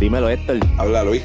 Dímelo, 0.00 0.30
Héctor. 0.30 0.58
Habla 0.78 1.04
Luis. 1.04 1.22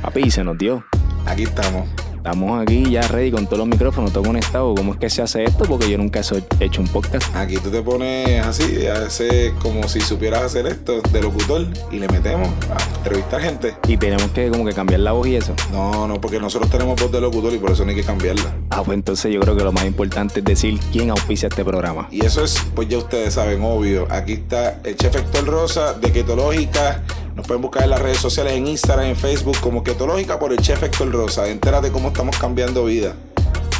Papi, 0.00 0.30
se 0.30 0.44
nos 0.44 0.56
dio. 0.56 0.84
Aquí 1.26 1.42
estamos. 1.42 1.88
Estamos 2.14 2.62
aquí 2.62 2.88
ya 2.88 3.02
ready 3.08 3.32
con 3.32 3.46
todos 3.46 3.58
los 3.58 3.66
micrófonos, 3.66 4.12
todo 4.12 4.22
conectado. 4.22 4.76
¿Cómo 4.76 4.92
es 4.92 5.00
que 5.00 5.10
se 5.10 5.22
hace 5.22 5.42
esto? 5.42 5.64
Porque 5.64 5.90
yo 5.90 5.98
nunca 5.98 6.20
he 6.20 6.64
hecho 6.64 6.80
un 6.80 6.86
podcast. 6.86 7.34
Aquí 7.34 7.56
tú 7.56 7.68
te 7.68 7.82
pones 7.82 8.46
así, 8.46 8.86
hace 8.86 9.52
como 9.60 9.88
si 9.88 10.00
supieras 10.00 10.42
hacer 10.42 10.68
esto 10.68 11.02
de 11.02 11.20
locutor 11.20 11.66
y 11.90 11.98
le 11.98 12.06
metemos 12.06 12.48
a 12.70 12.96
entrevistar 12.98 13.40
gente. 13.40 13.74
Y 13.88 13.96
tenemos 13.96 14.30
que 14.30 14.48
como 14.50 14.64
que 14.64 14.72
cambiar 14.72 15.00
la 15.00 15.10
voz 15.10 15.26
y 15.26 15.34
eso. 15.34 15.52
No, 15.72 16.06
no, 16.06 16.20
porque 16.20 16.38
nosotros 16.38 16.70
tenemos 16.70 17.00
voz 17.00 17.10
de 17.10 17.20
locutor 17.20 17.52
y 17.54 17.58
por 17.58 17.72
eso 17.72 17.82
no 17.82 17.90
hay 17.90 17.96
que 17.96 18.04
cambiarla. 18.04 18.54
Ah, 18.70 18.84
pues 18.84 18.94
entonces 18.94 19.34
yo 19.34 19.40
creo 19.40 19.56
que 19.56 19.64
lo 19.64 19.72
más 19.72 19.84
importante 19.84 20.38
es 20.38 20.44
decir 20.44 20.78
quién 20.92 21.10
auspicia 21.10 21.48
este 21.48 21.64
programa. 21.64 22.06
Y 22.12 22.24
eso 22.24 22.44
es, 22.44 22.56
pues 22.76 22.86
ya 22.86 22.98
ustedes 22.98 23.34
saben, 23.34 23.64
obvio. 23.64 24.06
Aquí 24.10 24.34
está 24.34 24.78
el 24.84 24.94
chef 24.94 25.16
Héctor 25.16 25.44
Rosa 25.46 25.94
de 25.94 26.12
Ketológica 26.12 27.02
nos 27.42 27.48
pueden 27.48 27.62
buscar 27.62 27.82
en 27.82 27.90
las 27.90 28.00
redes 28.00 28.18
sociales, 28.18 28.52
en 28.52 28.68
Instagram, 28.68 29.06
en 29.06 29.16
Facebook, 29.16 29.58
como 29.60 29.82
Ketológica 29.82 30.38
por 30.38 30.52
el 30.52 30.60
chef 30.60 30.80
Héctor 30.80 31.10
Rosa. 31.10 31.48
Entérate 31.48 31.90
cómo 31.90 32.08
estamos 32.08 32.38
cambiando 32.38 32.84
vida. 32.84 33.16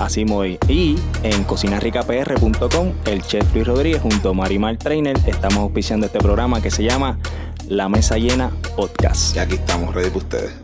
Así 0.01 0.25
muy. 0.25 0.59
Y 0.67 0.99
en 1.23 1.45
cocinarricapr.com, 1.45 2.93
el 3.05 3.23
chef 3.23 3.55
Luis 3.55 3.65
Rodríguez 3.65 4.03
junto 4.03 4.31
a 4.31 4.33
Marimar 4.33 4.77
Trainer 4.79 5.17
estamos 5.29 5.59
auspiciando 5.59 6.07
este 6.07 6.19
programa 6.19 6.61
que 6.61 6.73
se 6.73 6.83
llama 6.83 7.21
La 7.69 7.89
Mesa 7.89 8.19
Llena 8.19 8.51
Podcast. 8.75 9.37
Y 9.37 9.39
aquí 9.39 9.55
estamos, 9.55 9.95
ready 9.95 10.09
para 10.09 10.19
ustedes. 10.19 10.55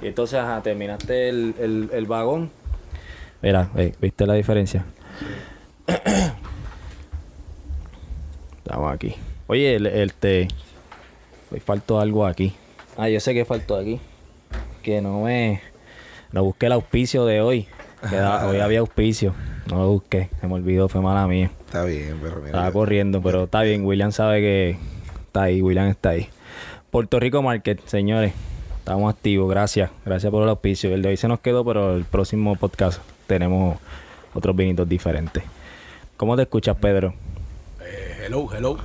Y 0.00 0.06
entonces, 0.06 0.38
ajá, 0.38 0.62
terminaste 0.62 1.28
el, 1.28 1.90
el, 1.92 2.06
vagón. 2.06 2.50
Mira, 3.42 3.68
¿viste 4.00 4.26
la 4.26 4.32
diferencia? 4.32 4.86
Estamos 8.64 8.94
aquí. 8.94 9.14
Oye, 9.46 9.76
el, 9.76 9.86
el 9.86 10.14
te. 10.14 10.48
Faltó 11.64 12.00
algo 12.00 12.26
aquí. 12.26 12.54
Ah, 12.96 13.10
yo 13.10 13.20
sé 13.20 13.34
que 13.34 13.44
faltó 13.44 13.76
aquí. 13.76 14.00
Que 14.82 15.02
no 15.02 15.22
me. 15.22 15.60
No 16.32 16.42
busqué 16.42 16.66
el 16.66 16.72
auspicio 16.72 17.26
de 17.26 17.42
hoy. 17.42 17.68
hoy 18.48 18.60
había 18.60 18.80
auspicio. 18.80 19.34
No 19.70 19.80
lo 19.80 19.88
busqué. 19.90 20.30
Se 20.40 20.48
me 20.48 20.54
olvidó, 20.54 20.88
fue 20.88 21.02
mala 21.02 21.26
mía. 21.26 21.50
Está 21.66 21.84
bien, 21.84 22.18
pero 22.22 22.36
mira. 22.36 22.46
Estaba 22.46 22.72
corriendo, 22.72 23.22
pero 23.22 23.44
está 23.44 23.60
bien. 23.60 23.84
William 23.84 24.12
sabe 24.12 24.40
que 24.40 24.76
está 25.26 25.42
ahí. 25.42 25.60
William 25.60 25.88
está 25.88 26.10
ahí. 26.10 26.28
Puerto 26.90 27.20
Rico 27.20 27.42
Market, 27.42 27.86
señores. 27.86 28.32
Estamos 28.78 29.12
activos. 29.12 29.50
Gracias. 29.50 29.90
Gracias 30.06 30.30
por 30.30 30.42
el 30.42 30.48
auspicio. 30.48 30.94
El 30.94 31.02
de 31.02 31.10
hoy 31.10 31.16
se 31.18 31.28
nos 31.28 31.40
quedó, 31.40 31.66
pero 31.66 31.96
el 31.96 32.04
próximo 32.04 32.56
podcast 32.56 33.02
tenemos 33.26 33.78
otros 34.32 34.56
vinitos 34.56 34.88
diferentes. 34.88 35.44
¿Cómo 36.16 36.34
te 36.34 36.42
escuchas, 36.42 36.76
Pedro? 36.78 37.14
Hello, 38.24 38.48
hello. 38.52 38.78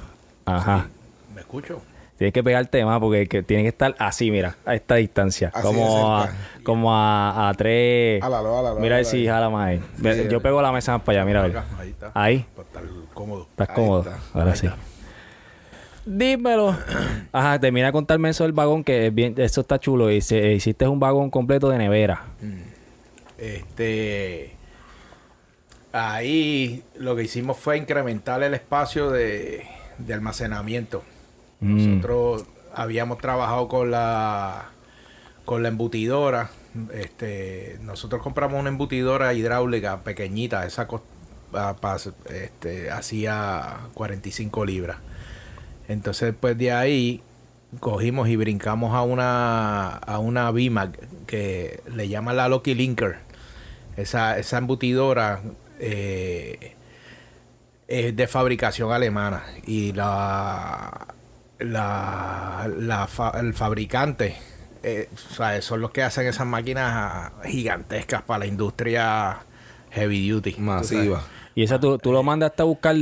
Ajá. 0.46 0.88
¿Me 1.34 1.42
escucho? 1.42 1.82
Tienes 2.18 2.34
que 2.34 2.44
pegarte 2.44 2.84
más 2.84 3.00
porque 3.00 3.26
tiene 3.44 3.64
que 3.64 3.70
estar 3.70 3.96
así, 3.98 4.30
mira, 4.30 4.58
a 4.66 4.76
esta 4.76 4.96
distancia. 4.96 5.52
como 5.62 6.18
a, 6.18 6.30
como 6.64 6.94
a, 6.94 7.48
a 7.48 7.54
tres. 7.54 8.22
mira 8.80 9.02
si 9.06 9.26
jala 9.26 9.50
más 9.50 9.68
ahí. 9.68 10.28
Yo 10.30 10.42
pego 10.42 10.62
la 10.62 10.74
mesa 10.74 10.92
más 10.94 11.02
para 11.04 11.22
allá, 11.22 11.26
mira. 11.26 11.66
ahí 11.80 11.90
está. 11.90 12.12
Ahí. 12.14 12.46
Para 12.54 12.68
estar 12.68 12.84
cómodo. 13.14 13.48
Estás 13.50 13.70
cómodo. 13.70 14.06
Ahora 14.34 14.56
sí. 14.56 14.68
Dímelo. 16.06 16.76
Ajá, 17.32 17.58
termina 17.60 17.88
de 17.88 17.94
contarme 17.94 18.30
eso 18.30 18.44
del 18.44 18.52
vagón, 18.52 18.84
que 18.84 19.10
bien, 19.12 19.36
eso 19.38 19.62
está 19.62 19.80
chulo. 19.80 20.12
Y 20.12 20.20
se, 20.20 20.54
hiciste 20.54 20.88
un 20.90 21.00
vagón 21.00 21.30
completo 21.30 21.70
de 21.70 21.78
nevera. 21.78 22.26
Mm. 22.42 22.62
Este 23.38 24.59
ahí 25.92 26.84
lo 26.96 27.16
que 27.16 27.24
hicimos 27.24 27.58
fue 27.58 27.78
incrementar 27.78 28.44
el 28.44 28.54
espacio 28.54 29.10
de, 29.10 29.66
almacenamiento. 30.12 31.04
Mm. 31.60 31.76
Nosotros 31.76 32.46
habíamos 32.74 33.18
trabajado 33.18 33.68
con 33.68 33.92
la 33.92 34.70
con 35.46 35.64
la 35.64 35.70
embutidora. 35.70 36.52
Este, 36.94 37.80
nosotros 37.82 38.22
compramos 38.22 38.60
una 38.60 38.70
embutidora 38.70 39.34
hidráulica 39.34 40.04
pequeñita, 40.04 40.66
esa 40.66 40.88
este, 42.30 42.92
hacía 42.92 43.80
45 43.96 44.66
libras. 44.66 44.98
Entonces, 45.88 46.36
pues 46.40 46.56
de 46.56 46.72
ahí 46.72 47.24
cogimos 47.80 48.30
y 48.30 48.36
brincamos 48.36 48.94
a 48.94 49.02
una 49.02 49.90
a 49.90 50.20
una 50.20 50.52
BIMAC 50.52 51.26
que 51.26 51.82
le 51.92 52.08
llaman 52.08 52.38
la 52.38 52.48
Loki 52.48 52.76
Linker. 52.76 53.18
Esa, 53.98 54.38
esa 54.38 54.60
embutidora 54.60 55.42
eh, 55.80 56.76
es 57.88 58.16
de 58.16 58.28
fabricación 58.28 58.92
alemana 58.92 59.44
y 59.66 59.94
la, 59.94 61.08
la, 61.60 63.08
el 63.40 63.54
fabricante 63.54 64.36
eh, 64.84 65.10
son 65.62 65.82
los 65.82 65.92
que 65.92 66.04
hacen 66.04 66.28
esas 66.28 66.46
máquinas 66.46 67.32
gigantescas 67.46 68.22
para 68.22 68.40
la 68.40 68.46
industria 68.46 69.40
heavy 69.92 70.30
duty. 70.30 70.56
Masiva. 70.60 71.24
¿Y 71.56 71.64
esa 71.64 71.80
tú, 71.80 71.98
tú 71.98 72.12
lo 72.12 72.22
mandaste 72.22 72.62
a 72.62 72.66
buscar 72.66 72.96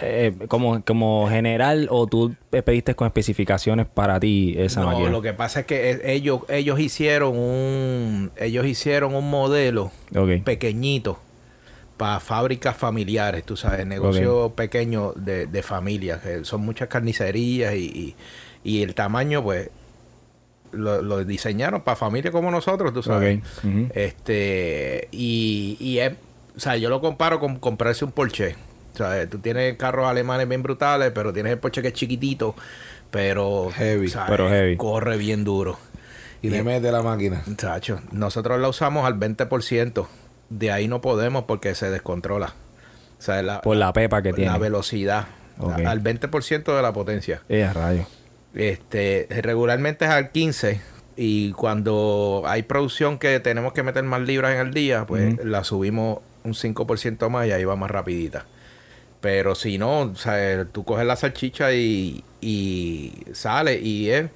eh, 0.00 0.34
como, 0.48 0.82
como 0.84 1.28
general 1.28 1.86
o 1.90 2.06
tú 2.08 2.34
pediste 2.50 2.94
con 2.96 3.06
especificaciones 3.06 3.86
para 3.86 4.18
ti 4.18 4.56
esa 4.58 4.80
no, 4.80 4.88
máquina? 4.88 5.10
lo 5.10 5.22
que 5.22 5.32
pasa 5.32 5.60
es 5.60 5.66
que 5.66 6.00
ellos, 6.04 6.40
ellos 6.48 6.80
hicieron 6.80 7.38
un 7.38 8.32
ellos 8.36 8.66
hicieron 8.66 9.14
un 9.14 9.30
modelo 9.30 9.92
pequeñito 10.44 11.20
para 12.02 12.18
fábricas 12.18 12.76
familiares, 12.76 13.44
tú 13.44 13.56
sabes, 13.56 13.86
negocios 13.86 14.50
pequeños 14.54 15.12
de, 15.14 15.46
de 15.46 15.62
familias, 15.62 16.20
son 16.42 16.62
muchas 16.62 16.88
carnicerías 16.88 17.76
y, 17.76 18.16
el 18.64 18.96
tamaño, 18.96 19.40
pues, 19.40 19.70
lo, 20.72 21.24
diseñaron 21.24 21.82
para 21.82 21.94
familias 21.94 22.32
como 22.32 22.50
nosotros, 22.50 22.92
tú 22.92 23.04
sabes. 23.04 23.40
Este, 23.94 25.06
y, 25.12 25.76
y 25.78 26.00
es, 26.00 26.14
o 26.56 26.58
sea, 26.58 26.76
yo 26.76 26.90
lo 26.90 27.00
comparo 27.00 27.38
con 27.38 27.60
comprarse 27.60 28.04
un 28.04 28.10
Porsche. 28.10 28.56
O 28.94 28.96
sea, 28.96 29.24
tú 29.28 29.38
tienes 29.38 29.76
carros 29.76 30.08
alemanes 30.08 30.48
bien 30.48 30.64
brutales, 30.64 31.12
pero 31.14 31.32
tienes 31.32 31.52
el 31.52 31.60
Porsche 31.60 31.82
que 31.82 31.88
es 31.88 31.94
chiquitito, 31.94 32.56
pero, 33.12 33.70
heavy, 33.72 34.12
pero 34.26 34.48
heavy. 34.48 34.76
corre 34.76 35.18
bien 35.18 35.44
duro. 35.44 35.78
Y, 36.42 36.50
le 36.50 36.64
mete 36.64 36.90
la 36.90 37.02
máquina. 37.02 37.44
Chacho, 37.56 38.00
nosotros 38.10 38.58
la 38.58 38.68
usamos 38.68 39.06
al 39.06 39.20
20% 39.20 40.08
de 40.58 40.70
ahí 40.70 40.88
no 40.88 41.00
podemos 41.00 41.44
porque 41.44 41.74
se 41.74 41.90
descontrola. 41.90 42.54
O 43.18 43.22
sea, 43.22 43.42
la, 43.42 43.60
por 43.60 43.76
la 43.76 43.92
pepa 43.92 44.22
que 44.22 44.32
tiene. 44.32 44.50
La 44.50 44.58
velocidad. 44.58 45.26
al 45.58 46.02
20% 46.02 46.76
de 46.76 46.82
la 46.82 46.92
potencia. 46.92 47.42
Eh, 47.48 47.70
rayo. 47.72 48.06
Este, 48.54 49.28
regularmente 49.42 50.04
es 50.04 50.10
al 50.10 50.30
15 50.30 50.80
y 51.16 51.52
cuando 51.52 52.42
hay 52.46 52.62
producción 52.64 53.18
que 53.18 53.40
tenemos 53.40 53.72
que 53.72 53.82
meter 53.82 54.02
más 54.04 54.20
libras 54.22 54.54
en 54.54 54.66
el 54.66 54.74
día, 54.74 55.06
pues 55.06 55.42
la 55.44 55.64
subimos 55.64 56.18
un 56.44 56.52
5% 56.52 57.28
más 57.28 57.46
y 57.46 57.52
ahí 57.52 57.64
va 57.64 57.76
más 57.76 57.90
rapidita. 57.90 58.44
Pero 59.20 59.54
si 59.54 59.78
no, 59.78 60.00
o 60.00 60.16
sea, 60.16 60.64
tú 60.64 60.84
coges 60.84 61.06
la 61.06 61.16
salchicha 61.16 61.72
y, 61.72 62.24
y 62.40 63.14
sale 63.32 63.78
y 63.78 64.10
es, 64.10 64.30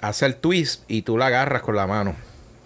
hace 0.00 0.26
el 0.26 0.36
twist 0.36 0.82
y 0.88 1.02
tú 1.02 1.16
la 1.16 1.26
agarras 1.26 1.62
con 1.62 1.76
la 1.76 1.86
mano. 1.86 2.14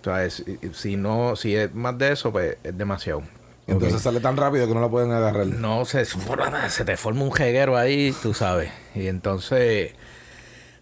O 0.08 0.16
sea, 0.16 0.28
si 0.72 0.96
no, 0.96 1.36
si 1.36 1.54
es 1.54 1.74
más 1.74 1.98
de 1.98 2.12
eso, 2.12 2.32
pues 2.32 2.56
es 2.62 2.76
demasiado. 2.76 3.22
Entonces 3.66 4.00
sale 4.00 4.20
tan 4.20 4.36
rápido 4.36 4.66
que 4.66 4.74
no 4.74 4.80
la 4.80 4.88
pueden 4.88 5.12
agarrar. 5.12 5.46
No, 5.46 5.84
se, 5.84 6.04
se 6.06 6.84
te 6.84 6.96
forma 6.96 7.22
un 7.22 7.32
jeguero 7.32 7.76
ahí, 7.76 8.14
tú 8.22 8.32
sabes. 8.32 8.70
Y 8.94 9.08
entonces, 9.08 9.92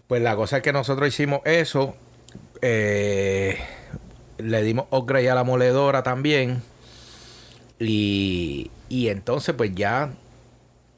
pues 0.07 0.21
la 0.21 0.35
cosa 0.37 0.57
es 0.57 0.63
que 0.63 0.71
nosotros 0.71 1.09
hicimos 1.09 1.41
eso. 1.43 1.95
Eh, 2.61 3.57
le 4.37 4.63
dimos 4.63 4.85
upgrade 4.89 5.29
a 5.29 5.35
la 5.35 5.43
moledora 5.43 6.01
también. 6.01 6.61
Y, 7.77 8.71
y 8.87 9.09
entonces, 9.09 9.53
pues 9.53 9.75
ya 9.75 10.11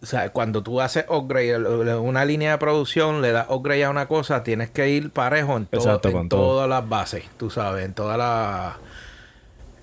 o 0.01 0.05
sea, 0.05 0.29
cuando 0.31 0.63
tú 0.63 0.79
haces 0.79 1.05
upgrade, 1.09 1.57
una 1.97 2.23
línea 2.23 2.51
de 2.51 2.57
producción, 2.57 3.21
le 3.21 3.31
das 3.31 3.47
upgrade 3.49 3.83
a 3.83 3.89
una 3.89 4.07
cosa, 4.07 4.43
tienes 4.43 4.69
que 4.69 4.89
ir 4.89 5.11
parejo 5.11 5.57
en, 5.57 5.65
todas 5.65 6.69
las 6.69 6.87
bases, 6.87 7.25
tú 7.37 7.49
sabes, 7.49 7.85
en 7.85 7.93
todas 7.93 8.17
las 8.17 8.75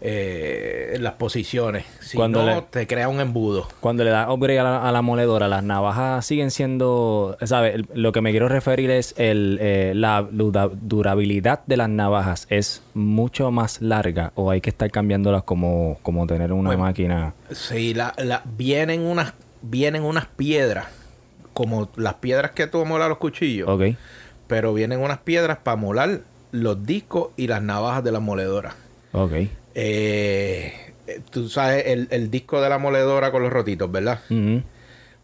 eh, 0.01 0.97
las 1.01 1.15
posiciones. 1.15 1.85
Si 2.01 2.17
cuando 2.17 2.45
no, 2.45 2.65
te 2.65 2.87
crea 2.87 3.09
un 3.09 3.21
embudo. 3.21 3.69
Cuando 3.81 4.05
le 4.05 4.11
das 4.11 4.29
upgrade 4.29 4.61
a 4.61 4.93
la, 4.93 5.03
moledora, 5.03 5.49
las 5.49 5.63
navajas 5.63 6.25
siguen 6.25 6.51
siendo, 6.51 7.37
¿sabes? 7.43 7.83
Lo 7.93 8.13
que 8.13 8.21
me 8.21 8.31
quiero 8.31 8.49
referir 8.49 8.91
es 8.91 9.15
el, 9.19 9.59
eh, 9.61 9.93
la 9.95 10.27
durabilidad 10.31 11.61
de 11.67 11.77
las 11.77 11.89
navajas 11.89 12.47
es 12.51 12.83
mucho 12.95 13.51
más 13.51 13.83
larga 13.83 14.33
o 14.35 14.51
hay 14.51 14.61
que 14.61 14.71
estar 14.71 14.91
cambiándolas 14.91 15.43
como, 15.43 15.99
como 16.03 16.27
tener 16.27 16.53
una 16.53 16.71
pues, 16.71 16.79
máquina. 16.79 17.35
Sí, 17.51 17.93
la, 17.93 18.15
la, 18.19 18.43
vienen 18.45 19.03
unas 19.03 19.35
vienen 19.71 20.03
unas 20.03 20.27
piedras, 20.27 20.87
como 21.53 21.91
las 21.97 22.15
piedras 22.15 22.53
que 22.53 22.67
tú 22.67 22.85
molar 22.85 23.09
los 23.09 23.19
cuchillos. 23.19 23.69
Ok. 23.69 23.97
Pero 24.47 24.75
vienen 24.75 25.01
unas 25.01 25.19
piedras 25.19 25.59
para 25.59 25.77
molar 25.77 26.21
los 26.53 26.85
discos 26.85 27.31
y 27.37 27.47
las 27.49 27.63
navajas 27.63 28.05
de 28.05 28.13
la 28.13 28.21
moledora. 28.21 28.75
Ok. 29.13 29.33
Eh, 29.75 30.93
tú 31.31 31.49
sabes 31.49 31.85
el, 31.87 32.31
disco 32.31 32.61
de 32.61 32.69
la 32.69 32.79
moledora 32.79 33.31
con 33.33 33.43
los 33.43 33.53
rotitos, 33.53 33.91
¿verdad? 33.91 34.21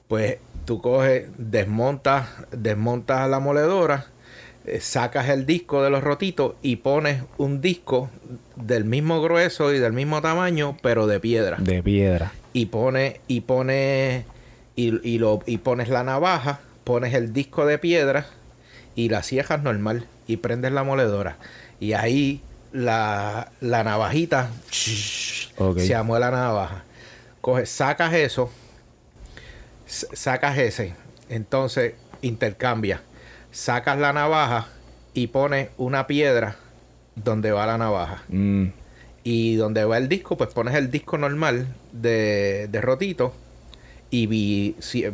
pues 0.09 0.37
tú 0.67 0.81
coges, 0.83 1.29
desmontas, 1.39 2.29
desmontas 2.51 3.29
la 3.31 3.41
moledora, 3.41 4.07
eh, 4.67 4.79
sacas 4.81 5.29
el 5.31 5.47
disco 5.47 5.83
de 5.83 5.91
los 5.91 6.05
rotitos 6.05 6.55
y 6.63 6.77
pones 6.77 7.23
un 7.39 7.61
disco 7.61 8.11
del 8.57 8.85
mismo 8.85 9.23
grueso 9.23 9.73
y 9.73 9.79
del 9.79 9.93
mismo 9.93 10.21
tamaño, 10.21 10.77
pero 10.83 11.07
de 11.07 11.19
piedra. 11.19 11.57
De 11.59 11.83
piedra. 11.83 12.33
Y 12.53 12.67
pones, 12.67 13.21
y 13.27 13.41
pones, 13.41 14.25
y, 14.75 15.19
lo, 15.19 15.41
y 15.47 15.59
pones 15.59 15.89
la 15.89 16.03
navaja, 16.03 16.61
pones 16.85 17.15
el 17.15 17.33
disco 17.33 17.67
de 17.67 17.79
piedra 17.79 18.27
y 18.95 19.09
la 19.09 19.23
ciejas 19.23 19.63
normal 19.63 20.07
y 20.27 20.39
prendes 20.39 20.73
la 20.73 20.83
moledora. 20.83 21.37
Y 21.81 21.93
ahí 21.93 22.41
la, 22.73 23.53
la 23.61 23.85
navajita 23.85 24.51
se 24.71 25.95
amó 25.95 26.19
la 26.19 26.31
navaja. 26.31 26.85
Coges, 27.41 27.71
sacas 27.71 28.15
eso, 28.15 28.51
sacas 29.87 30.59
ese, 30.59 30.95
entonces 31.29 31.95
intercambia 32.23 33.03
sacas 33.53 33.99
la 33.99 34.13
navaja 34.13 34.67
y 35.15 35.29
pones 35.29 35.69
una 35.77 36.09
piedra 36.09 36.57
donde 37.15 37.53
va 37.53 37.67
la 37.67 37.79
navaja. 37.79 38.25
Mm. 38.29 38.69
Y 39.25 39.55
donde 39.55 39.85
va 39.85 39.99
el 39.99 40.09
disco, 40.09 40.37
pues 40.37 40.53
pones 40.53 40.75
el 40.75 40.91
disco 40.91 41.17
normal 41.17 41.69
de, 41.93 42.67
de 42.69 42.81
rotito 42.81 43.33
y 44.13 44.27
vi, 44.27 44.77
si, 44.79 45.05
eh, 45.05 45.13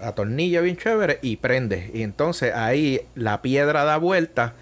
atornilla 0.00 0.62
bien 0.62 0.78
chévere 0.78 1.18
y 1.20 1.36
prende. 1.36 1.90
Y 1.92 2.00
entonces 2.00 2.54
ahí 2.54 3.02
la 3.14 3.42
piedra 3.42 3.84
da 3.84 3.98
vuelta 3.98 4.54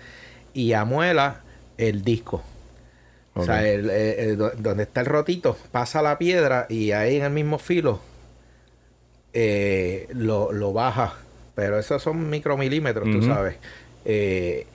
y 0.52 0.72
amuela 0.72 1.42
el 1.78 2.02
disco. 2.02 2.42
O 3.34 3.44
sea, 3.44 3.62
donde 3.62 4.84
está 4.84 5.00
el 5.00 5.06
rotito, 5.06 5.56
pasa 5.70 6.02
la 6.02 6.18
piedra 6.18 6.66
y 6.68 6.92
ahí 6.92 7.16
en 7.16 7.24
el 7.24 7.32
mismo 7.32 7.58
filo 7.58 8.00
eh, 9.32 10.06
lo, 10.12 10.52
lo 10.52 10.72
baja 10.72 11.14
pero 11.54 11.78
esos 11.78 12.02
son 12.02 12.28
micromilímetros, 12.30 13.10
tú 13.10 13.22
sabes. 13.22 13.56
Eh, 14.04 14.66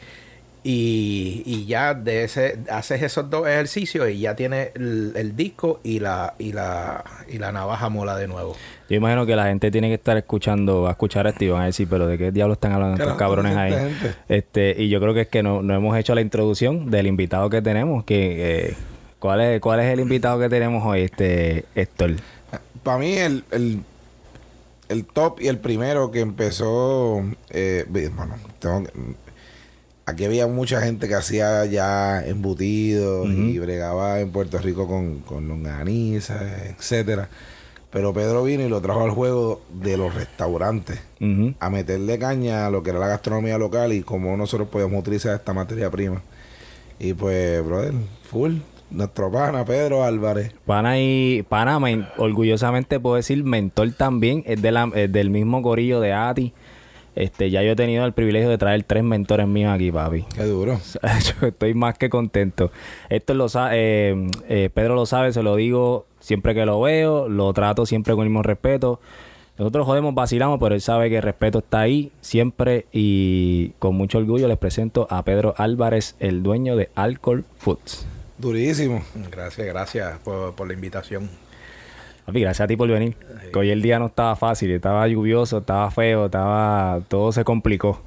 y, 0.63 1.65
ya 1.67 1.93
de 1.93 2.23
ese 2.23 2.59
haces 2.69 3.01
esos 3.01 3.29
dos 3.29 3.47
ejercicios 3.47 4.09
y 4.09 4.19
ya 4.19 4.35
tienes 4.35 4.71
el, 4.75 5.35
disco 5.35 5.79
y 5.83 5.99
la, 5.99 6.33
y 6.37 6.51
la 6.51 7.03
y 7.29 7.37
la 7.37 7.51
navaja 7.51 7.89
mola 7.89 8.15
de 8.15 8.27
nuevo. 8.27 8.55
Yo 8.89 8.95
imagino 8.95 9.25
que 9.25 9.35
la 9.35 9.45
gente 9.45 9.71
tiene 9.71 9.87
que 9.87 9.95
estar 9.95 10.17
escuchando, 10.17 10.81
va 10.81 10.89
a 10.89 10.91
escuchar 10.91 11.27
esto 11.27 11.43
y 11.45 11.49
van 11.49 11.61
a 11.61 11.65
decir, 11.65 11.87
pero 11.89 12.07
¿de 12.07 12.17
qué 12.17 12.31
diablo 12.31 12.53
están 12.53 12.71
hablando 12.71 13.01
estos 13.01 13.17
cabrones 13.17 13.55
ahí? 13.55 13.73
Este, 14.27 14.75
y 14.77 14.89
yo 14.89 14.99
creo 14.99 15.13
que 15.13 15.21
es 15.21 15.27
que 15.27 15.43
no, 15.43 15.61
no 15.61 15.75
hemos 15.75 15.95
hecho 15.97 16.15
la 16.15 16.21
introducción 16.21 16.89
del 16.89 17.07
invitado 17.07 17.49
que 17.49 17.61
tenemos, 17.61 18.03
que 18.03 18.69
eh, 18.69 18.75
¿cuál 19.19 19.41
es, 19.41 19.61
cuál 19.61 19.79
es 19.79 19.85
el 19.93 19.99
invitado 19.99 20.39
que 20.39 20.49
tenemos 20.49 20.83
hoy, 20.85 21.01
este 21.01 21.65
Héctor? 21.75 22.15
Para 22.83 22.97
mí 22.97 23.13
el 23.17 23.43
el 24.89 25.05
top 25.05 25.39
y 25.39 25.47
el 25.47 25.59
primero 25.59 26.11
que 26.11 26.19
empezó, 26.19 27.23
eh, 27.51 27.85
bueno, 27.87 28.35
aquí 30.09 30.25
había 30.25 30.47
mucha 30.47 30.81
gente 30.81 31.07
que 31.07 31.15
hacía 31.15 31.65
ya 31.65 32.25
embutidos 32.25 33.27
y 33.29 33.57
bregaba 33.59 34.19
en 34.19 34.31
Puerto 34.31 34.57
Rico 34.57 34.87
con, 34.87 35.19
con 35.19 35.47
longaniza, 35.47 36.39
etcétera. 36.67 37.29
Pero 37.91 38.13
Pedro 38.13 38.43
vino 38.43 38.63
y 38.63 38.69
lo 38.69 38.81
trajo 38.81 39.03
al 39.03 39.09
juego 39.09 39.61
de 39.73 39.97
los 39.97 40.13
restaurantes, 40.13 40.99
a 41.59 41.69
meterle 41.69 42.19
caña 42.19 42.67
a 42.67 42.69
lo 42.69 42.83
que 42.83 42.91
era 42.91 42.99
la 42.99 43.07
gastronomía 43.07 43.57
local 43.57 43.93
y 43.93 44.03
cómo 44.03 44.37
nosotros 44.37 44.67
podemos 44.69 44.99
utilizar 44.99 45.35
esta 45.35 45.53
materia 45.53 45.89
prima. 45.89 46.21
Y 46.99 47.13
pues, 47.13 47.65
brother, 47.65 47.93
full. 48.23 48.57
Nuestro 48.91 49.31
pana 49.31 49.63
Pedro 49.65 50.03
Álvarez. 50.03 50.51
Pana 50.65 50.99
y 50.99 51.43
pana, 51.47 51.79
orgullosamente 52.17 52.99
puedo 52.99 53.15
decir 53.17 53.43
mentor 53.43 53.91
también, 53.93 54.43
es, 54.47 54.61
de 54.61 54.71
la, 54.71 54.87
del 54.87 55.29
mismo 55.29 55.61
corillo 55.61 55.99
de 55.99 56.13
Ati. 56.13 56.53
Este, 57.19 57.49
ya 57.49 57.61
yo 57.61 57.71
he 57.71 57.75
tenido 57.75 58.05
el 58.05 58.13
privilegio 58.13 58.49
de 58.49 58.57
traer 58.57 58.81
tres 58.83 59.03
mentores 59.03 59.45
míos 59.45 59.73
aquí, 59.75 59.91
papi. 59.91 60.23
Qué 60.33 60.43
duro. 60.45 60.79
yo 61.41 61.47
estoy 61.47 61.73
más 61.73 61.97
que 61.97 62.09
contento. 62.09 62.71
Esto 63.09 63.33
lo 63.33 63.49
sabe, 63.49 63.75
eh, 63.75 64.27
eh, 64.47 64.69
Pedro 64.73 64.95
lo 64.95 65.05
sabe, 65.05 65.33
se 65.33 65.43
lo 65.43 65.57
digo 65.57 66.05
siempre 66.21 66.55
que 66.55 66.65
lo 66.65 66.79
veo, 66.79 67.27
lo 67.27 67.51
trato 67.51 67.85
siempre 67.85 68.13
con 68.13 68.23
el 68.23 68.29
mismo 68.29 68.41
respeto. 68.41 69.01
Nosotros 69.57 69.85
jodemos, 69.85 70.15
vacilamos, 70.15 70.61
pero 70.61 70.73
él 70.73 70.79
sabe 70.79 71.09
que 71.09 71.17
el 71.17 71.21
respeto 71.23 71.59
está 71.59 71.81
ahí 71.81 72.13
siempre 72.21 72.85
y 72.93 73.71
con 73.79 73.95
mucho 73.95 74.19
orgullo 74.19 74.47
les 74.47 74.57
presento 74.57 75.05
a 75.09 75.25
Pedro 75.25 75.53
Álvarez, 75.57 76.15
el 76.21 76.41
dueño 76.41 76.77
de 76.77 76.89
Alcohol 76.95 77.43
Foods. 77.57 78.07
Durísimo. 78.37 79.03
Gracias, 79.29 79.67
gracias 79.67 80.19
por, 80.19 80.65
la 80.65 80.73
invitación. 80.73 81.29
Papi, 82.29 82.41
gracias 82.41 82.63
a 82.63 82.67
ti 82.67 82.75
por 82.75 82.87
venir. 82.87 83.15
Que 83.51 83.57
hoy 83.57 83.71
el 83.71 83.81
día 83.81 83.97
no 83.97 84.05
estaba 84.05 84.35
fácil, 84.35 84.69
estaba 84.69 85.07
lluvioso, 85.07 85.57
estaba 85.57 85.89
feo, 85.89 86.27
estaba 86.27 87.01
todo 87.07 87.31
se 87.31 87.43
complicó. 87.43 88.03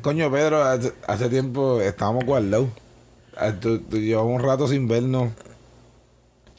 Coño, 0.00 0.30
Pedro, 0.30 0.62
hace, 0.62 1.28
tiempo 1.28 1.78
estábamos 1.82 2.24
guardados. 2.24 2.68
Ah, 3.36 3.52
llevamos 3.90 4.40
un 4.40 4.42
rato 4.42 4.66
sin 4.66 4.88
vernos. 4.88 5.30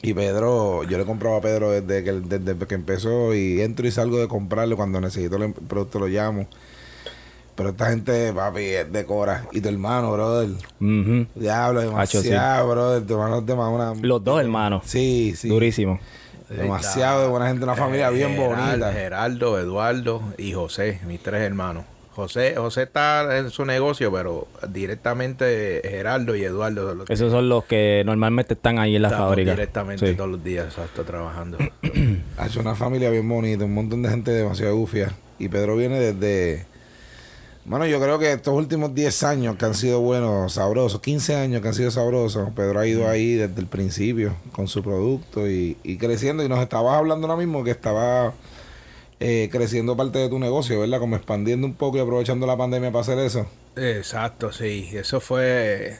Y 0.00 0.14
Pedro, 0.14 0.84
yo 0.84 0.96
le 0.96 1.04
compraba 1.04 1.38
a 1.38 1.40
Pedro 1.40 1.72
desde 1.72 2.04
que, 2.04 2.12
desde 2.12 2.66
que 2.68 2.74
empezó 2.76 3.34
y 3.34 3.60
entro 3.60 3.84
y 3.88 3.90
salgo 3.90 4.20
de 4.20 4.28
comprarle. 4.28 4.76
Cuando 4.76 5.00
necesito 5.00 5.42
el 5.42 5.52
producto 5.52 5.98
lo 5.98 6.06
llamo. 6.06 6.46
Pero 7.56 7.70
esta 7.70 7.86
gente, 7.86 8.32
papi, 8.32 8.60
es 8.60 8.92
de 8.92 9.04
Cora. 9.04 9.48
Y 9.50 9.60
tu 9.60 9.68
hermano, 9.68 10.12
brother. 10.12 10.50
Diablo, 11.34 11.80
demasiado, 11.80 12.68
brother. 12.70 13.04
Tu 13.04 13.14
hermano 13.14 13.42
te 13.42 13.52
una... 13.52 13.94
Los 14.00 14.22
dos 14.22 14.40
hermanos. 14.40 14.84
Sí, 14.86 15.34
sí. 15.36 15.48
Durísimo. 15.48 15.98
Demasiado 16.48 17.22
de 17.22 17.28
buena 17.28 17.48
gente, 17.48 17.64
una 17.64 17.74
familia 17.74 18.10
bien 18.10 18.36
bonita. 18.36 18.92
Geraldo, 18.92 19.58
Eduardo 19.58 20.22
y 20.38 20.52
José, 20.52 21.00
mis 21.06 21.20
tres 21.22 21.42
hermanos. 21.42 21.84
José, 22.18 22.54
José 22.56 22.82
está 22.82 23.38
en 23.38 23.50
su 23.50 23.64
negocio, 23.64 24.10
pero 24.10 24.48
directamente 24.70 25.80
Geraldo 25.84 26.34
y 26.34 26.42
Eduardo. 26.42 27.04
Esos 27.08 27.30
son 27.30 27.48
los 27.48 27.64
que 27.64 28.02
normalmente 28.04 28.54
están 28.54 28.80
ahí 28.80 28.96
en 28.96 29.02
la 29.02 29.10
fábrica. 29.10 29.52
Directamente 29.52 30.14
todos 30.14 30.30
los 30.30 30.42
días, 30.42 30.66
exacto, 30.66 31.04
trabajando. 31.04 31.58
ha 32.38 32.46
hecho 32.46 32.58
una 32.58 32.74
familia 32.74 33.08
bien 33.10 33.28
bonita, 33.28 33.64
un 33.64 33.74
montón 33.74 34.02
de 34.02 34.08
gente 34.08 34.32
demasiado 34.32 34.74
gufia. 34.74 35.12
Y 35.38 35.48
Pedro 35.48 35.76
viene 35.76 36.00
desde 36.00 36.66
bueno, 37.68 37.86
yo 37.86 38.00
creo 38.00 38.18
que 38.18 38.32
estos 38.32 38.54
últimos 38.54 38.94
10 38.94 39.22
años 39.24 39.56
que 39.56 39.66
han 39.66 39.74
sido 39.74 40.00
buenos, 40.00 40.54
sabrosos, 40.54 41.02
15 41.02 41.36
años 41.36 41.60
que 41.60 41.68
han 41.68 41.74
sido 41.74 41.90
sabrosos, 41.90 42.48
Pedro 42.56 42.80
ha 42.80 42.86
ido 42.86 43.06
ahí 43.06 43.34
desde 43.34 43.60
el 43.60 43.66
principio 43.66 44.36
con 44.52 44.68
su 44.68 44.82
producto 44.82 45.46
y, 45.46 45.76
creciendo. 46.00 46.42
Y 46.42 46.48
nos 46.48 46.60
estabas 46.60 46.96
hablando 46.96 47.26
ahora 47.26 47.38
mismo 47.38 47.62
que 47.64 47.70
estaba 47.70 48.32
eh, 49.20 49.50
creciendo 49.52 49.98
parte 49.98 50.18
de 50.18 50.30
tu 50.30 50.38
negocio, 50.38 50.80
¿verdad? 50.80 50.98
Como 50.98 51.16
expandiendo 51.16 51.66
un 51.66 51.74
poco 51.74 51.98
y 51.98 52.00
aprovechando 52.00 52.46
la 52.46 52.56
pandemia 52.56 52.90
para 52.90 53.02
hacer 53.02 53.18
eso. 53.18 53.46
Exacto, 53.76 54.50
sí. 54.50 54.88
Eso 54.94 55.20
fue. 55.20 55.98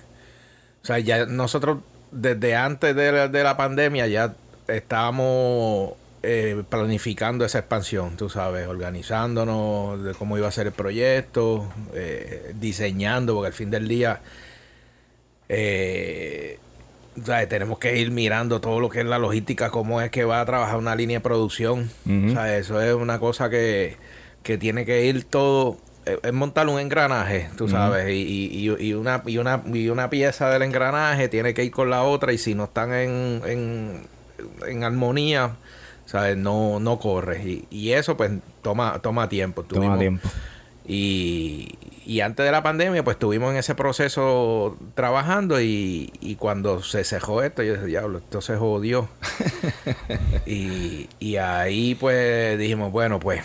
O 0.83 0.87
sea, 0.87 0.99
ya 1.01 1.27
nosotros 1.27 1.81
desde 2.13 2.57
antes 2.57 2.97
de 2.97 3.29
de 3.29 3.45
la 3.45 3.59
pandemia 3.59 4.07
ya 4.07 4.35
estábamos 4.69 5.93
eh, 6.23 6.65
planificando 6.69 7.45
esa 7.45 7.61
expansión, 7.61 8.17
tú 8.17 8.29
sabes, 8.29 8.67
organizándonos 8.67 10.03
de 10.03 10.15
cómo 10.15 10.37
iba 10.37 10.49
a 10.49 10.51
ser 10.51 10.67
el 10.67 10.73
proyecto, 10.73 11.69
eh, 11.95 12.53
diseñando, 12.59 13.35
porque 13.35 13.47
al 13.47 13.53
fin 13.53 13.71
del 13.71 13.87
día 13.87 14.21
eh, 15.49 16.59
tenemos 17.49 17.79
que 17.79 17.97
ir 17.99 18.11
mirando 18.11 18.61
todo 18.61 18.81
lo 18.81 18.89
que 18.89 19.01
es 19.01 19.07
la 19.07 19.19
logística, 19.19 19.71
cómo 19.71 20.01
es 20.01 20.11
que 20.11 20.25
va 20.25 20.41
a 20.41 20.45
trabajar 20.45 20.77
una 20.77 20.97
línea 20.97 21.19
de 21.19 21.23
producción. 21.23 21.89
o 22.05 22.31
sea, 22.33 22.57
eso 22.57 22.81
es 22.83 22.95
una 22.95 23.21
cosa 23.21 23.49
que, 23.49 23.97
que 24.43 24.59
tiene 24.59 24.85
que 24.85 25.07
ir 25.07 25.23
todo 25.25 25.79
es 26.23 26.33
montar 26.33 26.69
un 26.69 26.81
engranaje, 26.81 27.51
tú 27.57 27.69
sabes, 27.69 28.09
y, 28.11 28.49
y, 28.51 28.95
una, 28.95 29.23
y, 29.27 29.37
una, 29.37 29.63
y 29.67 29.89
una 29.91 30.09
pieza 30.09 30.49
del 30.49 30.63
engranaje 30.63 31.29
tiene 31.29 31.53
que 31.53 31.65
ir 31.65 31.71
con 31.71 31.91
la 31.91 32.03
otra 32.03 32.33
y 32.33 32.39
si 32.39 32.55
no 32.55 32.65
están 32.65 32.95
en, 32.95 33.43
en, 33.45 34.07
en 34.67 34.85
armonía, 34.85 35.57
¿sabes? 36.09 36.39
No, 36.39 36.81
no 36.81 36.99
corres. 36.99 37.45
Y, 37.47 37.67
y 37.71 37.93
eso 37.93 38.17
pues 38.17 38.33
toma, 38.63 38.99
toma 39.03 39.29
tiempo. 39.29 39.63
toma 39.63 39.99
tiempo. 39.99 40.27
Y, 40.87 41.75
y, 42.07 42.23
antes 42.23 42.47
de 42.47 42.51
la 42.51 42.63
pandemia 42.63 43.05
pues 43.05 43.17
estuvimos 43.17 43.51
en 43.51 43.59
ese 43.59 43.75
proceso 43.75 44.79
trabajando 44.95 45.61
y, 45.61 46.11
y 46.21 46.37
cuando 46.37 46.83
se 46.83 47.05
cejó 47.05 47.43
esto, 47.43 47.63
yo 47.63 47.75
dije, 47.75 47.85
diablo, 47.85 48.19
esto 48.19 48.41
se 48.41 48.57
jodió. 48.57 49.11
y, 50.47 51.11
y 51.19 51.37
ahí 51.37 51.95
pues 51.95 52.59
dijimos, 52.59 52.91
bueno, 52.91 53.21
pues 53.21 53.43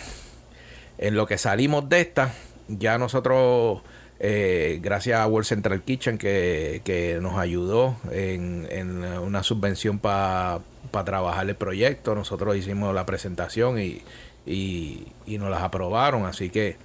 en 0.96 1.16
lo 1.16 1.26
que 1.26 1.36
salimos 1.36 1.86
de 1.90 2.00
esta, 2.00 2.32
ya 2.68 2.96
nosotros... 2.96 3.82
Eh, 4.20 4.78
gracias 4.80 5.20
a 5.20 5.26
World 5.26 5.46
Central 5.46 5.82
Kitchen 5.82 6.18
que, 6.18 6.82
que 6.84 7.18
nos 7.20 7.36
ayudó 7.36 7.96
en, 8.12 8.66
en 8.70 9.04
una 9.04 9.42
subvención 9.42 9.98
para 9.98 10.60
para 10.94 11.04
trabajar 11.04 11.48
el 11.48 11.56
proyecto. 11.56 12.14
Nosotros 12.14 12.56
hicimos 12.56 12.94
la 12.94 13.04
presentación 13.04 13.80
y, 13.80 14.02
y, 14.46 15.06
nos 15.26 15.50
las 15.50 15.62
aprobaron, 15.62 16.24
así 16.24 16.50
que 16.50 16.76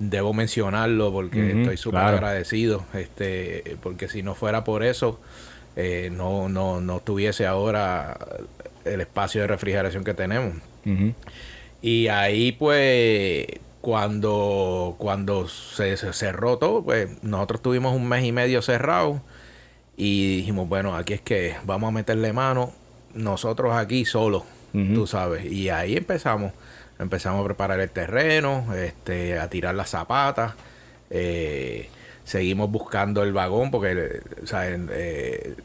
debo 0.00 0.34
mencionarlo 0.34 1.12
porque 1.12 1.60
estoy 1.60 1.76
súper 1.76 2.00
agradecido, 2.00 2.84
este, 2.94 3.76
porque 3.80 4.08
si 4.08 4.24
no 4.24 4.34
fuera 4.34 4.64
por 4.64 4.82
eso, 4.82 5.20
eh, 5.76 6.10
no, 6.12 6.48
no, 6.48 6.80
no 6.80 6.98
tuviese 6.98 7.46
ahora 7.46 8.18
el 8.84 9.00
espacio 9.00 9.42
de 9.42 9.46
refrigeración 9.46 10.02
que 10.02 10.14
tenemos. 10.14 10.54
Y 11.80 12.08
ahí 12.08 12.52
pues 12.52 13.46
cuando, 13.84 14.94
cuando 14.96 15.46
se, 15.46 15.98
cerró 15.98 16.56
todo, 16.56 16.82
pues 16.82 17.22
nosotros 17.22 17.60
tuvimos 17.60 17.94
un 17.94 18.08
mes 18.08 18.24
y 18.24 18.32
medio 18.32 18.62
cerrado 18.62 19.20
y 19.94 20.38
dijimos, 20.38 20.70
bueno, 20.70 20.96
aquí 20.96 21.12
es 21.12 21.20
que 21.20 21.54
vamos 21.64 21.88
a 21.88 21.90
meterle 21.90 22.32
mano 22.32 22.72
nosotros 23.12 23.76
aquí 23.76 24.06
solos, 24.06 24.44
tú 24.72 25.06
sabes. 25.06 25.44
Y 25.44 25.68
ahí 25.68 25.98
empezamos, 25.98 26.54
empezamos 26.98 27.42
a 27.42 27.44
preparar 27.44 27.78
el 27.78 27.90
terreno, 27.90 28.74
este, 28.74 29.38
a 29.38 29.50
tirar 29.50 29.74
las 29.74 29.90
zapatas. 29.90 30.54
Eh, 31.10 31.90
seguimos 32.24 32.70
buscando 32.70 33.22
el 33.22 33.34
vagón 33.34 33.70
porque 33.70 34.22
eh, 34.50 35.56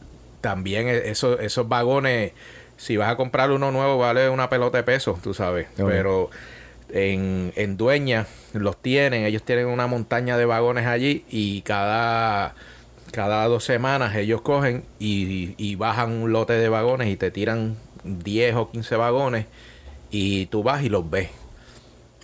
también 0.41 0.89
e, 0.89 1.09
eso, 1.09 1.39
esos 1.39 1.69
vagones, 1.69 2.33
si 2.75 2.97
vas 2.97 3.09
a 3.09 3.15
comprar 3.15 3.49
uno 3.51 3.71
nuevo, 3.71 3.97
vale 3.97 4.27
una 4.27 4.49
pelota 4.49 4.77
de 4.77 4.83
peso, 4.83 5.17
tú 5.23 5.33
sabes. 5.33 5.67
Pero 5.77 6.29
en, 6.91 7.53
en 7.55 7.77
Dueña 7.77 8.27
los 8.53 8.77
tienen, 8.77 9.25
ellos 9.25 9.43
tienen 9.43 9.67
una 9.67 9.87
montaña 9.87 10.37
de 10.37 10.45
vagones 10.45 10.85
allí 10.85 11.25
y 11.29 11.61
cada, 11.61 12.55
cada 13.11 13.47
dos 13.47 13.63
semanas 13.63 14.15
ellos 14.15 14.41
cogen 14.41 14.83
y, 14.99 15.75
bajan 15.75 16.11
un 16.11 16.31
lote 16.31 16.53
de 16.53 16.69
vagones 16.69 17.09
y 17.09 17.15
te 17.17 17.31
tiran 17.31 17.77
10 18.03 18.55
o 18.55 18.71
15 18.71 18.95
vagones 18.95 19.45
y 20.11 20.47
tú 20.47 20.63
vas 20.63 20.83
y 20.83 20.89
los 20.89 21.09
ves. 21.09 21.29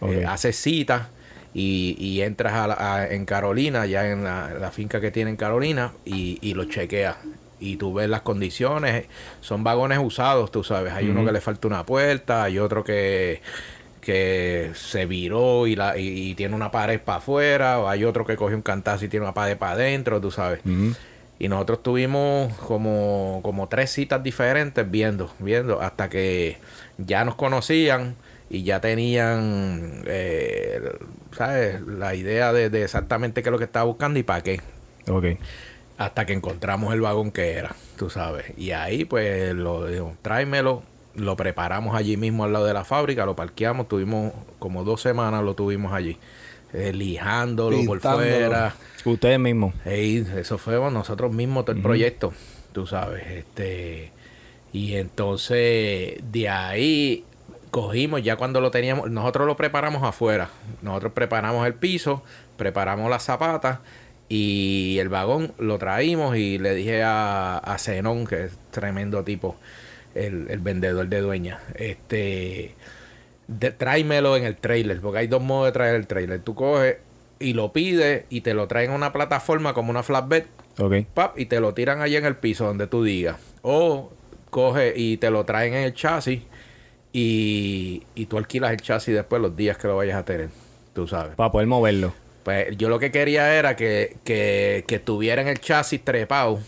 Eh, 0.01 0.25
haces 0.27 0.57
citas 0.57 1.07
y, 1.53 1.95
y, 1.97 2.21
entras 2.21 2.53
a, 2.53 3.07
en 3.07 3.25
Carolina, 3.25 3.85
ya 3.85 4.09
en 4.09 4.23
la, 4.23 4.71
finca 4.73 4.99
que 4.99 5.09
tiene 5.09 5.29
en 5.29 5.37
Carolina, 5.37 5.93
y, 6.03 6.37
y 6.41 6.53
los 6.53 6.67
chequeas. 6.67 7.15
Y 7.61 7.77
tú 7.77 7.93
ves 7.93 8.09
las 8.09 8.21
condiciones. 8.21 9.05
Son 9.39 9.63
vagones 9.63 9.99
usados, 9.99 10.51
tú 10.51 10.65
sabes. 10.65 10.91
Hay 10.91 11.07
uno 11.07 11.23
que 11.23 11.31
le 11.31 11.39
falta 11.39 11.67
una 11.67 11.85
puerta, 11.85 12.43
hay 12.43 12.59
otro 12.59 12.83
que 12.83 13.41
que 14.05 14.69
se 14.75 15.07
viró 15.07 15.65
y, 15.65 15.75
la, 15.75 15.97
y, 15.97 16.35
tiene 16.35 16.53
una 16.53 16.69
pared 16.69 17.01
para 17.01 17.17
afuera, 17.17 17.79
o 17.79 17.89
hay 17.89 18.03
otro 18.03 18.23
que 18.23 18.35
coge 18.35 18.53
un 18.53 18.61
cantazo 18.61 19.03
y 19.03 19.07
tiene 19.07 19.25
una 19.25 19.33
pared 19.33 19.57
para 19.57 19.71
adentro, 19.71 20.21
tú 20.21 20.29
sabes. 20.29 20.59
Y 21.39 21.47
nosotros 21.47 21.81
tuvimos 21.81 22.53
como, 22.53 23.39
como 23.41 23.67
tres 23.67 23.89
citas 23.89 24.21
diferentes 24.21 24.89
viendo, 24.89 25.33
viendo, 25.39 25.81
hasta 25.81 26.07
que 26.07 26.59
ya 26.99 27.25
nos 27.25 27.33
conocían 27.33 28.15
y 28.47 28.61
ya 28.61 28.79
tenían, 28.79 30.03
eh, 30.05 30.81
¿sabes? 31.35 31.81
La 31.81 32.13
idea 32.13 32.53
de, 32.53 32.83
exactamente 32.83 33.41
qué 33.41 33.49
es 33.49 33.51
lo 33.51 33.57
que 33.57 33.63
estaba 33.63 33.85
buscando 33.85 34.19
y 34.19 34.23
para 34.23 34.43
qué. 34.43 34.61
Ok. 35.09 35.25
Hasta 35.97 36.27
que 36.27 36.33
encontramos 36.33 36.93
el 36.93 37.01
vagón 37.01 37.31
que 37.31 37.53
era, 37.53 37.75
tú 37.97 38.11
sabes. 38.11 38.53
Y 38.55 38.69
ahí 38.69 39.03
pues 39.03 39.51
lo 39.55 39.87
dijo, 39.87 40.15
tráemelo 40.21 40.83
lo 41.15 41.35
preparamos 41.35 41.95
allí 41.95 42.17
mismo 42.17 42.43
al 42.43 42.53
lado 42.53 42.65
de 42.65 42.73
la 42.73 42.83
fábrica, 42.83 43.25
lo 43.25 43.35
parqueamos, 43.35 43.87
tuvimos 43.87 44.33
como 44.59 44.83
dos 44.83 45.01
semanas 45.01 45.43
lo 45.43 45.53
tuvimos 45.53 45.93
allí, 45.93 46.17
eh, 46.73 46.93
lijándolo 46.93 47.77
por 47.85 47.99
fuera. 47.99 48.75
Ustedes 49.05 49.39
mismos. 49.39 49.73
eso 49.85 50.57
fue 50.57 50.75
nosotros 50.91 51.33
mismos 51.33 51.65
todo 51.65 51.75
el 51.75 51.81
proyecto, 51.81 52.33
tú 52.73 52.87
sabes. 52.87 53.25
este 53.27 54.11
Y 54.73 54.95
entonces 54.95 56.19
de 56.31 56.49
ahí 56.49 57.23
cogimos, 57.71 58.23
ya 58.23 58.35
cuando 58.35 58.61
lo 58.61 58.71
teníamos, 58.71 59.09
nosotros 59.09 59.47
lo 59.47 59.57
preparamos 59.57 60.03
afuera, 60.03 60.49
nosotros 60.81 61.13
preparamos 61.13 61.67
el 61.67 61.73
piso, 61.73 62.23
preparamos 62.57 63.09
las 63.09 63.23
zapatas 63.23 63.79
y 64.27 64.97
el 64.99 65.09
vagón 65.09 65.53
lo 65.59 65.77
traímos 65.77 66.35
y 66.35 66.57
le 66.57 66.73
dije 66.73 67.03
a, 67.03 67.57
a 67.57 67.77
Zenón, 67.77 68.25
que 68.25 68.45
es 68.45 68.57
tremendo 68.71 69.23
tipo, 69.23 69.55
el, 70.15 70.59
vendedor 70.59 71.07
de 71.07 71.21
dueña. 71.21 71.59
Este, 71.75 72.73
tráemelo 73.77 74.35
en 74.37 74.45
el 74.45 74.55
trailer, 74.55 75.01
porque 75.01 75.19
hay 75.19 75.27
dos 75.27 75.43
modos 75.43 75.67
de 75.67 75.71
traer 75.73 75.95
el 75.95 76.07
trailer. 76.07 76.39
Tú 76.39 76.55
coges 76.55 76.97
y 77.39 77.53
lo 77.53 77.73
pides 77.73 78.25
y 78.29 78.41
te 78.41 78.53
lo 78.53 78.67
traen 78.67 78.91
a 78.91 78.95
una 78.95 79.13
plataforma 79.13 79.73
como 79.73 79.91
una 79.91 80.03
flatbed. 80.03 80.45
Ok. 80.79 81.05
Pap, 81.13 81.37
y 81.37 81.45
te 81.45 81.59
lo 81.59 81.73
tiran 81.73 82.01
allí 82.01 82.15
en 82.15 82.25
el 82.25 82.37
piso 82.37 82.65
donde 82.65 82.87
tú 82.87 83.03
digas. 83.03 83.37
O 83.61 84.11
coge 84.49 84.93
y 84.95 85.17
te 85.17 85.29
lo 85.29 85.43
traen 85.43 85.73
en 85.73 85.83
el 85.83 85.93
chasis 85.93 86.41
y, 87.11 88.03
y 88.15 88.25
tú 88.25 88.37
alquilas 88.37 88.71
el 88.71 88.81
chasis 88.81 89.13
después 89.13 89.41
los 89.41 89.55
días 89.55 89.77
que 89.77 89.87
lo 89.87 89.97
vayas 89.97 90.17
a 90.17 90.25
tener. 90.25 90.49
Tú 90.93 91.07
sabes. 91.07 91.35
Para 91.35 91.51
poder 91.51 91.67
moverlo. 91.67 92.13
Pues 92.43 92.77
yo 92.77 92.89
lo 92.89 92.99
que 92.99 93.11
quería 93.11 93.55
era 93.55 93.75
que, 93.75 94.17
que, 94.23 94.85
que 94.87 94.99
tuviera 94.99 95.41
en 95.41 95.47
el 95.47 95.59
chasis 95.59 96.03
trepado. 96.03 96.59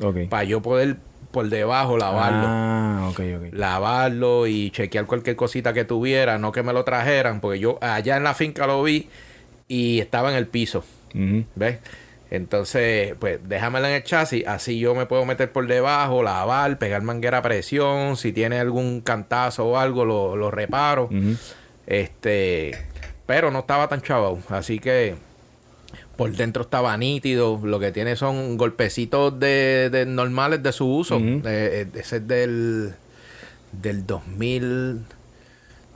Okay. 0.00 0.26
Para 0.26 0.44
yo 0.44 0.60
poder 0.60 0.96
por 1.32 1.48
debajo, 1.48 1.96
lavarlo. 1.96 2.44
Ah, 2.46 3.08
ok, 3.10 3.20
ok. 3.38 3.44
Lavarlo 3.52 4.46
y 4.46 4.70
chequear 4.70 5.06
cualquier 5.06 5.34
cosita 5.34 5.72
que 5.72 5.84
tuviera, 5.84 6.38
no 6.38 6.52
que 6.52 6.62
me 6.62 6.72
lo 6.72 6.84
trajeran, 6.84 7.40
porque 7.40 7.58
yo 7.58 7.78
allá 7.80 8.16
en 8.16 8.22
la 8.22 8.34
finca 8.34 8.66
lo 8.66 8.82
vi 8.82 9.08
y 9.66 9.98
estaba 9.98 10.30
en 10.30 10.36
el 10.36 10.46
piso. 10.46 10.84
¿Ves? 11.54 11.78
Entonces, 12.30 13.14
pues 13.18 13.40
déjamela 13.46 13.90
en 13.90 13.96
el 13.96 14.04
chasis, 14.04 14.46
así 14.46 14.78
yo 14.78 14.94
me 14.94 15.04
puedo 15.04 15.26
meter 15.26 15.52
por 15.52 15.66
debajo, 15.66 16.22
lavar, 16.22 16.78
pegar 16.78 17.02
manguera 17.02 17.38
a 17.38 17.42
presión, 17.42 18.16
si 18.16 18.32
tiene 18.32 18.58
algún 18.58 19.02
cantazo 19.02 19.66
o 19.66 19.76
algo, 19.78 20.06
lo, 20.06 20.36
lo 20.36 20.50
reparo. 20.50 21.10
Este, 21.86 22.72
pero 23.26 23.50
no 23.50 23.58
estaba 23.60 23.88
tan 23.88 24.00
chavo, 24.00 24.38
así 24.48 24.78
que 24.78 25.14
por 26.16 26.32
dentro 26.32 26.62
estaba 26.62 26.96
nítido. 26.96 27.60
Lo 27.62 27.80
que 27.80 27.92
tiene 27.92 28.16
son 28.16 28.56
golpecitos 28.56 29.38
de, 29.38 30.04
normales 30.08 30.62
de 30.62 30.72
su 30.72 30.86
uso. 30.86 31.18
Eh, 31.20 31.88
ese 31.94 32.16
es 32.16 32.28
del, 32.28 32.94
del 33.72 34.06
2000. 34.06 35.04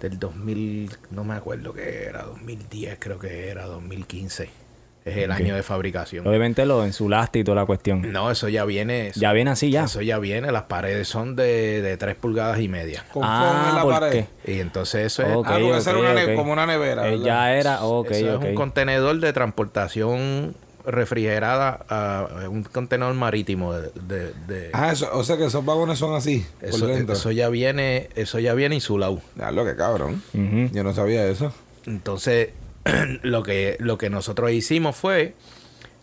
Del 0.00 0.18
2000, 0.18 0.90
no 1.10 1.24
me 1.24 1.34
acuerdo 1.34 1.72
qué 1.72 2.04
era, 2.04 2.24
2010 2.24 2.98
creo 2.98 3.18
que 3.18 3.48
era, 3.48 3.64
2015. 3.64 4.65
Es 5.06 5.18
el 5.18 5.30
año 5.30 5.54
de 5.54 5.62
fabricación. 5.62 6.26
Obviamente 6.26 6.66
lo 6.66 6.84
en 6.84 6.92
su 6.92 7.08
lastre 7.08 7.42
y 7.42 7.44
toda 7.44 7.54
la 7.54 7.64
cuestión. 7.64 8.10
No, 8.12 8.28
eso 8.28 8.48
ya 8.48 8.64
viene. 8.64 9.12
ya 9.14 9.32
viene 9.32 9.52
así 9.52 9.70
ya. 9.70 9.84
Eso 9.84 10.02
ya 10.02 10.18
viene. 10.18 10.50
Las 10.50 10.64
paredes 10.64 11.06
son 11.06 11.36
de, 11.36 11.80
de 11.80 11.96
3 11.96 12.16
pulgadas 12.16 12.58
y 12.58 12.66
media. 12.66 13.04
Con 13.12 13.22
ah, 13.24 13.68
en 13.70 13.76
la 13.76 14.00
pared. 14.00 14.24
Y 14.44 14.58
entonces 14.58 15.06
eso 15.06 15.22
es. 15.22 15.28
ah, 15.44 16.34
como 16.34 16.52
una 16.52 16.66
nevera. 16.66 17.08
Eh, 17.08 17.20
ya 17.20 17.54
era. 17.54 17.84
Ok, 17.84 18.10
eso 18.10 18.40
es 18.40 18.48
un 18.48 18.54
contenedor 18.56 19.20
de 19.20 19.32
transportación 19.32 20.56
refrigerada 20.84 21.84
a 21.88 22.48
un 22.48 22.62
contenedor 22.62 23.14
marítimo 23.14 23.72
de, 23.72 24.32
de, 24.46 24.70
ah 24.72 24.92
eso, 24.92 25.08
o 25.12 25.24
sea 25.24 25.36
que 25.36 25.46
esos 25.46 25.64
vagones 25.64 25.98
son 25.98 26.14
así 26.14 26.46
eso, 26.60 26.88
eso 26.88 27.32
ya 27.32 27.48
viene 27.48 28.08
eso 28.14 28.38
ya 28.38 28.54
viene 28.54 28.76
insulado 28.76 29.20
ya 29.34 29.50
lo 29.50 29.64
que 29.64 29.74
cabrón 29.74 30.22
yo 30.32 30.84
no 30.84 30.94
sabía 30.94 31.26
eso 31.26 31.52
entonces 31.86 32.50
lo, 33.22 33.42
que, 33.42 33.76
lo 33.80 33.98
que 33.98 34.10
nosotros 34.10 34.50
hicimos 34.52 34.96
fue 34.96 35.34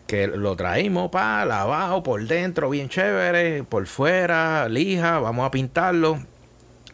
que 0.06 0.26
lo 0.26 0.54
traímos 0.54 1.10
para 1.10 1.46
lavado 1.46 2.02
por 2.02 2.26
dentro, 2.26 2.68
bien 2.70 2.88
chévere, 2.88 3.64
por 3.64 3.86
fuera, 3.86 4.68
lija, 4.68 5.18
vamos 5.18 5.46
a 5.46 5.50
pintarlo. 5.50 6.18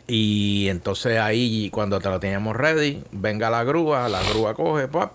Y 0.06 0.68
entonces 0.68 1.18
ahí, 1.18 1.70
cuando 1.70 2.00
te 2.00 2.09
lo 2.09 2.20
teníamos 2.20 2.56
ready, 2.56 3.02
venga 3.12 3.50
la 3.50 3.64
grúa, 3.64 4.09
la 4.09 4.23
grúa 4.30 4.54
coge, 4.54 4.88
pop, 4.88 5.12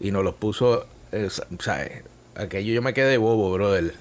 y 0.00 0.10
nos 0.10 0.24
lo 0.24 0.36
puso. 0.36 0.86
Eh, 1.12 1.28
aquello 2.34 2.72
yo 2.72 2.82
me 2.82 2.94
quedé 2.94 3.16
bobo, 3.18 3.52
bro. 3.52 3.76
El, 3.76 3.92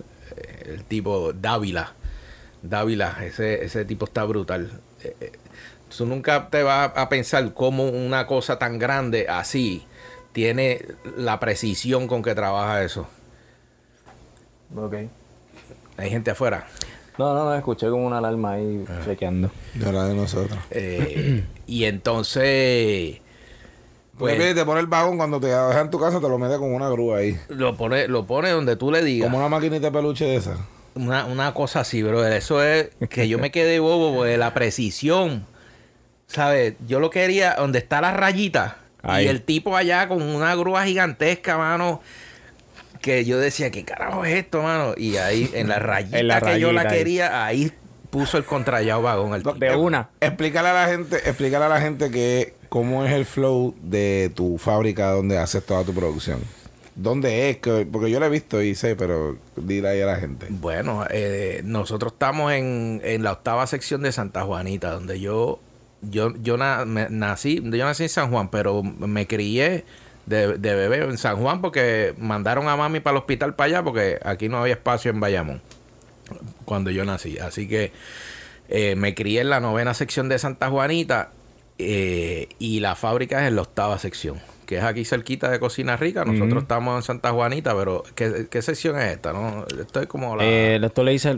el 0.66 0.84
tipo 0.84 1.34
Dávila. 1.34 1.94
Dávila, 2.62 3.18
ese, 3.24 3.64
ese 3.64 3.86
tipo 3.86 4.06
está 4.06 4.24
brutal. 4.24 4.72
Eh, 5.04 5.16
eh, 5.20 5.32
tú 5.96 6.06
nunca 6.06 6.50
te 6.50 6.64
vas 6.64 6.92
a 6.96 7.10
pensar 7.10 7.54
cómo 7.54 7.86
una 7.86 8.26
cosa 8.26 8.58
tan 8.58 8.80
grande 8.80 9.28
así 9.30 9.86
tiene 10.34 10.86
la 11.16 11.40
precisión 11.40 12.08
con 12.08 12.22
que 12.22 12.36
trabaja 12.36 12.84
eso. 12.84 13.08
Ok. 14.76 14.96
Hay 15.98 16.10
gente 16.10 16.32
afuera. 16.32 16.68
No, 17.18 17.34
no, 17.36 17.46
no, 17.46 17.56
escuché 17.56 17.90
como 17.90 18.08
una 18.08 18.18
alarma 18.18 18.54
ahí 18.54 18.84
ah. 18.90 19.02
chequeando. 19.06 19.52
De 19.76 19.92
la 19.92 20.06
de 20.06 20.16
nosotros. 20.16 20.58
Eh, 20.72 21.44
y 21.68 21.86
entonces. 21.86 23.20
Pues, 24.18 24.56
te 24.56 24.66
pone 24.66 24.80
el 24.80 24.88
vagón 24.88 25.18
cuando 25.18 25.40
te 25.40 25.48
dejas 25.48 25.78
en 25.78 25.90
tu 25.90 26.00
casa, 26.00 26.20
te 26.20 26.30
lo 26.30 26.38
mete 26.38 26.58
con 26.58 26.74
una 26.74 26.90
grúa 26.90 27.18
ahí. 27.18 27.38
Lo 27.50 27.76
pone, 27.76 28.08
lo 28.08 28.26
pone 28.26 28.50
donde 28.50 28.76
tú 28.76 28.92
le 28.92 29.04
digas. 29.04 29.28
Como 29.28 29.40
una 29.40 29.50
maquinita 29.50 29.88
de 29.88 29.92
peluche 29.92 30.26
de 30.26 30.36
esa. 30.36 30.58
Una, 30.96 31.26
una 31.26 31.54
cosa 31.54 31.80
así, 31.80 32.04
bro. 32.04 32.26
Eso 32.26 32.64
es 32.64 32.90
que 33.10 33.28
yo 33.28 33.40
me 33.40 33.52
quedé 33.52 33.80
bobo 33.80 34.24
de 34.24 34.38
la 34.38 34.54
precisión. 34.54 35.46
¿Sabes? 36.28 36.76
Yo 36.88 37.00
lo 37.00 37.10
quería 37.10 37.56
donde 37.56 37.80
está 37.80 38.02
la 38.02 38.12
rayita. 38.12 38.83
Y 39.04 39.28
el 39.28 39.42
tipo 39.42 39.76
allá 39.76 40.08
con 40.08 40.22
una 40.22 40.56
grúa 40.56 40.86
gigantesca, 40.86 41.58
mano. 41.58 42.02
Que 43.02 43.26
yo 43.26 43.38
decía, 43.38 43.70
¿qué 43.70 43.84
carajo 43.84 44.24
es 44.24 44.34
esto, 44.36 44.64
mano? 44.64 44.94
Y 44.96 45.18
ahí, 45.18 45.52
en 45.54 45.68
la 45.68 45.80
rayita, 45.80 46.42
que 46.42 46.60
yo 46.60 46.72
la 46.72 46.88
quería, 46.88 47.46
ahí 47.46 47.72
puso 48.10 48.38
el 48.38 48.46
contrallado 48.46 49.02
vagón. 49.02 49.34
El 49.34 49.44
de 49.60 49.76
una. 49.76 50.10
Explícale 50.22 50.70
a 50.70 50.74
la 50.74 50.88
gente, 50.88 51.18
explícale 51.18 51.66
a 51.66 51.70
la 51.70 51.82
gente 51.82 52.12
que 52.12 52.54
cómo 52.70 53.04
es 53.06 53.12
el 53.12 53.26
flow 53.26 53.76
de 53.82 54.32
tu 54.34 54.58
fábrica 54.58 55.12
donde 55.12 55.38
haces 55.38 55.66
toda 55.66 55.84
tu 55.84 55.94
producción. 55.94 56.40
¿Dónde 56.96 57.50
es? 57.50 57.58
Porque 57.58 58.12
yo 58.12 58.20
lo 58.20 58.28
he 58.28 58.30
visto 58.30 58.62
y 58.62 58.76
sé, 58.76 58.96
pero 58.96 59.38
dile 59.56 59.90
ahí 59.90 60.02
a 60.02 60.06
la 60.06 60.16
gente. 60.18 60.46
Bueno, 60.50 61.06
eh, 61.10 61.62
nosotros 61.66 62.14
estamos 62.14 62.54
en, 62.54 63.02
en 63.04 63.24
la 63.24 63.32
octava 63.32 63.66
sección 63.66 64.04
de 64.04 64.12
Santa 64.12 64.44
Juanita, 64.44 64.92
donde 64.92 65.20
yo 65.20 65.60
yo, 66.10 66.34
yo 66.42 66.58
nací, 66.58 67.62
yo 67.64 67.86
nací 67.86 68.04
en 68.04 68.10
San 68.10 68.32
Juan, 68.32 68.50
pero 68.50 68.84
me 68.84 69.28
crié 69.28 69.86
de, 70.26 70.58
de 70.58 70.76
bebé 70.76 71.04
en 71.04 71.18
San 71.18 71.38
Juan 71.38 71.62
porque 71.62 72.14
mandaron 72.18 72.68
a 72.68 72.76
mami 72.76 73.00
para 73.00 73.18
el 73.18 73.22
hospital 73.22 73.56
para 73.56 73.68
allá 73.68 73.84
porque 73.84 74.20
aquí 74.24 74.50
no 74.50 74.58
había 74.58 74.74
espacio 74.74 75.12
en 75.12 75.20
Bayamón 75.20 75.62
cuando 76.66 76.92
yo 76.92 77.06
nací. 77.06 77.38
Así 77.38 77.68
que 77.68 77.92
eh, 78.70 78.96
me 78.96 79.14
crié 79.14 79.42
en 79.42 79.50
la 79.50 79.60
novena 79.60 79.94
sección 79.94 80.30
de 80.30 80.40
Santa 80.40 80.70
Juanita 80.70 81.32
eh, 81.78 82.48
y 82.60 82.80
la 82.80 82.96
fábrica 82.96 83.42
es 83.42 83.48
en 83.50 83.56
la 83.56 83.64
octava 83.64 83.98
sección, 84.00 84.40
que 84.66 84.78
es 84.78 84.84
aquí 84.84 85.06
cerquita 85.06 85.50
de 85.50 85.60
Cocina 85.60 85.98
Rica. 85.98 86.24
Nosotros 86.26 86.64
estamos 86.64 86.96
en 86.98 87.04
Santa 87.04 87.32
Juanita, 87.32 87.76
pero 87.76 88.04
¿qué, 88.16 88.62
sección 88.62 89.00
es 89.00 89.12
esta? 89.12 89.34
No? 89.34 89.66
Esto 89.80 90.02
es 90.02 90.08
como 90.08 90.36
la... 90.36 90.44
Eh, 90.46 90.80
esto 90.82 91.04
le 91.04 91.12
dice 91.12 91.36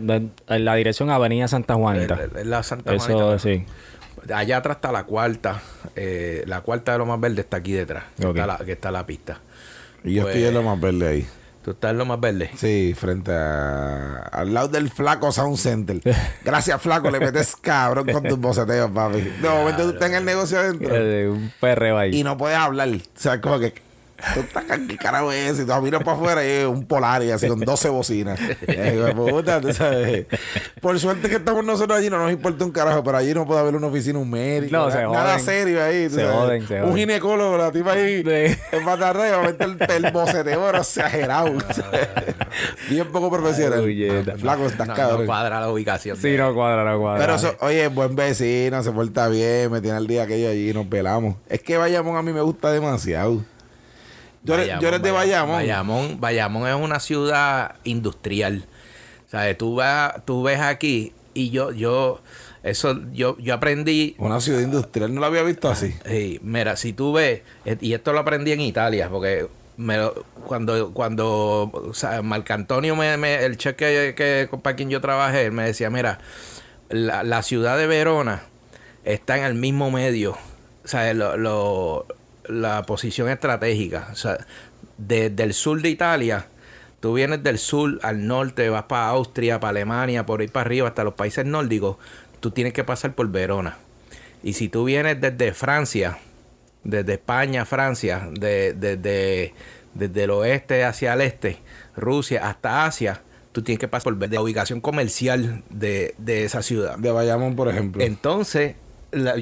la, 0.47 0.75
dirección 0.75 1.09
Avenida 1.09 1.47
Santa 1.47 1.75
Juanita. 1.75 2.19
la 2.43 2.63
Santa 2.63 2.93
Eso, 2.93 3.39
sí. 3.39 3.65
Allá 4.33 4.57
atrás 4.57 4.77
está 4.77 4.91
la 4.91 5.03
cuarta. 5.03 5.61
Eh, 5.95 6.43
la 6.47 6.61
cuarta 6.61 6.93
de 6.93 6.97
lo 6.97 7.05
más 7.05 7.19
verde 7.19 7.41
está 7.41 7.57
aquí 7.57 7.73
detrás. 7.73 8.05
Que, 8.17 8.71
está, 8.71 8.91
la, 8.91 9.05
pista. 9.05 9.39
Y 10.03 10.15
yo 10.15 10.27
estoy 10.27 10.45
en 10.45 10.53
lo 10.53 10.63
más 10.63 10.79
verde 10.79 11.07
ahí. 11.07 11.27
¿Tú 11.63 11.71
estás 11.71 11.91
en 11.91 11.97
lo 11.97 12.05
más 12.05 12.19
verde? 12.19 12.51
Sí, 12.55 12.93
frente 12.95 13.31
a... 13.31 14.17
Al 14.31 14.53
lado 14.53 14.67
del 14.67 14.91
Flaco 14.91 15.31
Sound 15.31 15.57
Center. 15.57 15.99
Gracias, 16.43 16.79
Flaco. 16.81 17.09
le 17.09 17.19
metes 17.19 17.55
cabrón 17.55 18.05
con 18.11 18.23
tus 18.23 18.37
boceteos, 18.37 18.91
papi. 18.91 19.21
De 19.21 19.49
momento 19.49 19.83
tú 19.83 19.89
estás 19.89 20.09
en 20.09 20.15
el 20.15 20.25
negocio 20.25 20.59
adentro. 20.59 20.93
un 21.31 21.51
perreo 21.59 21.97
ahí. 21.97 22.15
Y 22.15 22.23
no 22.23 22.37
puedes 22.37 22.57
hablar. 22.57 22.89
O 22.89 22.99
sea, 23.15 23.41
como 23.41 23.57
que 23.59 23.84
¿qué 24.87 24.97
carajo 24.97 25.31
es? 25.31 25.59
Y 25.59 25.65
tú 25.65 25.73
miras 25.81 26.03
para 26.03 26.17
afuera 26.17 26.45
y 26.45 26.49
es 26.49 26.65
un 26.65 26.85
Polaris 26.85 27.31
así 27.31 27.47
con 27.47 27.59
12 27.59 27.89
bocinas. 27.89 28.39
puta, 29.15 29.61
¿tú 29.61 29.73
sabes? 29.73 30.25
Por 30.81 30.99
suerte 30.99 31.29
que 31.29 31.35
estamos 31.35 31.63
nosotros 31.63 31.97
allí, 31.97 32.09
no 32.09 32.17
nos 32.17 32.31
importa 32.31 32.65
un 32.65 32.71
carajo, 32.71 33.03
pero 33.03 33.17
allí 33.17 33.33
no 33.33 33.45
puede 33.45 33.59
haber 33.59 33.75
una 33.75 33.87
oficina, 33.87 34.19
un 34.19 34.29
médico. 34.29 34.75
No, 34.75 34.89
nada, 34.89 35.07
nada 35.07 35.39
serio 35.39 35.83
ahí. 35.83 36.09
Se 36.09 36.25
joden, 36.25 36.67
se 36.67 36.81
Un 36.81 36.95
ginecólogo, 36.95 37.57
la 37.57 37.71
tipa 37.71 37.93
ahí 37.93 38.23
en 38.71 38.85
patarreo, 38.85 39.43
el, 39.43 39.77
el 39.89 40.11
boceteo 40.11 40.69
exagerado. 40.75 41.51
Bien 42.89 43.11
poco 43.11 43.29
profesional. 43.29 43.83
Flaco, 44.37 44.65
estás 44.65 44.87
no, 44.87 45.19
No 45.19 45.25
cuadra 45.25 45.59
la 45.59 45.71
ubicación. 45.71 46.17
Sí, 46.17 46.35
no 46.37 46.53
cuadra, 46.53 46.83
no 46.83 46.99
cuadra. 46.99 47.37
Pero, 47.37 47.57
oye, 47.61 47.87
buen 47.87 48.15
vecino, 48.15 48.81
se 48.83 48.91
porta 48.91 49.27
bien, 49.27 49.71
me 49.71 49.81
tiene 49.81 49.97
el 49.97 50.07
día 50.07 50.23
aquello 50.23 50.49
allí, 50.49 50.73
nos 50.73 50.87
pelamos. 50.87 51.35
Es 51.49 51.61
que 51.61 51.77
Bayamón 51.77 52.17
a 52.17 52.21
mí 52.21 52.31
me 52.31 52.41
gusta 52.41 52.71
demasiado. 52.71 53.43
Yo, 54.45 54.55
eres, 54.55 55.01
de 55.01 55.11
Bayamón. 55.11 55.55
Bayamón. 55.55 56.21
Bayamón 56.21 56.67
es 56.67 56.75
una 56.75 56.99
ciudad 56.99 57.75
industrial. 57.83 58.65
O 59.27 59.29
sea, 59.29 59.57
tú, 59.57 59.75
vas, 59.75 60.13
tú 60.25 60.43
ves 60.43 60.59
aquí 60.59 61.13
y 61.33 61.49
yo, 61.49 61.71
yo, 61.71 62.21
eso, 62.63 63.01
yo, 63.11 63.37
yo 63.39 63.53
aprendí. 63.55 64.15
Una 64.19 64.39
ciudad 64.39 64.61
industrial, 64.61 65.13
no 65.13 65.19
lo 65.19 65.25
había 65.25 65.43
visto 65.43 65.69
así. 65.69 65.93
Sí, 66.05 66.39
mira, 66.43 66.77
si 66.77 66.93
tú 66.93 67.13
ves, 67.13 67.41
eh, 67.65 67.77
y 67.81 67.93
esto 67.93 68.13
lo 68.13 68.19
aprendí 68.19 68.51
en 68.51 68.61
Italia, 68.61 69.09
porque 69.09 69.47
me 69.77 69.97
cuando, 70.45 70.93
cuando 70.93 71.71
o 71.73 71.93
sea, 71.93 72.21
Marcantonio, 72.21 72.95
me, 72.95 73.43
el 73.43 73.57
cheque 73.57 74.13
que, 74.15 74.49
para 74.61 74.75
quien 74.75 74.89
yo 74.89 75.01
trabajé, 75.01 75.47
él 75.47 75.51
me 75.51 75.63
decía, 75.63 75.89
mira, 75.89 76.19
la, 76.89 77.23
la 77.23 77.41
ciudad 77.41 77.77
de 77.77 77.87
Verona 77.87 78.43
está 79.03 79.37
en 79.37 79.43
el 79.43 79.55
mismo 79.55 79.91
medio. 79.91 80.37
O 80.83 80.87
sea, 80.87 81.13
lo, 81.13 82.05
la 82.49 82.83
posición 82.83 83.29
estratégica. 83.29 84.09
O 84.11 84.15
sea, 84.15 84.37
desde 84.97 85.43
el 85.43 85.53
sur 85.53 85.81
de 85.81 85.89
Italia, 85.89 86.47
tú 86.99 87.13
vienes 87.13 87.43
del 87.43 87.57
sur 87.57 87.99
al 88.01 88.25
norte, 88.27 88.69
vas 88.69 88.83
para 88.83 89.07
Austria, 89.09 89.59
para 89.59 89.71
Alemania, 89.71 90.25
por 90.25 90.41
ahí 90.41 90.47
para 90.47 90.65
arriba, 90.65 90.87
hasta 90.87 91.03
los 91.03 91.13
países 91.13 91.45
nórdicos, 91.45 91.97
tú 92.39 92.51
tienes 92.51 92.73
que 92.73 92.83
pasar 92.83 93.13
por 93.13 93.29
Verona. 93.29 93.77
Y 94.43 94.53
si 94.53 94.69
tú 94.69 94.85
vienes 94.85 95.19
desde 95.19 95.53
Francia, 95.53 96.17
desde 96.83 97.13
España, 97.13 97.65
Francia, 97.65 98.29
desde 98.31 99.53
el 99.95 100.29
oeste 100.29 100.83
hacia 100.83 101.13
el 101.13 101.21
este, 101.21 101.57
Rusia 101.95 102.47
hasta 102.47 102.85
Asia, 102.85 103.21
tú 103.51 103.63
tienes 103.63 103.79
que 103.79 103.87
pasar 103.87 104.13
por 104.15 104.31
la 104.31 104.41
ubicación 104.41 104.81
comercial 104.81 105.63
de, 105.69 106.13
de 106.17 106.43
esa 106.43 106.61
ciudad. 106.61 106.97
De 106.97 107.11
Bayamón, 107.11 107.55
por 107.55 107.69
ejemplo. 107.69 108.03
Entonces, 108.03 108.75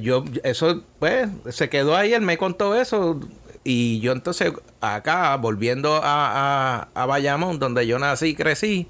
yo, 0.02 0.24
eso, 0.44 0.84
pues, 1.00 1.30
se 1.50 1.70
quedó 1.70 1.96
ahí, 1.96 2.14
él 2.14 2.22
me 2.22 2.38
contó 2.38 2.76
eso. 2.76 3.20
Y 3.64 4.00
yo 4.02 4.12
entonces, 4.12 4.52
acá, 4.82 5.36
volviendo 5.38 6.02
a, 6.04 6.90
a, 6.94 7.06
Bayamón, 7.06 7.60
donde 7.60 7.88
yo 7.88 7.98
nací 7.98 8.28
y 8.28 8.36
crecí, 8.36 8.88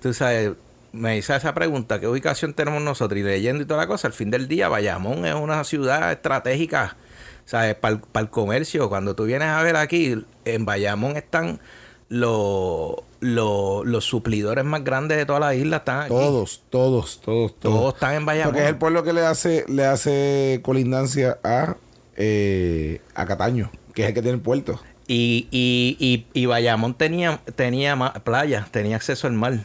tú 0.00 0.14
sabes, 0.14 0.52
me 0.92 1.18
hice 1.18 1.34
esa 1.34 1.52
pregunta, 1.52 1.98
¿qué 1.98 2.06
ubicación 2.06 2.54
tenemos 2.54 2.80
nosotros? 2.82 3.18
Y 3.18 3.22
leyendo 3.24 3.62
y 3.62 3.66
toda 3.66 3.80
la 3.80 3.86
cosa, 3.86 4.06
al 4.08 4.14
fin 4.14 4.30
del 4.30 4.46
día, 4.48 4.68
Bayamón 4.68 5.26
es 5.26 5.34
una 5.34 5.64
ciudad 5.64 6.12
estratégica, 6.12 6.96
¿sabes? 7.44 7.74
Para 7.74 8.00
el 8.14 8.30
comercio. 8.30 8.88
Cuando 8.88 9.14
tú 9.14 9.24
vienes 9.24 9.48
a 9.48 9.62
ver 9.62 9.76
aquí, 9.76 10.24
en 10.44 10.64
Bayamón 10.64 11.16
están 11.16 11.60
los 12.08 12.96
los 13.20 14.04
suplidores 14.04 14.64
más 14.64 14.84
grandes 14.84 15.18
de 15.18 15.26
toda 15.26 15.40
la 15.40 15.54
isla 15.54 15.78
están 15.78 16.00
aquí. 16.02 16.08
Todos, 16.10 16.62
todos, 16.70 17.20
todos, 17.20 17.58
todos. 17.58 17.94
están 17.94 18.14
en 18.14 18.26
Bayamón. 18.26 18.52
Porque 18.52 18.64
es 18.64 18.70
el 18.70 18.76
pueblo 18.76 19.02
que 19.02 19.12
le 19.12 19.22
hace, 19.22 19.64
le 19.68 19.84
hace 19.84 20.60
colindancia 20.62 21.38
a, 21.42 21.76
eh, 22.16 23.00
a 23.14 23.26
Cataño, 23.26 23.70
que 23.94 24.02
es 24.02 24.08
el 24.08 24.14
que 24.14 24.22
tiene 24.22 24.36
el 24.36 24.40
puerto. 24.40 24.80
Y, 25.06 25.48
y, 25.50 25.96
y, 25.98 26.26
y 26.38 26.46
Bayamón 26.46 26.94
tenía, 26.94 27.40
tenía 27.56 27.96
playa, 28.24 28.68
tenía 28.70 28.96
acceso 28.96 29.26
al 29.26 29.32
mar. 29.32 29.60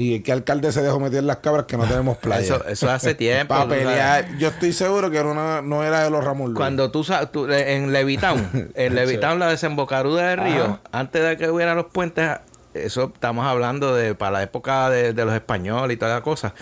¿Y 0.00 0.20
qué 0.20 0.32
alcalde 0.32 0.72
se 0.72 0.80
dejó 0.80 0.98
meter 0.98 1.22
las 1.24 1.36
cabras 1.38 1.66
que 1.66 1.76
no 1.76 1.84
tenemos 1.84 2.16
playa? 2.22 2.56
Eso, 2.56 2.64
eso 2.66 2.90
hace 2.90 3.14
tiempo. 3.14 3.54
Para 3.54 3.68
pelear. 3.68 4.38
Yo 4.38 4.48
estoy 4.48 4.72
seguro 4.72 5.10
que 5.10 5.22
no, 5.22 5.60
no 5.60 5.84
era 5.84 6.02
de 6.04 6.10
los 6.10 6.24
Ramos 6.24 6.52
Cuando 6.54 6.90
tú, 6.90 7.06
tú 7.30 7.46
en 7.50 7.92
Levitown, 7.92 8.70
en 8.74 8.94
Levitown, 8.94 9.38
la 9.38 9.48
desembocadura 9.48 10.28
del 10.28 10.40
río, 10.40 10.80
antes 10.90 11.22
de 11.22 11.36
que 11.36 11.50
hubiera 11.50 11.74
los 11.74 11.86
puentes, 11.86 12.38
eso 12.72 13.12
estamos 13.12 13.44
hablando 13.44 13.94
de 13.94 14.14
para 14.14 14.30
la 14.30 14.42
época 14.42 14.88
de, 14.88 15.12
los 15.12 15.34
españoles 15.34 15.94
y 15.94 15.98
toda 15.98 16.14
la 16.14 16.22
cosa. 16.22 16.54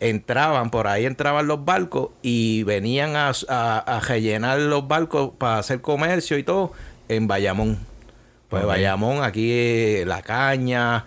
Entraban, 0.00 0.70
por 0.70 0.86
ahí 0.86 1.04
entraban 1.04 1.46
los 1.46 1.66
barcos 1.66 2.10
y 2.22 2.62
venían 2.62 3.14
a, 3.16 3.30
a, 3.48 4.00
rellenar 4.00 4.58
los 4.58 4.88
barcos 4.88 5.32
para 5.36 5.58
hacer 5.58 5.82
comercio 5.82 6.38
y 6.38 6.44
todo 6.44 6.72
en 7.08 7.26
Bayamón. 7.26 7.78
Pues 8.48 8.64
Bayamón, 8.64 9.24
aquí 9.24 10.04
la 10.04 10.22
caña, 10.22 11.04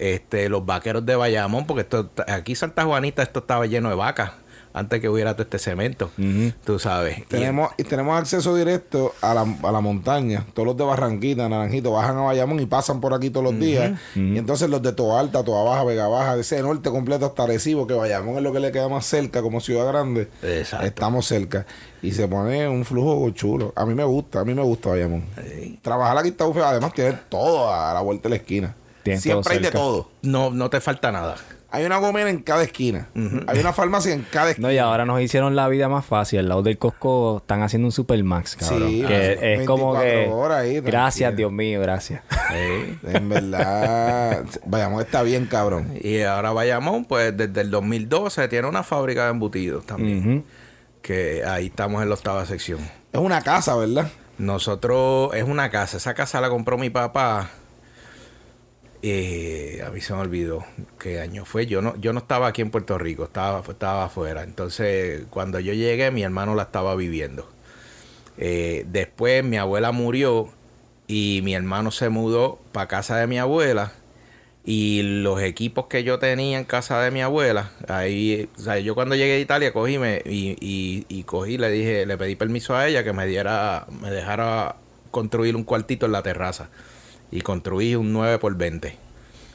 este, 0.00 0.48
los 0.48 0.64
vaqueros 0.64 1.04
de 1.04 1.16
Bayamón, 1.16 1.66
porque 1.66 1.82
esto, 1.82 2.10
aquí 2.26 2.54
Santa 2.54 2.84
Juanita 2.84 3.22
esto 3.22 3.40
estaba 3.40 3.66
lleno 3.66 3.90
de 3.90 3.94
vacas 3.94 4.32
antes 4.72 5.00
que 5.00 5.08
hubiera 5.08 5.34
todo 5.34 5.42
este 5.42 5.58
cemento. 5.58 6.10
Tú 6.64 6.78
sabes. 6.78 7.26
Tenemos, 7.28 7.70
y, 7.76 7.84
tenemos 7.84 8.18
acceso 8.18 8.54
directo 8.54 9.14
a 9.20 9.34
la, 9.34 9.46
a 9.62 9.72
la, 9.72 9.80
montaña. 9.80 10.44
Todos 10.54 10.66
los 10.66 10.76
de 10.76 10.84
Barranquita, 10.84 11.48
Naranjito, 11.48 11.92
bajan 11.92 12.16
a 12.18 12.22
Bayamón 12.22 12.60
y 12.60 12.66
pasan 12.66 13.00
por 13.00 13.14
aquí 13.14 13.30
todos 13.30 13.44
los 13.44 13.58
días. 13.58 13.98
Y 14.14 14.38
entonces 14.38 14.68
los 14.70 14.82
de 14.82 14.92
Toa 14.92 15.20
Alta, 15.20 15.44
Toa 15.44 15.64
Baja, 15.64 15.84
Vega 15.84 16.08
Baja, 16.08 16.34
de 16.34 16.42
ese 16.42 16.62
norte 16.62 16.90
completo 16.90 17.26
hasta 17.26 17.46
Recibo, 17.46 17.86
que 17.86 17.94
Bayamón 17.94 18.36
es 18.36 18.42
lo 18.42 18.52
que 18.52 18.60
le 18.60 18.72
queda 18.72 18.88
más 18.88 19.06
cerca 19.06 19.42
como 19.42 19.60
ciudad 19.60 19.86
grande. 19.86 20.28
Exacto. 20.42 20.86
Estamos 20.86 21.26
cerca. 21.26 21.66
Y 22.02 22.12
se 22.12 22.28
pone 22.28 22.68
un 22.68 22.84
flujo 22.84 23.28
chulo. 23.30 23.72
A 23.74 23.84
mí 23.84 23.94
me 23.94 24.04
gusta, 24.04 24.40
a 24.40 24.44
mí 24.44 24.54
me 24.54 24.62
gusta 24.62 24.90
Bayamón. 24.90 25.24
Trabajar 25.82 26.18
aquí 26.18 26.28
está 26.28 26.44
además 26.44 26.92
tiene 26.92 27.18
todo 27.28 27.72
a 27.72 27.92
la 27.92 28.00
vuelta 28.00 28.24
de 28.24 28.30
la 28.30 28.36
esquina. 28.36 28.74
Siempre 29.16 29.54
hay 29.54 29.60
de 29.60 29.70
todo. 29.70 30.10
No, 30.22 30.50
no 30.50 30.70
te 30.70 30.80
falta 30.80 31.10
nada. 31.10 31.36
Hay 31.70 31.84
una 31.84 31.98
gomera 31.98 32.30
en 32.30 32.40
cada 32.40 32.62
esquina. 32.62 33.08
Hay 33.46 33.58
una 33.58 33.74
farmacia 33.74 34.14
en 34.14 34.22
cada 34.22 34.50
esquina. 34.50 34.68
No, 34.68 34.72
y 34.72 34.78
ahora 34.78 35.04
nos 35.04 35.20
hicieron 35.20 35.54
la 35.54 35.68
vida 35.68 35.90
más 35.90 36.06
fácil. 36.06 36.38
Al 36.38 36.48
lado 36.48 36.62
del 36.62 36.78
Costco 36.78 37.38
están 37.38 37.62
haciendo 37.62 37.88
un 37.88 37.92
Supermax, 37.92 38.56
cabrón. 38.56 38.88
Sí, 38.88 39.04
que 39.06 39.54
es 39.54 39.66
como 39.66 39.98
que... 40.00 40.30
Ahí, 40.50 40.80
gracias, 40.80 41.36
Dios 41.36 41.52
mío, 41.52 41.80
gracias. 41.82 42.22
En 43.02 43.28
verdad, 43.28 44.44
Bayamón 44.64 45.02
está 45.02 45.22
bien, 45.22 45.44
cabrón. 45.44 45.92
Y 46.00 46.22
ahora 46.22 46.52
Bayamón, 46.52 47.04
pues 47.04 47.36
desde 47.36 47.60
el 47.60 47.70
2012 47.70 48.48
tiene 48.48 48.66
una 48.66 48.82
fábrica 48.82 49.24
de 49.24 49.30
embutidos 49.30 49.84
también. 49.84 50.46
Que 51.02 51.44
ahí 51.44 51.66
estamos 51.66 52.02
en 52.02 52.08
la 52.08 52.14
octava 52.14 52.46
sección. 52.46 52.80
Es 53.12 53.20
una 53.20 53.42
casa, 53.42 53.76
¿verdad? 53.76 54.10
Nosotros, 54.38 55.34
es 55.34 55.44
una 55.44 55.70
casa. 55.70 55.98
Esa 55.98 56.14
casa 56.14 56.40
la 56.40 56.48
compró 56.48 56.78
mi 56.78 56.88
papá 56.88 57.50
eh, 59.02 59.82
a 59.86 59.90
mí 59.90 60.00
se 60.00 60.12
me 60.12 60.20
olvidó 60.20 60.64
qué 60.98 61.20
año 61.20 61.44
fue. 61.44 61.66
Yo 61.66 61.82
no, 61.82 61.96
yo 61.96 62.12
no 62.12 62.20
estaba 62.20 62.48
aquí 62.48 62.62
en 62.62 62.70
Puerto 62.70 62.98
Rico, 62.98 63.24
estaba, 63.24 63.60
estaba 63.68 64.04
afuera. 64.04 64.42
Entonces, 64.42 65.24
cuando 65.30 65.60
yo 65.60 65.72
llegué, 65.72 66.10
mi 66.10 66.22
hermano 66.22 66.54
la 66.54 66.64
estaba 66.64 66.94
viviendo. 66.96 67.48
Eh, 68.38 68.84
después 68.88 69.44
mi 69.44 69.56
abuela 69.56 69.92
murió 69.92 70.48
y 71.08 71.40
mi 71.44 71.54
hermano 71.54 71.90
se 71.90 72.08
mudó 72.08 72.60
para 72.72 72.88
casa 72.88 73.16
de 73.16 73.26
mi 73.26 73.38
abuela. 73.38 73.92
Y 74.64 75.02
los 75.22 75.40
equipos 75.40 75.86
que 75.86 76.04
yo 76.04 76.18
tenía 76.18 76.58
en 76.58 76.64
casa 76.64 77.00
de 77.00 77.10
mi 77.10 77.22
abuela, 77.22 77.70
ahí, 77.88 78.50
o 78.58 78.60
sea, 78.60 78.78
yo 78.78 78.94
cuando 78.94 79.14
llegué 79.14 79.36
a 79.36 79.38
Italia 79.38 79.72
cogí 79.72 79.96
me, 79.98 80.22
y, 80.26 81.06
y, 81.08 81.22
cogí, 81.22 81.56
le 81.56 81.70
dije, 81.70 82.04
le 82.04 82.18
pedí 82.18 82.36
permiso 82.36 82.76
a 82.76 82.86
ella 82.86 83.02
que 83.02 83.14
me 83.14 83.26
diera, 83.26 83.86
me 84.02 84.10
dejara 84.10 84.76
construir 85.10 85.56
un 85.56 85.64
cuartito 85.64 86.04
en 86.04 86.12
la 86.12 86.22
terraza 86.22 86.68
y 87.30 87.40
construí 87.40 87.94
un 87.94 88.12
9 88.12 88.38
por 88.38 88.56
20. 88.56 88.96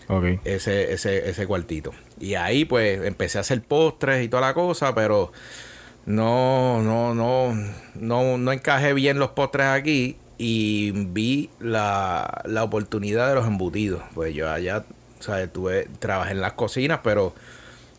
Okay. 0.07 0.39
Ese, 0.43 0.93
ese, 0.93 1.29
ese 1.29 1.47
cuartito. 1.47 1.91
Y 2.19 2.35
ahí 2.35 2.65
pues 2.65 3.03
empecé 3.05 3.37
a 3.37 3.41
hacer 3.41 3.61
postres 3.61 4.23
y 4.23 4.27
toda 4.27 4.41
la 4.41 4.53
cosa, 4.53 4.93
pero 4.93 5.31
no, 6.05 6.81
no, 6.81 7.13
no, 7.13 7.55
no, 7.95 8.37
no 8.37 8.51
encajé 8.51 8.93
bien 8.93 9.19
los 9.19 9.29
postres 9.29 9.67
aquí 9.67 10.17
y 10.37 10.91
vi 10.91 11.49
la, 11.59 12.41
la 12.45 12.63
oportunidad 12.63 13.29
de 13.29 13.35
los 13.35 13.47
embutidos. 13.47 14.03
Pues 14.13 14.33
yo 14.33 14.49
allá, 14.49 14.83
¿sabes? 15.19 15.51
Tuve, 15.51 15.87
trabajé 15.99 16.31
en 16.31 16.41
las 16.41 16.53
cocinas, 16.53 16.99
pero 17.03 17.33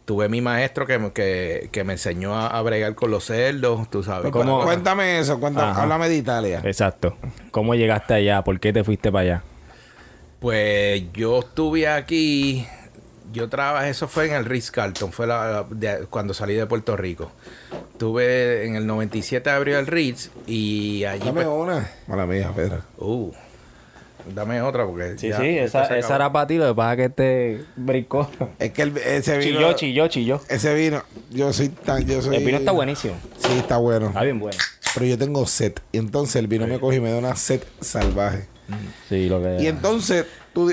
tuve 0.04 0.28
mi 0.28 0.40
maestro 0.40 0.86
que, 0.86 1.10
que, 1.14 1.70
que 1.72 1.84
me 1.84 1.94
enseñó 1.94 2.36
a, 2.36 2.60
bregar 2.62 2.94
con 2.94 3.10
los 3.10 3.24
cerdos, 3.24 3.88
tú 3.90 4.02
sabes. 4.02 4.30
¿Cómo? 4.30 4.62
Cuéntame 4.62 5.18
eso, 5.18 5.40
cuéntame, 5.40 5.80
háblame 5.80 6.08
de 6.08 6.16
Italia. 6.16 6.60
Exacto. 6.64 7.16
¿Cómo 7.50 7.74
llegaste 7.74 8.14
allá? 8.14 8.42
¿Por 8.42 8.60
qué 8.60 8.72
te 8.72 8.84
fuiste 8.84 9.10
para 9.10 9.22
allá? 9.22 9.42
Pues 10.44 11.04
yo 11.14 11.38
estuve 11.38 11.88
aquí, 11.88 12.66
yo 13.32 13.48
trabajé, 13.48 13.88
eso 13.88 14.08
fue 14.08 14.26
en 14.26 14.34
el 14.34 14.44
Ritz 14.44 14.70
Carlton, 14.70 15.10
fue 15.10 15.26
la, 15.26 15.64
cuando 16.10 16.34
salí 16.34 16.52
de 16.52 16.66
Puerto 16.66 16.98
Rico. 16.98 17.32
Tuve 17.96 18.66
en 18.66 18.76
el 18.76 18.86
97 18.86 19.48
abrió 19.48 19.78
el 19.78 19.86
Ritz 19.86 20.28
y 20.46 21.02
allí... 21.04 21.24
Dame 21.24 21.44
pues 21.44 21.46
una. 21.46 21.90
Mala 22.06 22.26
mía, 22.26 22.52
Pedro. 22.54 22.82
Uh. 22.98 23.32
Dame 24.34 24.60
otra 24.60 24.84
porque. 24.84 25.16
Sí, 25.16 25.32
sí, 25.32 25.56
esa, 25.56 25.84
esa 25.96 26.14
era 26.14 26.30
para 26.30 26.46
ti, 26.46 26.58
lo 26.58 26.68
que 26.68 26.74
pasa 26.74 26.92
es 26.92 26.96
que 26.98 27.04
este 27.04 27.64
brincó. 27.76 28.30
Es 28.58 28.72
que 28.72 28.82
el, 28.82 28.98
ese 28.98 29.38
vino. 29.38 29.58
Chilló, 29.58 29.72
chilló, 29.72 30.08
chilló. 30.08 30.40
Ese 30.50 30.74
vino, 30.74 31.02
yo 31.30 31.54
soy 31.54 31.70
tan. 31.70 32.06
Yo 32.06 32.20
soy, 32.20 32.36
el 32.36 32.44
vino 32.44 32.58
está 32.58 32.72
buenísimo. 32.72 33.14
Sí, 33.38 33.52
está 33.56 33.78
bueno. 33.78 34.08
Está 34.08 34.22
bien 34.22 34.38
bueno. 34.40 34.58
Pero 34.92 35.06
yo 35.06 35.16
tengo 35.16 35.46
set. 35.46 35.80
Y 35.90 35.96
entonces 35.96 36.36
el 36.36 36.48
vino 36.48 36.66
me 36.66 36.78
coge 36.78 36.96
y 36.96 37.00
me 37.00 37.10
da 37.10 37.16
una 37.16 37.34
set 37.34 37.66
salvaje. 37.80 38.53
Sí, 39.08 39.28
lo 39.28 39.42
que. 39.42 39.62
Y 39.62 39.66
entonces 39.66 40.26
tú. 40.52 40.72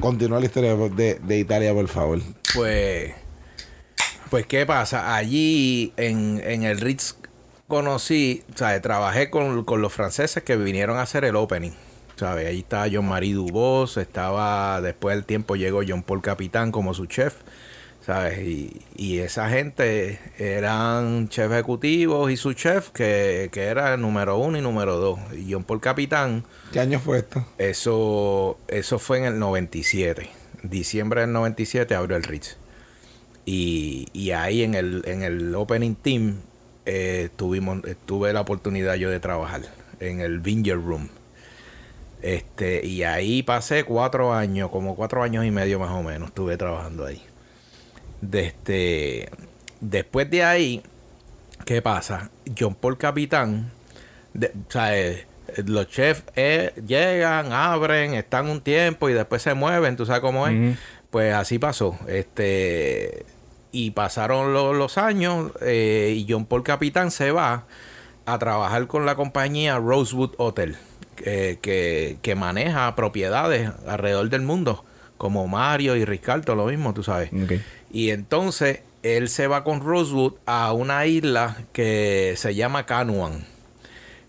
Continúa 0.00 0.40
la 0.40 0.46
historia 0.46 0.76
de, 0.76 1.14
de 1.22 1.38
Italia, 1.38 1.72
por 1.72 1.88
favor. 1.88 2.20
Pues. 2.54 3.14
Pues, 4.30 4.46
¿qué 4.46 4.66
pasa? 4.66 5.14
Allí 5.16 5.92
en, 5.96 6.42
en 6.44 6.64
el 6.64 6.80
Ritz 6.80 7.14
conocí, 7.68 8.42
o 8.54 8.58
sea, 8.58 8.80
trabajé 8.80 9.30
con, 9.30 9.64
con 9.64 9.80
los 9.80 9.92
franceses 9.92 10.42
que 10.42 10.56
vinieron 10.56 10.98
a 10.98 11.02
hacer 11.02 11.24
el 11.24 11.36
opening. 11.36 11.72
¿sabes? 12.16 12.48
Ahí 12.48 12.60
estaba 12.60 12.86
John 12.90 13.06
Marie 13.06 13.34
Dubos, 13.34 13.96
estaba, 13.96 14.80
después 14.80 15.14
del 15.16 15.24
tiempo 15.24 15.54
llegó 15.56 15.82
John 15.86 16.02
Paul 16.02 16.22
Capitán 16.22 16.72
como 16.72 16.94
su 16.94 17.06
chef, 17.06 17.34
¿sabes? 18.06 18.38
Y, 18.38 18.82
y 18.94 19.18
esa 19.18 19.50
gente 19.50 20.20
eran 20.38 21.28
chef 21.28 21.50
ejecutivos 21.50 22.30
y 22.30 22.36
su 22.36 22.52
chef 22.52 22.90
que, 22.90 23.48
que 23.50 23.64
era 23.64 23.94
el 23.94 24.00
número 24.00 24.38
uno 24.38 24.56
y 24.56 24.60
número 24.60 24.96
dos. 24.96 25.18
Y 25.36 25.52
John 25.52 25.64
Paul 25.64 25.80
Capitán... 25.80 26.44
¿Qué 26.72 26.78
año 26.78 27.00
fue 27.00 27.18
esto? 27.18 27.44
Eso, 27.58 28.58
eso 28.68 29.00
fue 29.00 29.18
en 29.18 29.24
el 29.24 29.38
97. 29.40 30.30
Diciembre 30.62 31.22
del 31.22 31.32
97 31.32 31.96
abrió 31.96 32.16
el 32.16 32.22
Ritz. 32.22 32.56
Y, 33.44 34.06
y 34.12 34.30
ahí 34.30 34.62
en 34.62 34.74
el, 34.74 35.02
en 35.06 35.22
el 35.22 35.54
opening 35.54 35.94
team 35.96 36.36
eh, 36.84 37.28
tuvimos, 37.34 37.80
tuve 38.04 38.32
la 38.32 38.40
oportunidad 38.40 38.94
yo 38.94 39.10
de 39.10 39.18
trabajar 39.18 39.62
en 39.98 40.20
el 40.20 40.38
Vineyard 40.38 40.80
Room. 40.80 41.08
Este, 42.22 42.86
y 42.86 43.02
ahí 43.02 43.42
pasé 43.42 43.84
cuatro 43.84 44.32
años, 44.32 44.70
como 44.70 44.94
cuatro 44.94 45.22
años 45.22 45.44
y 45.44 45.50
medio 45.50 45.78
más 45.78 45.90
o 45.90 46.02
menos, 46.02 46.28
estuve 46.28 46.56
trabajando 46.56 47.04
ahí. 47.04 47.22
Desde, 48.20 49.28
después 49.80 50.30
de 50.30 50.44
ahí, 50.44 50.82
¿qué 51.64 51.82
pasa? 51.82 52.30
John 52.58 52.74
Paul 52.74 52.98
Capitán, 52.98 53.70
o 54.34 54.70
sea, 54.70 54.98
eh, 54.98 55.26
los 55.64 55.88
chefs 55.88 56.24
eh, 56.34 56.72
llegan, 56.86 57.52
abren, 57.52 58.14
están 58.14 58.48
un 58.48 58.60
tiempo 58.60 59.08
y 59.08 59.12
después 59.12 59.42
se 59.42 59.54
mueven, 59.54 59.96
tú 59.96 60.06
sabes 60.06 60.20
cómo 60.20 60.46
es. 60.46 60.76
Pues 61.10 61.32
así 61.34 61.58
pasó. 61.58 61.98
Este, 62.08 63.24
y 63.72 63.92
pasaron 63.92 64.52
los 64.52 64.98
años 64.98 65.52
eh, 65.60 66.14
y 66.16 66.26
John 66.28 66.46
Paul 66.46 66.62
Capitán 66.62 67.10
se 67.10 67.30
va 67.30 67.64
a 68.26 68.38
trabajar 68.38 68.86
con 68.86 69.06
la 69.06 69.14
compañía 69.14 69.78
Rosewood 69.78 70.32
Hotel 70.38 70.76
que, 71.16 72.18
que, 72.20 72.34
maneja 72.34 72.94
propiedades 72.94 73.70
alrededor 73.86 74.28
del 74.28 74.42
mundo, 74.42 74.84
como 75.16 75.46
Mario 75.46 75.96
y 75.96 76.04
Ricardo, 76.04 76.54
lo 76.54 76.66
mismo, 76.66 76.92
tú 76.92 77.02
sabes. 77.02 77.30
Y 77.96 78.10
entonces 78.10 78.80
él 79.02 79.30
se 79.30 79.46
va 79.46 79.64
con 79.64 79.80
Rosewood 79.80 80.34
a 80.44 80.74
una 80.74 81.06
isla 81.06 81.56
que 81.72 82.34
se 82.36 82.54
llama 82.54 82.84
Canuan 82.84 83.46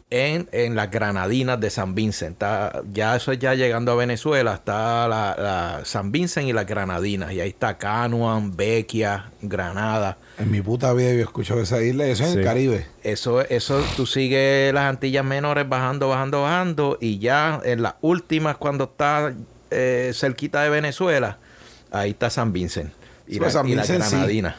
en, 0.10 0.48
en 0.54 0.78
las 0.78 0.90
Granadinas 0.90 1.60
de 1.60 1.70
San 1.70 1.94
Vincent. 1.94 2.42
ya 2.94 3.18
eso 3.18 3.34
es 3.34 3.40
ya 3.40 3.56
llegando 3.56 3.92
a 3.92 3.96
Venezuela, 3.96 4.54
está 4.54 5.10
la, 5.10 5.82
San 5.84 6.14
Vincent 6.14 6.48
y 6.48 6.54
las 6.54 6.66
Granadinas. 6.66 7.34
Y 7.34 7.42
ahí 7.42 7.50
está 7.50 7.78
Canuan, 7.78 8.56
Bequia, 8.56 9.32
Granada. 9.42 10.18
En 10.40 10.50
mi 10.50 10.62
puta 10.62 10.94
vida 10.94 11.10
he 11.10 11.20
escuchado 11.20 11.60
esa 11.60 11.82
isla, 11.82 12.06
eso 12.06 12.24
es 12.24 12.32
en 12.32 12.40
el 12.40 12.46
Caribe. 12.46 12.86
Eso, 13.04 13.42
eso, 13.42 13.84
tú 13.98 14.06
sigues 14.06 14.74
las 14.74 14.86
Antillas 14.86 15.26
menores 15.26 15.68
bajando, 15.68 16.08
bajando, 16.08 16.44
bajando. 16.44 16.98
Y 17.02 17.20
ya 17.20 17.60
en 17.66 17.82
las 17.82 17.96
últimas, 18.00 18.56
cuando 18.56 18.86
está 18.86 19.34
eh, 19.72 20.12
cerquita 20.14 20.64
de 20.64 20.70
Venezuela, 20.70 21.38
ahí 21.92 22.12
está 22.12 22.30
San 22.30 22.54
Vincent. 22.54 22.94
Y, 23.28 23.40
la, 23.40 23.62
Vincent, 23.62 24.04
Granadinas. 24.04 24.56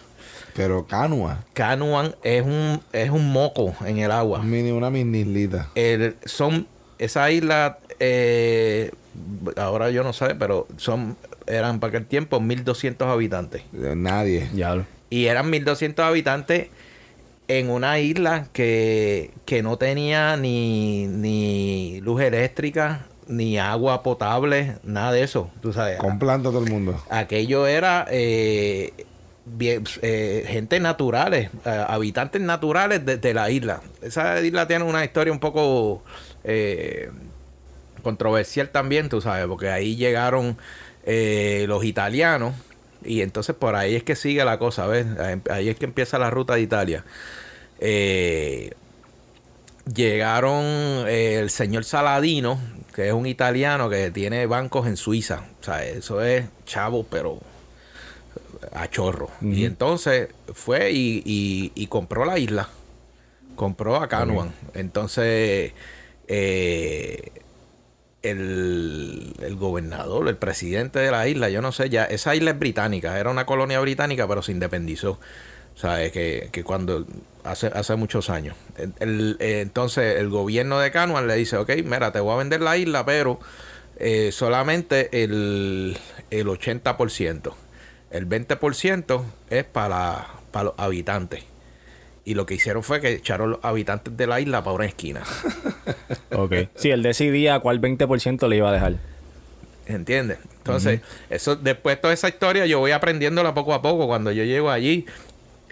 Pero 0.54 0.86
Canua. 0.86 1.44
Canuan 1.52 2.14
es 2.22 2.42
un, 2.42 2.80
es 2.92 3.10
un 3.10 3.30
moco 3.30 3.74
en 3.86 3.98
el 3.98 4.10
agua. 4.10 4.42
Mini, 4.42 4.72
una 4.72 4.90
mini 4.90 5.20
islita. 5.20 5.70
son, 6.24 6.66
esa 6.98 7.30
isla, 7.30 7.78
eh, 8.00 8.90
ahora 9.56 9.90
yo 9.90 10.02
no 10.02 10.12
sé, 10.12 10.34
pero 10.34 10.66
son, 10.76 11.16
eran 11.46 11.80
para 11.80 11.90
aquel 11.90 12.06
tiempo 12.06 12.40
1200 12.40 13.06
habitantes. 13.08 13.62
Nadie. 13.72 14.48
Ya. 14.54 14.84
Y 15.10 15.26
eran 15.26 15.48
1200 15.48 16.04
habitantes 16.04 16.68
en 17.46 17.70
una 17.70 17.98
isla 17.98 18.48
que, 18.52 19.30
que 19.46 19.62
no 19.62 19.78
tenía 19.78 20.36
ni, 20.36 21.06
ni 21.06 22.00
luz 22.02 22.20
eléctrica, 22.20 23.06
ni 23.28 23.58
agua 23.58 24.02
potable, 24.02 24.76
nada 24.82 25.12
de 25.12 25.22
eso, 25.22 25.50
tú 25.60 25.72
sabes. 25.72 25.98
Con 25.98 26.18
planta 26.18 26.48
todo 26.48 26.64
el 26.64 26.70
mundo. 26.70 27.00
Aquello 27.10 27.66
era 27.66 28.06
eh, 28.10 28.92
bien, 29.44 29.84
eh, 30.02 30.44
gente 30.48 30.80
naturales, 30.80 31.50
eh, 31.64 31.84
habitantes 31.86 32.40
naturales 32.40 33.04
de, 33.04 33.34
la 33.34 33.50
isla. 33.50 33.82
Esa 34.02 34.40
isla 34.40 34.66
tiene 34.66 34.84
una 34.84 35.04
historia 35.04 35.32
un 35.32 35.40
poco 35.40 36.02
controversial 38.02 38.70
también, 38.70 39.10
tú 39.10 39.20
sabes, 39.20 39.46
porque 39.46 39.68
ahí 39.68 39.96
llegaron 39.96 40.56
los 41.04 41.84
italianos 41.84 42.54
y 43.04 43.20
entonces 43.22 43.54
por 43.54 43.76
ahí 43.76 43.94
es 43.94 44.02
que 44.02 44.16
sigue 44.16 44.44
la 44.44 44.58
cosa, 44.58 44.86
¿ves? 44.86 45.06
Ahí 45.50 45.68
es 45.68 45.76
que 45.76 45.84
empieza 45.84 46.18
la 46.18 46.30
ruta 46.30 46.54
de 46.54 46.62
Italia. 46.62 47.04
llegaron 49.94 50.64
el 51.06 51.50
señor 51.50 51.84
Saladino, 51.84 52.58
que 52.98 53.06
es 53.06 53.12
un 53.12 53.26
italiano 53.26 53.88
que 53.88 54.10
tiene 54.10 54.44
bancos 54.46 54.88
en 54.88 54.96
Suiza. 54.96 55.44
O 55.60 55.64
sea, 55.64 55.84
eso 55.84 56.20
es 56.20 56.46
chavo, 56.66 57.06
pero 57.08 57.38
a 58.72 58.90
chorro. 58.90 59.30
Y 59.40 59.66
entonces 59.66 60.30
fue 60.52 60.90
y, 60.92 61.86
compró 61.86 62.24
la 62.24 62.40
isla. 62.40 62.68
Compró 63.54 64.02
a 64.02 64.08
Canuan. 64.08 64.52
Entonces, 64.74 65.74
eh, 66.26 67.30
el, 68.22 69.32
el, 69.42 69.54
gobernador, 69.54 70.26
el 70.26 70.36
presidente 70.36 70.98
de 70.98 71.12
la 71.12 71.28
isla, 71.28 71.50
yo 71.50 71.62
no 71.62 71.70
sé, 71.70 71.90
ya, 71.90 72.02
esa 72.04 72.34
isla 72.34 72.50
es 72.50 72.58
británica, 72.58 73.16
era 73.20 73.30
una 73.30 73.46
colonia 73.46 73.78
británica, 73.78 74.26
pero 74.26 74.42
se 74.42 74.50
independizó. 74.50 75.20
Sea, 75.78 76.10
que, 76.10 76.48
que 76.50 76.64
cuando 76.64 77.06
hace, 77.44 77.68
hace 77.68 77.94
muchos 77.94 78.30
años. 78.30 78.56
El, 78.98 79.36
entonces 79.38 80.16
el 80.16 80.28
gobierno 80.28 80.80
de 80.80 80.90
Canuan 80.90 81.28
le 81.28 81.36
dice, 81.36 81.56
ok, 81.56 81.70
mira, 81.84 82.10
te 82.10 82.18
voy 82.18 82.34
a 82.34 82.36
vender 82.36 82.60
la 82.60 82.76
isla, 82.76 83.04
pero 83.04 83.38
eh, 83.96 84.30
solamente 84.32 85.22
el, 85.22 85.96
el 86.30 86.46
80%. 86.46 87.52
El 88.10 88.28
20% 88.28 89.22
es 89.50 89.64
para, 89.64 90.26
para 90.50 90.64
los 90.64 90.74
habitantes. 90.78 91.44
Y 92.24 92.34
lo 92.34 92.44
que 92.44 92.54
hicieron 92.54 92.82
fue 92.82 93.00
que 93.00 93.12
echaron 93.12 93.52
los 93.52 93.60
habitantes 93.62 94.16
de 94.16 94.26
la 94.26 94.40
isla 94.40 94.62
para 94.62 94.74
una 94.74 94.86
esquina. 94.86 95.22
ok. 96.32 96.54
Sí, 96.74 96.90
él 96.90 97.02
decidía 97.02 97.60
cuál 97.60 97.80
20% 97.80 98.48
le 98.48 98.56
iba 98.56 98.68
a 98.68 98.72
dejar. 98.72 98.96
¿Entiendes? 99.86 100.38
Entonces, 100.58 101.00
eso, 101.30 101.56
después 101.56 101.96
de 101.96 102.02
toda 102.02 102.12
esa 102.12 102.28
historia, 102.28 102.66
yo 102.66 102.78
voy 102.78 102.90
aprendiéndola 102.90 103.54
poco 103.54 103.72
a 103.72 103.80
poco. 103.80 104.06
Cuando 104.06 104.30
yo 104.30 104.44
llego 104.44 104.70
allí 104.70 105.06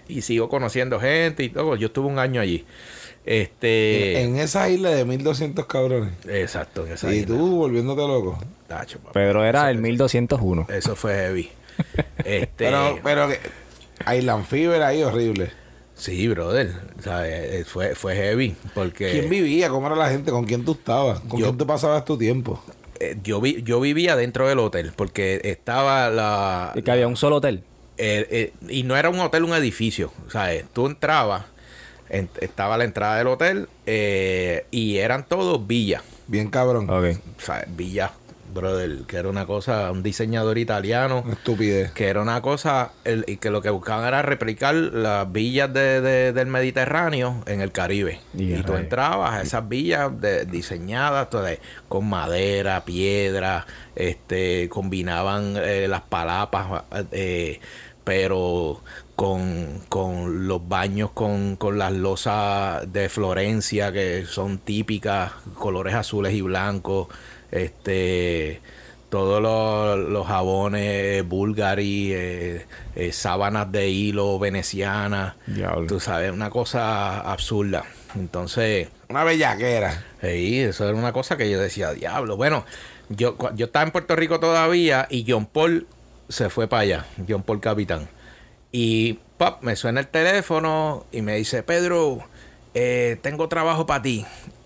y 0.07 0.21
sigo 0.21 0.49
conociendo 0.49 0.99
gente 0.99 1.43
y 1.43 1.49
todo, 1.49 1.75
yo 1.75 1.87
estuve 1.87 2.07
un 2.07 2.19
año 2.19 2.41
allí. 2.41 2.65
Este... 3.25 4.21
En 4.21 4.37
esa 4.37 4.69
isla 4.69 4.89
de 4.91 5.03
1200 5.03 5.65
cabrones. 5.65 6.13
Exacto, 6.27 6.85
en 6.85 6.93
esa 6.93 7.13
y 7.13 7.25
tú 7.25 7.57
volviéndote 7.57 8.01
loco. 8.01 8.39
Pedro 9.13 9.43
era 9.43 9.69
el 9.69 9.79
1201. 9.79 10.67
Eso 10.69 10.95
fue 10.95 11.13
heavy. 11.13 11.49
este... 12.19 12.49
Pero, 12.55 12.99
pero 13.03 13.27
Island 14.13 14.45
Fever 14.45 14.81
ahí 14.81 15.03
horrible. 15.03 15.51
Sí, 15.93 16.27
brother. 16.27 16.71
Eh, 17.05 17.63
fue, 17.67 17.95
fue 17.95 18.15
heavy. 18.15 18.55
Porque... 18.73 19.11
¿Quién 19.11 19.29
vivía? 19.29 19.69
¿Cómo 19.69 19.87
era 19.87 19.95
la 19.95 20.09
gente? 20.09 20.31
¿Con 20.31 20.45
quién 20.45 20.63
tú 20.63 20.73
estabas? 20.73 21.19
¿Con 21.21 21.41
quién 21.41 21.57
te 21.57 21.65
pasabas 21.65 22.05
tu 22.05 22.17
tiempo? 22.17 22.63
Eh, 22.99 23.17
yo, 23.23 23.41
vi, 23.41 23.61
yo 23.63 23.81
vivía 23.81 24.15
dentro 24.15 24.47
del 24.47 24.59
hotel 24.59 24.93
porque 24.95 25.41
estaba 25.43 26.09
la... 26.09 26.71
¿Y 26.75 26.81
que 26.81 26.91
había 26.91 27.07
un 27.07 27.17
solo 27.17 27.37
hotel? 27.37 27.63
Eh, 27.97 28.53
y 28.69 28.83
no 28.83 28.95
era 28.95 29.09
un 29.09 29.19
hotel, 29.19 29.43
un 29.43 29.53
edificio. 29.53 30.11
O 30.27 30.29
sea, 30.29 30.49
tú 30.73 30.87
entrabas, 30.87 31.45
estaba 32.09 32.77
la 32.77 32.85
entrada 32.85 33.17
del 33.17 33.27
hotel 33.27 33.69
y 33.85 34.97
eran 34.97 35.25
todos 35.27 35.65
villas. 35.65 36.03
Bien 36.27 36.49
cabrón. 36.49 36.89
O 36.89 37.01
sea, 37.41 37.65
villas 37.67 38.11
brother, 38.53 39.03
que 39.07 39.17
era 39.17 39.29
una 39.29 39.45
cosa, 39.45 39.91
un 39.91 40.03
diseñador 40.03 40.57
italiano. 40.57 41.23
Estupidez. 41.29 41.91
Que 41.91 42.07
era 42.07 42.21
una 42.21 42.41
cosa, 42.41 42.91
y 43.05 43.37
que 43.37 43.49
lo 43.49 43.61
que 43.61 43.69
buscaban 43.69 44.07
era 44.07 44.21
replicar 44.21 44.73
las 44.73 45.31
villas 45.31 45.71
de, 45.73 46.33
del 46.33 46.47
Mediterráneo 46.47 47.43
en 47.45 47.61
el 47.61 47.71
Caribe. 47.71 48.19
y 48.33 48.55
tú 48.63 48.75
entrabas 48.75 49.35
a 49.35 49.41
esas 49.41 49.67
villas 49.67 50.11
diseñadas 50.47 51.27
con 51.87 52.07
madera, 52.07 52.83
piedra, 52.85 53.65
este, 53.95 54.69
combinaban 54.69 55.55
eh, 55.57 55.87
las 55.87 56.01
palapas, 56.01 56.83
eh, 57.11 57.59
pero 58.07 58.81
con, 59.17 59.81
con, 59.89 60.47
los 60.47 60.65
baños 60.65 61.11
con, 61.11 61.57
con 61.57 61.77
las 61.77 61.91
losas 61.91 62.89
de 62.93 63.09
Florencia 63.09 63.91
que 63.91 64.25
son 64.25 64.59
típicas, 64.59 65.33
colores 65.55 65.93
azules 65.93 66.33
y 66.33 66.39
blancos 66.39 67.09
este 67.51 68.61
todos 69.09 69.41
los, 69.41 70.25
jabones 70.25 71.27
Bulgari, 71.27 72.13
eh, 72.13 72.65
eh, 72.95 73.11
sábanas 73.11 73.69
de 73.73 73.89
hilo 73.89 74.39
venecianas, 74.39 75.35
tú 75.89 75.99
sabes, 75.99 76.31
una 76.31 76.49
cosa 76.49 77.19
absurda. 77.19 77.83
Entonces... 78.15 78.87
Una 79.09 79.25
bellaquera. 79.25 80.05
Sí, 80.21 80.59
eso 80.59 80.87
era 80.87 80.97
una 80.97 81.11
cosa 81.11 81.35
que 81.35 81.49
yo 81.49 81.59
decía, 81.59 81.91
diablo. 81.91 82.37
Bueno, 82.37 82.65
yo, 83.09 83.37
yo 83.55 83.65
estaba 83.67 83.85
en 83.85 83.91
Puerto 83.91 84.15
Rico 84.15 84.39
todavía 84.41 85.07
y 85.09 85.25
John 85.25 85.45
Paul 85.45 85.87
se 86.29 86.49
fue 86.49 86.67
para 86.67 86.81
allá, 86.81 87.05
John 87.27 87.43
Paul 87.43 87.59
Capitán. 87.59 88.07
Y 88.71 89.19
pop, 89.37 89.61
me 89.61 89.75
suena 89.75 89.99
el 89.99 90.07
teléfono 90.07 91.05
y 91.11 91.21
me 91.21 91.35
dice, 91.35 91.63
Pedro, 91.63 92.19
eh, 92.73 93.17
tengo 93.21 93.47
trabajo 93.47 93.85
para 93.85 94.01
ti. 94.01 94.25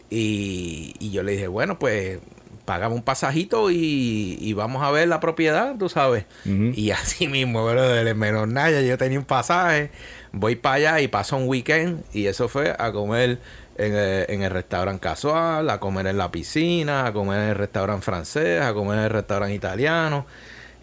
Y, 0.10 0.96
y 1.00 1.12
yo 1.12 1.24
le 1.24 1.34
dije, 1.34 1.48
bueno, 1.48 1.80
pues 1.80 2.20
pagamos 2.66 2.98
un 2.98 3.04
pasajito 3.04 3.70
y, 3.72 4.54
vamos 4.54 4.84
a 4.84 4.92
ver 4.92 5.08
la 5.08 5.20
propiedad, 5.20 5.76
tú 5.78 5.90
sabes. 5.90 6.26
Y 6.46 6.92
así 6.92 7.28
mismo, 7.28 7.66
brother, 7.66 8.16
menos 8.16 8.48
nada, 8.48 8.82
yo 8.82 8.98
tenía 8.98 9.20
un 9.20 9.26
pasaje, 9.26 9.92
voy 10.32 10.56
para 10.56 10.76
allá 10.76 11.02
y 11.02 11.08
paso 11.08 11.38
un 11.38 11.48
weekend 11.48 12.04
y 12.14 12.28
eso 12.28 12.48
fue 12.48 12.76
a 12.78 12.92
comer 12.92 13.40
en 13.78 13.94
el, 13.94 14.26
en 14.30 14.44
el 14.44 14.52
restaurante 14.52 15.02
casual, 15.02 15.70
a 15.70 15.80
comer 15.80 16.08
en 16.08 16.18
la 16.18 16.32
piscina, 16.32 17.08
a 17.08 17.14
comer 17.14 17.42
en 17.42 17.50
el 17.50 17.56
restaurante 17.56 18.04
francés, 18.04 18.62
a 18.62 18.74
comer 18.74 19.00
en 19.00 19.04
el 19.06 19.10
restaurante 19.10 19.56
italiano 19.56 20.26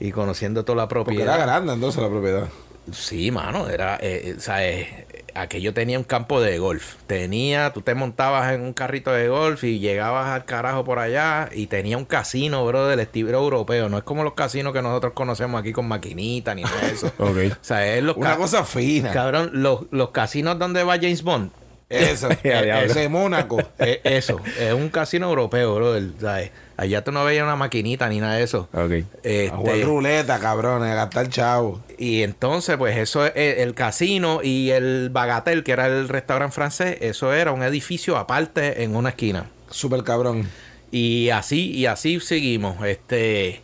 y 0.01 0.13
conociendo 0.13 0.65
toda 0.65 0.77
la 0.77 0.89
propiedad. 0.89 1.25
Porque 1.25 1.35
era 1.35 1.45
grande 1.45 1.73
entonces 1.73 2.03
la 2.03 2.09
propiedad. 2.09 2.49
Sí, 2.93 3.31
mano, 3.31 3.69
era, 3.69 3.97
eh, 3.97 4.31
eh 4.31 4.35
¿sabes? 4.39 4.87
aquello 5.35 5.73
tenía 5.73 5.99
un 5.99 6.05
campo 6.05 6.41
de 6.41 6.59
golf. 6.59 6.95
Tenía, 7.07 7.73
tú 7.73 7.83
te 7.83 7.95
montabas 7.95 8.53
en 8.53 8.63
un 8.63 8.73
carrito 8.73 9.13
de 9.13 9.29
golf 9.29 9.65
y 9.65 9.79
llegabas 9.79 10.29
al 10.29 10.45
carajo 10.45 10.85
por 10.85 10.99
allá 10.99 11.49
y 11.53 11.67
tenía 11.67 11.97
un 11.97 12.05
casino, 12.05 12.65
bro, 12.67 12.87
del 12.87 13.01
estilo 13.01 13.39
europeo. 13.39 13.89
No 13.89 13.99
es 13.99 14.05
como 14.05 14.25
los 14.25 14.35
casinos 14.35 14.73
que 14.73 14.83
nosotros 14.83 15.13
conocemos 15.15 15.61
aquí 15.61 15.73
con 15.73 15.87
maquinita 15.89 16.55
ni 16.55 16.63
nada 16.63 16.81
de 16.81 16.93
eso. 16.93 17.13
O 17.19 17.65
sea, 17.65 17.97
es 17.97 18.03
los 18.03 18.17
Una 18.17 18.37
cosa 18.37 18.65
fina. 18.65 19.13
Cabrón, 19.13 19.51
los, 19.53 19.83
los 19.91 20.11
casinos 20.11 20.59
donde 20.59 20.83
va 20.83 20.95
James 20.95 21.23
Bond. 21.23 21.51
Eso, 21.89 22.29
e, 22.43 22.85
ese 22.85 23.09
Mónaco. 23.09 23.59
E, 23.79 24.01
eso, 24.05 24.41
es 24.59 24.73
un 24.73 24.89
casino 24.91 25.29
europeo, 25.29 25.75
bro. 25.75 25.95
¿sabes? 26.21 26.51
Allá 26.77 27.03
tú 27.03 27.13
no 27.13 27.25
veías 27.25 27.45
una 27.45 27.57
maquinita 27.57 28.09
ni 28.09 28.21
nada 28.21 28.35
de 28.35 28.43
eso. 28.43 28.69
Ok. 28.73 29.05
Este, 29.23 29.51
a 29.51 29.85
ruleta, 29.85 30.39
cabrón, 30.39 30.83
a 30.83 30.95
gastar 30.95 31.29
chavo. 31.29 31.81
Y 31.97 32.23
entonces, 32.23 32.77
pues 32.77 32.97
eso, 32.97 33.27
el 33.27 33.75
casino 33.75 34.41
y 34.43 34.71
el 34.71 35.11
Bagatel, 35.11 35.65
que 35.65 35.73
era 35.73 35.87
el 35.87 36.09
restaurante 36.09 36.55
francés, 36.55 36.99
eso 37.01 37.33
era 37.33 37.53
un 37.53 37.63
edificio 37.63 38.17
aparte 38.17 38.85
en 38.85 38.95
una 38.95 39.11
esquina. 39.11 39.51
Súper 39.71 40.05
cabrón. 40.05 40.49
Y 40.91 41.31
así, 41.31 41.71
y 41.73 41.87
así 41.87 42.21
seguimos. 42.21 42.85
Este. 42.87 43.61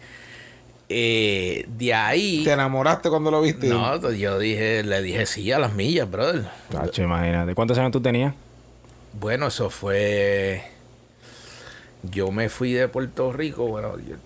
Eh, 0.89 1.65
de 1.69 1.95
ahí. 1.95 2.45
¿Te 2.45 2.53
enamoraste 2.53 3.09
cuando 3.09 3.31
lo 3.31 3.41
viste? 3.41 3.69
No, 3.69 4.13
yo 4.13 4.39
dije, 4.39 4.83
le 4.83 5.03
dije 5.03 5.27
sí 5.27 5.51
a 5.51 5.59
las 5.59 5.73
millas, 5.73 6.11
brother. 6.11 6.45
Tacho, 6.71 7.03
imagínate. 7.03 7.55
¿Cuántos 7.55 7.79
años 7.79 7.93
tú 7.93 8.01
tenías? 8.01 8.35
Bueno, 9.13 9.47
eso 9.47 9.71
fue 9.71 10.75
yo 12.11 12.31
me 12.31 12.49
fui 12.49 12.73
de 12.73 12.89
Puerto 12.89 13.33
Rico, 13.33 13.67
bueno, 13.67 13.95
en 13.95 14.11
el 14.11 14.19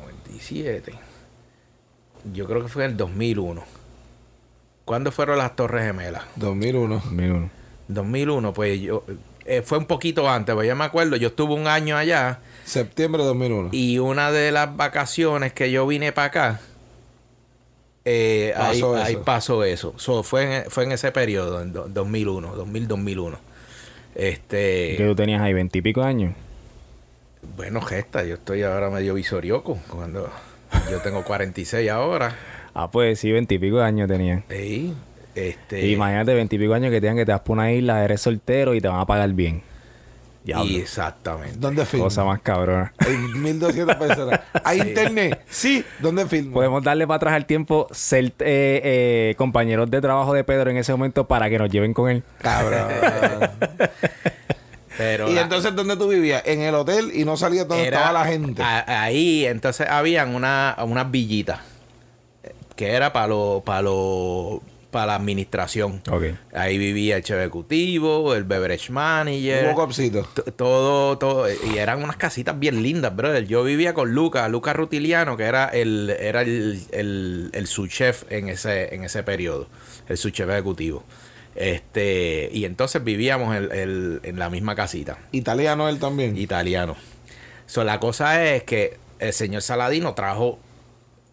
97. 0.00 0.92
Yo 2.32 2.46
creo 2.46 2.62
que 2.62 2.68
fue 2.68 2.84
en 2.84 2.92
el 2.92 2.96
2001. 2.96 3.62
¿Cuándo 4.84 5.12
fueron 5.12 5.38
las 5.38 5.54
Torres 5.56 5.84
Gemelas? 5.84 6.22
2001. 6.36 7.02
2001. 7.04 7.50
2001, 7.88 8.52
pues 8.52 8.80
yo... 8.80 9.04
Eh, 9.44 9.62
fue 9.62 9.78
un 9.78 9.86
poquito 9.86 10.28
antes, 10.28 10.54
pues 10.54 10.66
yo 10.66 10.74
me 10.74 10.84
acuerdo, 10.84 11.14
yo 11.16 11.28
estuve 11.28 11.54
un 11.54 11.68
año 11.68 11.96
allá. 11.96 12.40
Septiembre 12.66 13.22
de 13.22 13.28
2001. 13.28 13.68
Y 13.72 13.98
una 14.00 14.32
de 14.32 14.50
las 14.50 14.76
vacaciones 14.76 15.52
que 15.52 15.70
yo 15.70 15.86
vine 15.86 16.10
para 16.12 16.26
acá, 16.26 16.60
eh, 18.04 18.52
ahí, 18.56 19.16
pasó 19.24 19.62
eso. 19.64 19.94
fue, 20.24 20.58
en, 20.58 20.70
fue 20.70 20.82
en 20.84 20.92
ese 20.92 21.12
periodo, 21.12 21.62
en 21.62 21.72
2001, 21.72 22.56
2000-2001. 22.56 23.36
Este... 24.16 24.94
¿Qué 24.96 25.04
tú 25.06 25.14
tenías 25.14 25.42
ahí? 25.42 25.52
¿Veintipico 25.52 26.02
años? 26.02 26.34
Bueno, 27.56 27.80
gesta, 27.80 28.24
yo 28.24 28.34
estoy 28.34 28.62
ahora 28.62 28.90
medio 28.90 29.14
visorioco. 29.14 29.78
Cuando 29.88 30.28
yo 30.90 31.00
tengo 31.00 31.24
46 31.24 31.88
ahora. 31.90 32.36
Ah, 32.78 32.90
pues 32.90 33.18
sí, 33.18 33.32
veintipico 33.32 33.80
años 33.80 34.06
tenía. 34.06 34.44
Sí, 34.50 34.92
este... 35.34 35.86
Imagínate 35.86 36.34
veintipico 36.34 36.74
años 36.74 36.90
que 36.90 37.00
tengan 37.00 37.16
que 37.16 37.24
te 37.24 37.32
vas 37.32 37.40
por 37.40 37.56
una 37.56 37.72
isla, 37.72 38.04
eres 38.04 38.20
soltero 38.20 38.74
y 38.74 38.82
te 38.82 38.88
van 38.88 39.00
a 39.00 39.06
pagar 39.06 39.32
bien. 39.32 39.62
Y 40.46 40.76
exactamente. 40.76 41.56
¿Dónde 41.58 41.84
filmo? 41.84 42.04
Cosa 42.04 42.24
más 42.24 42.40
cabrona. 42.40 42.92
Hay 42.98 43.16
1200 43.16 43.96
personas. 43.96 44.40
¿Hay 44.64 44.80
internet? 44.88 45.42
Sí. 45.50 45.84
¿Dónde 45.98 46.26
filmo? 46.26 46.54
Podemos 46.54 46.82
darle 46.84 47.06
para 47.06 47.16
atrás 47.16 47.34
al 47.34 47.46
tiempo, 47.46 47.88
ser 47.90 48.26
eh, 48.26 48.32
eh, 48.40 49.34
compañeros 49.36 49.90
de 49.90 50.00
trabajo 50.00 50.32
de 50.32 50.44
Pedro 50.44 50.70
en 50.70 50.76
ese 50.76 50.92
momento 50.92 51.26
para 51.26 51.50
que 51.50 51.58
nos 51.58 51.70
lleven 51.70 51.92
con 51.92 52.10
él. 52.10 52.22
Cabrón. 52.40 52.88
y 55.28 55.38
entonces, 55.38 55.74
¿dónde 55.74 55.96
tú 55.96 56.08
vivías? 56.08 56.42
En 56.46 56.60
el 56.60 56.74
hotel 56.74 57.10
y 57.12 57.24
no 57.24 57.36
salías 57.36 57.66
donde 57.66 57.84
estaba 57.84 58.12
la 58.12 58.24
gente. 58.24 58.62
ahí, 58.62 59.44
entonces, 59.46 59.88
habían 59.88 60.34
una, 60.34 60.76
unas 60.78 61.10
villitas 61.10 61.60
que 62.76 62.92
era 62.92 63.12
para 63.12 63.28
los 63.28 63.62
para 63.62 63.82
los 63.82 64.60
para 64.96 65.08
la 65.08 65.16
administración. 65.16 66.00
Ahí 66.54 66.78
vivía 66.78 67.18
el 67.18 67.22
chef 67.22 67.36
ejecutivo, 67.36 68.34
el 68.34 68.44
beverage 68.44 68.90
manager. 68.90 69.66
Todo, 70.56 71.18
todo. 71.18 71.46
Y 71.50 71.76
eran 71.76 72.02
unas 72.02 72.16
casitas 72.16 72.58
bien 72.58 72.82
lindas, 72.82 73.14
brother. 73.14 73.46
Yo 73.46 73.62
vivía 73.62 73.92
con 73.92 74.14
Luca, 74.14 74.48
Luca 74.48 74.72
Rutiliano, 74.72 75.36
que 75.36 75.42
era 75.42 75.66
el, 75.66 76.08
era 76.18 76.40
el, 76.40 76.80
el, 76.92 77.50
el 77.52 77.66
subchef 77.66 78.24
en 78.30 78.48
ese, 78.48 78.94
en 78.94 79.04
ese 79.04 79.22
periodo. 79.22 79.68
El 80.08 80.16
subchef 80.16 80.48
ejecutivo. 80.48 81.04
Este, 81.54 82.48
y 82.50 82.64
entonces 82.64 83.04
vivíamos 83.04 83.54
en, 83.54 84.38
la 84.38 84.48
misma 84.48 84.74
casita. 84.74 85.18
¿Italiano 85.30 85.90
él 85.90 85.98
también? 85.98 86.38
Italiano. 86.38 86.96
So, 87.66 87.84
la 87.84 88.00
cosa 88.00 88.42
es 88.46 88.62
que 88.62 88.96
el 89.18 89.34
señor 89.34 89.60
Saladino 89.60 90.14
trajo 90.14 90.58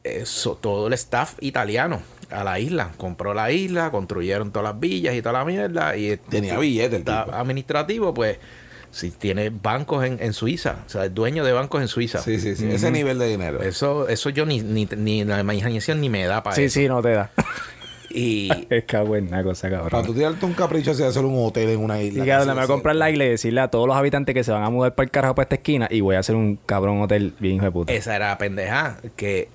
eso, 0.03 0.57
todo 0.61 0.87
el 0.87 0.93
staff 0.93 1.35
italiano 1.39 2.01
a 2.33 2.43
la 2.43 2.59
isla. 2.59 2.91
Compró 2.97 3.33
la 3.33 3.51
isla, 3.51 3.91
construyeron 3.91 4.51
todas 4.51 4.71
las 4.71 4.79
villas 4.79 5.15
y 5.15 5.21
toda 5.21 5.33
la 5.33 5.45
mierda. 5.45 5.95
Y 5.95 6.17
tenía 6.17 6.57
billetes. 6.57 7.07
administrativo, 7.07 8.13
pues 8.13 8.37
si 8.91 9.09
tiene 9.09 9.49
bancos 9.49 10.05
en, 10.05 10.33
Suiza, 10.33 10.77
o 10.85 10.89
sea, 10.89 11.05
es 11.05 11.13
dueño 11.13 11.43
de 11.43 11.51
bancos 11.51 11.81
en 11.81 11.87
Suiza. 11.87 12.19
Sí, 12.19 12.39
sí, 12.39 12.55
sí. 12.55 12.69
Ese 12.69 12.91
nivel 12.91 13.17
de 13.17 13.27
dinero. 13.27 13.61
Eso, 13.63 14.07
eso 14.07 14.29
yo 14.29 14.45
ni, 14.45 14.61
ni, 14.61 14.85
ni 14.85 15.23
la 15.23 15.39
imaginación 15.39 15.99
ni 15.99 16.09
me 16.09 16.25
da 16.25 16.43
para 16.43 16.55
eso. 16.55 16.61
Sí, 16.61 16.81
sí, 16.81 16.87
no 16.87 17.01
te 17.01 17.11
da. 17.11 17.31
Y. 18.13 18.49
es 18.69 18.85
que 18.85 18.97
buena 18.99 19.43
cosa, 19.43 19.69
cabrón. 19.69 19.89
Para 19.89 20.03
tú 20.03 20.13
tirarte 20.13 20.45
un 20.45 20.53
capricho 20.53 20.91
así 20.91 21.01
de 21.01 21.09
hacer 21.09 21.25
un 21.25 21.43
hotel 21.43 21.69
en 21.69 21.79
una 21.79 22.01
isla. 22.01 22.23
Y 22.23 22.27
que 22.27 22.45
me 22.45 22.53
voy 22.53 22.63
a 22.63 22.67
comprar 22.67 22.95
la 22.95 23.09
isla 23.09 23.25
y 23.25 23.29
decirle 23.29 23.61
a 23.61 23.69
todos 23.69 23.87
los 23.87 23.97
habitantes 23.97 24.33
que 24.33 24.43
se 24.43 24.51
van 24.51 24.63
a 24.63 24.69
mudar 24.69 24.95
para 24.95 25.05
el 25.05 25.11
carajo 25.11 25.35
para 25.35 25.43
esta 25.43 25.55
esquina 25.55 25.87
y 25.89 26.01
voy 26.01 26.15
a 26.15 26.19
hacer 26.19 26.35
un 26.35 26.57
cabrón 26.65 27.01
hotel 27.01 27.33
bien 27.39 27.55
hijo 27.55 27.65
de 27.65 27.71
puta. 27.71 27.93
Esa 27.93 28.15
era 28.15 28.29
la 28.29 28.37
pendeja. 28.37 28.97
Que 29.15 29.49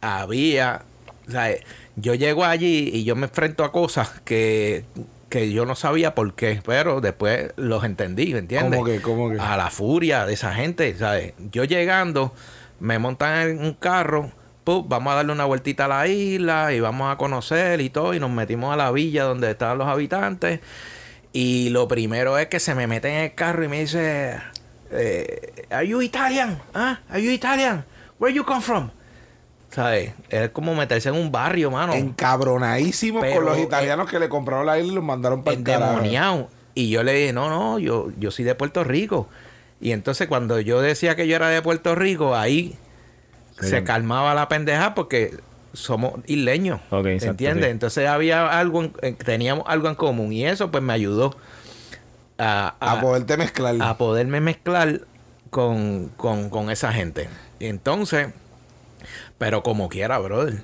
había. 0.00 0.82
O 1.26 1.30
sea, 1.30 1.50
yo 1.96 2.14
llego 2.14 2.44
allí 2.44 2.90
y 2.92 3.04
yo 3.04 3.16
me 3.16 3.26
enfrento 3.26 3.64
a 3.64 3.72
cosas 3.72 4.20
que 4.24 4.84
que 5.28 5.50
yo 5.50 5.64
no 5.64 5.74
sabía 5.74 6.14
por 6.14 6.34
qué, 6.34 6.60
pero 6.62 7.00
después 7.00 7.54
los 7.56 7.84
entendí, 7.84 8.34
¿me 8.34 8.40
entiendes? 8.40 8.78
¿Cómo 8.78 8.84
que, 8.84 9.00
cómo 9.00 9.30
que? 9.30 9.40
A 9.40 9.56
la 9.56 9.70
furia 9.70 10.26
de 10.26 10.34
esa 10.34 10.52
gente, 10.52 10.94
¿sabes? 10.98 11.32
Yo 11.50 11.64
llegando, 11.64 12.34
me 12.80 12.98
montan 12.98 13.48
en 13.48 13.64
un 13.64 13.72
carro 13.72 14.30
vamos 14.64 15.12
a 15.12 15.16
darle 15.16 15.32
una 15.32 15.44
vueltita 15.44 15.86
a 15.86 15.88
la 15.88 16.06
isla 16.06 16.72
y 16.72 16.80
vamos 16.80 17.12
a 17.12 17.16
conocer 17.16 17.80
y 17.80 17.90
todo. 17.90 18.14
Y 18.14 18.20
nos 18.20 18.30
metimos 18.30 18.72
a 18.72 18.76
la 18.76 18.90
villa 18.90 19.24
donde 19.24 19.50
estaban 19.50 19.78
los 19.78 19.88
habitantes. 19.88 20.60
Y 21.32 21.70
lo 21.70 21.88
primero 21.88 22.38
es 22.38 22.46
que 22.48 22.60
se 22.60 22.74
me 22.74 22.86
mete 22.86 23.08
en 23.08 23.24
el 23.24 23.34
carro 23.34 23.64
y 23.64 23.68
me 23.68 23.80
dice, 23.80 24.38
eh, 24.90 25.66
¿Are 25.70 25.86
you 25.86 26.02
Italian? 26.02 26.60
¿Ah? 26.74 27.00
¿Are 27.08 27.22
you 27.22 27.30
Italian? 27.30 27.84
Where 28.18 28.34
you 28.34 28.44
come 28.44 28.60
from? 28.60 28.90
¿Sabes? 29.72 30.12
Es 30.28 30.50
como 30.50 30.74
meterse 30.74 31.08
en 31.08 31.14
un 31.14 31.32
barrio, 31.32 31.70
mano. 31.70 31.94
Encabronadísimo 31.94 33.20
con 33.20 33.44
los 33.44 33.58
italianos 33.58 34.08
que 34.08 34.18
le 34.18 34.28
compraron 34.28 34.66
la 34.66 34.78
isla 34.78 34.92
y 34.92 34.94
los 34.94 35.04
mandaron 35.04 35.42
para 35.42 35.54
el 35.54 35.60
Endemoniado. 35.60 36.48
Y 36.74 36.90
yo 36.90 37.02
le 37.02 37.14
dije, 37.14 37.32
no, 37.32 37.48
no, 37.48 37.78
yo, 37.78 38.10
yo 38.18 38.30
soy 38.30 38.44
de 38.44 38.54
Puerto 38.54 38.84
Rico. 38.84 39.28
Y 39.80 39.92
entonces 39.92 40.28
cuando 40.28 40.60
yo 40.60 40.80
decía 40.80 41.16
que 41.16 41.26
yo 41.26 41.36
era 41.36 41.48
de 41.48 41.62
Puerto 41.62 41.94
Rico, 41.94 42.36
ahí 42.36 42.76
se 43.60 43.82
calmaba 43.82 44.34
la 44.34 44.48
pendeja 44.48 44.94
porque 44.94 45.38
somos 45.72 46.14
isleños. 46.26 46.80
¿Entiendes? 46.90 47.70
Entonces 47.70 48.08
había 48.08 48.58
algo, 48.58 48.90
teníamos 49.24 49.64
algo 49.66 49.88
en 49.88 49.94
común. 49.94 50.32
Y 50.32 50.46
eso 50.46 50.70
pues 50.70 50.82
me 50.82 50.92
ayudó 50.92 51.34
a, 52.36 52.74
a, 52.78 53.00
poderte 53.00 53.38
mezclar. 53.38 53.76
A 53.80 53.96
poderme 53.96 54.40
mezclar 54.40 55.00
con, 55.50 56.10
con, 56.16 56.50
con 56.50 56.70
esa 56.70 56.92
gente. 56.92 57.28
Entonces, 57.58 58.28
pero 59.42 59.64
como 59.64 59.88
quiera, 59.88 60.20
brother. 60.20 60.62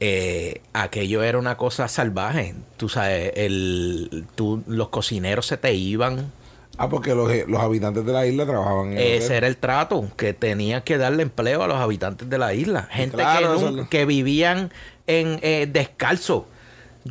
Eh, 0.00 0.60
aquello 0.72 1.22
era 1.22 1.38
una 1.38 1.56
cosa 1.56 1.86
salvaje. 1.86 2.56
Tú 2.76 2.88
sabes, 2.88 3.30
el, 3.36 4.26
tú, 4.34 4.64
los 4.66 4.88
cocineros 4.88 5.46
se 5.46 5.56
te 5.56 5.74
iban. 5.74 6.32
Ah, 6.76 6.88
porque 6.88 7.14
los, 7.14 7.30
los 7.46 7.60
habitantes 7.60 8.04
de 8.04 8.12
la 8.12 8.26
isla 8.26 8.44
trabajaban 8.44 8.94
en 8.94 8.98
Ese 8.98 9.36
era 9.36 9.46
el 9.46 9.56
trato, 9.58 10.10
que 10.16 10.34
tenía 10.34 10.80
que 10.80 10.98
darle 10.98 11.22
empleo 11.22 11.62
a 11.62 11.68
los 11.68 11.76
habitantes 11.76 12.28
de 12.28 12.36
la 12.36 12.52
isla. 12.52 12.88
Gente 12.90 13.18
que, 13.18 13.86
que, 13.90 14.06
vivían 14.06 14.72
en 15.06 15.38
eh, 15.42 15.68
descalzo. 15.70 16.48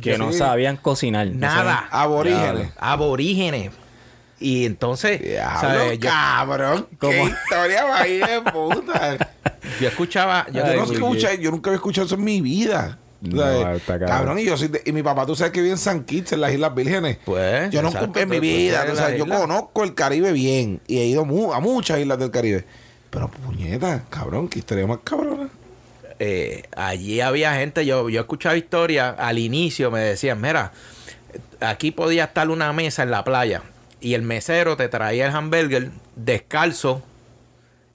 Que 0.02 0.18
no 0.18 0.34
sabían 0.34 0.76
cocinar. 0.76 1.28
Nada. 1.28 1.88
Aborígenes. 1.90 2.72
Aborígenes. 2.76 3.70
Y 4.38 4.66
entonces, 4.66 5.20
¿sabes? 5.38 5.98
cabrón, 5.98 6.86
qué 7.00 7.22
historia 7.24 7.84
va 7.84 8.02
de 8.02 8.42
puta. 8.52 9.30
yo 9.80 9.88
escuchaba, 9.88 10.46
yo, 10.52 10.62
nunca 10.74 11.34
yo 11.34 11.50
nunca 11.50 11.70
había 11.70 11.76
escuchado 11.76 12.06
eso 12.06 12.16
en 12.16 12.24
mi 12.24 12.42
vida. 12.42 12.98
cabrón, 13.86 14.38
y 14.38 14.44
yo 14.44 14.58
soy 14.58 14.70
y 14.84 14.92
mi 14.92 15.02
papá, 15.02 15.24
tú 15.24 15.34
sabes 15.34 15.52
que 15.52 15.60
vive 15.60 15.72
en 15.72 15.78
San 15.78 16.04
Kitts, 16.04 16.32
en 16.32 16.42
las 16.42 16.52
Islas 16.52 16.74
Vírgenes. 16.74 17.18
Pues, 17.24 17.70
yo 17.70 17.80
nunca 17.80 18.10
en 18.14 18.28
mi 18.28 18.40
vida, 18.40 18.86
o 18.92 18.94
sea, 18.94 19.16
yo 19.16 19.26
conozco 19.26 19.84
el 19.84 19.94
Caribe 19.94 20.32
bien 20.32 20.80
y 20.86 20.98
he 20.98 21.06
ido 21.06 21.22
a 21.54 21.60
muchas 21.60 21.98
islas 21.98 22.18
del 22.18 22.30
Caribe. 22.30 22.64
Pero 23.08 23.30
puñeta, 23.30 24.04
cabrón, 24.10 24.48
qué 24.48 24.58
historia 24.58 24.86
más 24.86 24.98
cabrona. 25.02 25.48
Eh, 26.18 26.64
allí 26.76 27.22
había 27.22 27.54
gente, 27.54 27.86
yo, 27.86 28.10
yo 28.10 28.20
escuchaba 28.20 28.56
historias 28.56 29.14
al 29.18 29.38
inicio, 29.38 29.90
me 29.90 30.00
decían, 30.00 30.40
mira, 30.40 30.72
aquí 31.60 31.90
podía 31.90 32.24
estar 32.24 32.50
una 32.50 32.72
mesa 32.74 33.02
en 33.02 33.10
la 33.10 33.24
playa 33.24 33.62
y 34.06 34.14
el 34.14 34.22
mesero 34.22 34.76
te 34.76 34.88
traía 34.88 35.26
el 35.26 35.34
hamburger 35.34 35.90
descalzo 36.14 37.02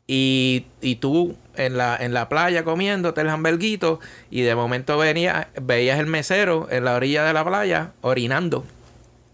y, 0.08 0.66
y 0.82 0.98
tú 0.98 1.38
en 1.56 1.78
la, 1.78 1.96
en 1.96 2.14
la 2.14 2.28
playa 2.28 2.66
comiéndote 2.66 3.22
el 3.22 3.30
hamburguito 3.30 4.02
y 4.30 4.42
de 4.42 4.54
momento 4.54 4.98
venía, 4.98 5.48
veías 5.62 6.00
el 6.00 6.08
mesero 6.08 6.68
en 6.70 6.84
la 6.84 6.96
orilla 6.96 7.24
de 7.24 7.32
la 7.32 7.46
playa 7.46 7.92
orinando. 8.02 8.66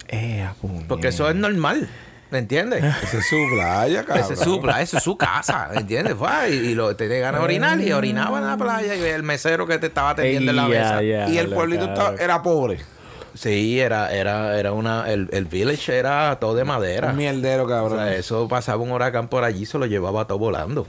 Eh, 0.10 0.48
Porque 0.88 1.08
eso 1.08 1.28
es 1.28 1.36
normal. 1.36 1.90
¿Me 2.30 2.38
entiendes? 2.38 2.84
Esa 3.04 3.18
es 3.18 3.28
su 3.28 3.38
playa, 3.56 4.04
cabrón. 4.04 4.26
Esa 4.26 4.34
es 4.36 4.40
su 4.40 4.62
playa, 4.62 4.82
esa 4.82 4.98
es 5.00 5.04
su 5.04 5.18
casa, 5.18 5.70
¿me 5.74 5.80
entiendes? 5.80 6.16
y, 6.52 6.54
y, 6.54 6.76
lo 6.76 6.96
tenía 6.96 7.22
ganas 7.22 7.42
de 7.42 7.46
orinar 7.46 7.82
y 7.82 7.92
orinaba 7.92 8.38
en 8.38 8.46
la 8.46 8.56
playa 8.56 8.96
y 8.96 9.02
el 9.02 9.24
mesero 9.24 9.66
que 9.66 9.80
te 9.80 9.88
estaba 9.88 10.12
atendiendo 10.12 10.52
en 10.52 10.58
la 10.58 10.68
mesa. 10.68 11.02
y 11.02 11.40
el 11.40 11.50
pueblito 11.50 12.16
era 12.20 12.44
pobre. 12.44 12.78
Sí, 13.38 13.80
era, 13.80 14.12
era, 14.12 14.60
era 14.60 14.74
una, 14.74 15.12
el, 15.12 15.30
el 15.32 15.46
village 15.46 15.96
era 15.96 16.40
todo 16.40 16.56
de 16.56 16.64
madera. 16.64 17.12
Un 17.12 17.18
mierdero, 17.18 17.68
cabrón. 17.68 18.00
O 18.00 18.02
sea, 18.02 18.16
eso 18.16 18.48
pasaba 18.48 18.82
un 18.82 18.92
huracán 18.92 19.28
por 19.28 19.44
allí, 19.44 19.68
se 19.68 19.78
lo 19.78 19.86
llevaba 19.86 20.26
todo 20.26 20.40
volando. 20.40 20.88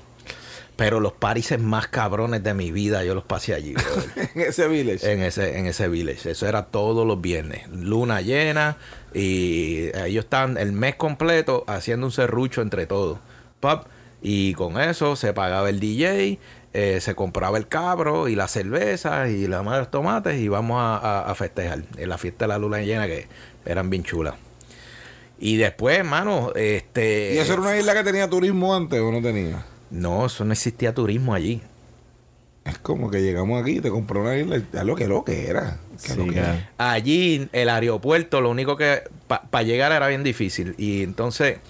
Pero 0.76 1.00
los 1.00 1.12
parises 1.12 1.60
más 1.60 1.88
cabrones 1.88 2.42
de 2.42 2.54
mi 2.54 2.70
vida, 2.70 3.04
yo 3.04 3.14
los 3.14 3.24
pasé 3.24 3.52
allí. 3.52 3.74
en 4.34 4.40
ese 4.40 4.66
village. 4.66 5.12
En 5.12 5.22
ese, 5.22 5.58
en 5.58 5.66
ese 5.66 5.88
village. 5.88 6.30
Eso 6.30 6.46
era 6.46 6.66
todos 6.66 7.06
los 7.06 7.20
viernes. 7.20 7.68
Luna 7.68 8.22
llena. 8.22 8.78
Y 9.12 9.90
ellos 9.94 10.24
están 10.24 10.56
el 10.56 10.72
mes 10.72 10.94
completo 10.94 11.64
haciendo 11.66 12.06
un 12.06 12.12
serrucho 12.12 12.62
entre 12.62 12.86
todos. 12.86 13.18
Pop. 13.60 13.86
Y 14.22 14.54
con 14.54 14.80
eso 14.80 15.16
se 15.16 15.32
pagaba 15.32 15.68
el 15.68 15.80
DJ 15.80 16.38
eh, 16.74 17.00
se 17.00 17.14
compraba 17.14 17.56
el 17.56 17.66
cabro 17.66 18.28
y 18.28 18.34
la 18.34 18.46
cerveza 18.46 19.28
y 19.28 19.46
las 19.46 19.64
madres 19.64 19.90
tomates 19.90 20.38
y 20.38 20.48
vamos 20.48 20.78
a, 20.80 21.32
festejar 21.34 21.82
en 21.96 22.08
la 22.08 22.18
fiesta 22.18 22.44
de 22.44 22.48
la 22.48 22.58
luna 22.58 22.80
llena 22.82 23.06
que 23.06 23.26
eran 23.64 23.88
bien 23.90 24.02
chulas. 24.02 24.34
Y 25.38 25.56
después, 25.56 25.98
hermano, 25.98 26.52
este... 26.54 27.34
¿Y 27.34 27.38
eso 27.38 27.54
era 27.54 27.62
una 27.62 27.78
isla 27.78 27.94
que 27.94 28.04
tenía 28.04 28.28
turismo 28.28 28.74
antes 28.74 29.00
o 29.00 29.12
no 29.12 29.22
tenía? 29.22 29.64
No, 29.90 30.26
eso 30.26 30.44
no 30.44 30.52
existía 30.52 30.92
turismo 30.92 31.32
allí. 31.32 31.62
Es 32.64 32.76
como 32.78 33.10
que 33.10 33.22
llegamos 33.22 33.62
aquí 33.62 33.78
y 33.78 33.80
te 33.80 33.88
compró 33.88 34.20
una 34.20 34.36
isla, 34.36 34.56
es 34.56 34.84
lo 34.84 34.94
que 34.94 35.08
lo 35.08 35.24
que 35.24 35.48
era. 35.48 35.78
Allí, 36.76 37.48
el 37.52 37.68
aeropuerto, 37.70 38.42
lo 38.42 38.50
único 38.50 38.76
que 38.76 39.04
para 39.26 39.62
llegar 39.62 39.92
era 39.92 40.06
bien 40.08 40.22
difícil. 40.22 40.74
Y 40.76 41.02
entonces 41.02 41.60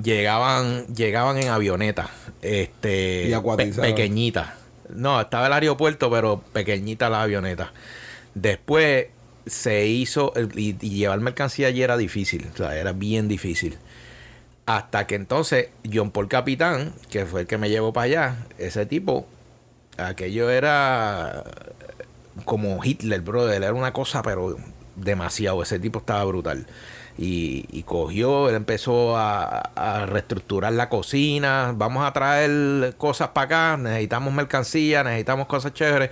llegaban, 0.00 0.86
llegaban 0.94 1.38
en 1.38 1.48
avioneta, 1.48 2.10
este, 2.42 3.34
pequeñita. 3.80 4.56
No, 4.90 5.20
estaba 5.20 5.46
el 5.46 5.52
aeropuerto, 5.52 6.10
pero 6.10 6.42
pequeñita 6.52 7.10
la 7.10 7.22
avioneta. 7.22 7.72
Después 8.34 9.06
se 9.46 9.86
hizo, 9.86 10.32
y, 10.54 10.74
llevar 10.76 11.20
mercancía 11.20 11.68
allí 11.68 11.82
era 11.82 11.96
difícil, 11.96 12.46
o 12.52 12.56
sea, 12.56 12.76
era 12.76 12.92
bien 12.92 13.28
difícil. 13.28 13.78
Hasta 14.66 15.06
que 15.06 15.14
entonces 15.14 15.68
John 15.90 16.10
Paul 16.10 16.28
Capitán, 16.28 16.92
que 17.08 17.24
fue 17.24 17.42
el 17.42 17.46
que 17.46 17.56
me 17.56 17.70
llevó 17.70 17.92
para 17.92 18.04
allá, 18.04 18.36
ese 18.58 18.84
tipo, 18.84 19.26
aquello 19.96 20.50
era 20.50 21.44
como 22.44 22.82
Hitler, 22.84 23.20
brother, 23.20 23.62
era 23.62 23.72
una 23.72 23.92
cosa, 23.92 24.22
pero 24.22 24.56
demasiado, 24.96 25.62
ese 25.62 25.78
tipo 25.78 26.00
estaba 26.00 26.24
brutal. 26.24 26.66
Y, 27.18 27.82
cogió, 27.84 28.50
él 28.50 28.56
empezó 28.56 29.16
a, 29.16 30.06
reestructurar 30.06 30.72
la 30.72 30.88
cocina, 30.88 31.72
vamos 31.74 32.04
a 32.04 32.12
traer 32.12 32.94
cosas 32.98 33.28
para 33.28 33.44
acá, 33.44 33.82
necesitamos 33.82 34.34
mercancía, 34.34 35.02
necesitamos 35.02 35.46
cosas 35.46 35.72
chéveres, 35.72 36.10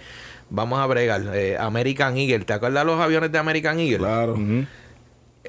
vamos 0.48 0.78
a 0.78 0.86
bregar. 0.86 1.22
Eh, 1.34 1.58
American 1.58 2.16
Eagle, 2.16 2.46
¿te 2.46 2.54
acuerdas 2.54 2.86
los 2.86 2.98
aviones 3.00 3.30
de 3.30 3.38
American 3.38 3.78
Eagle? 3.80 3.98
Claro. 3.98 4.36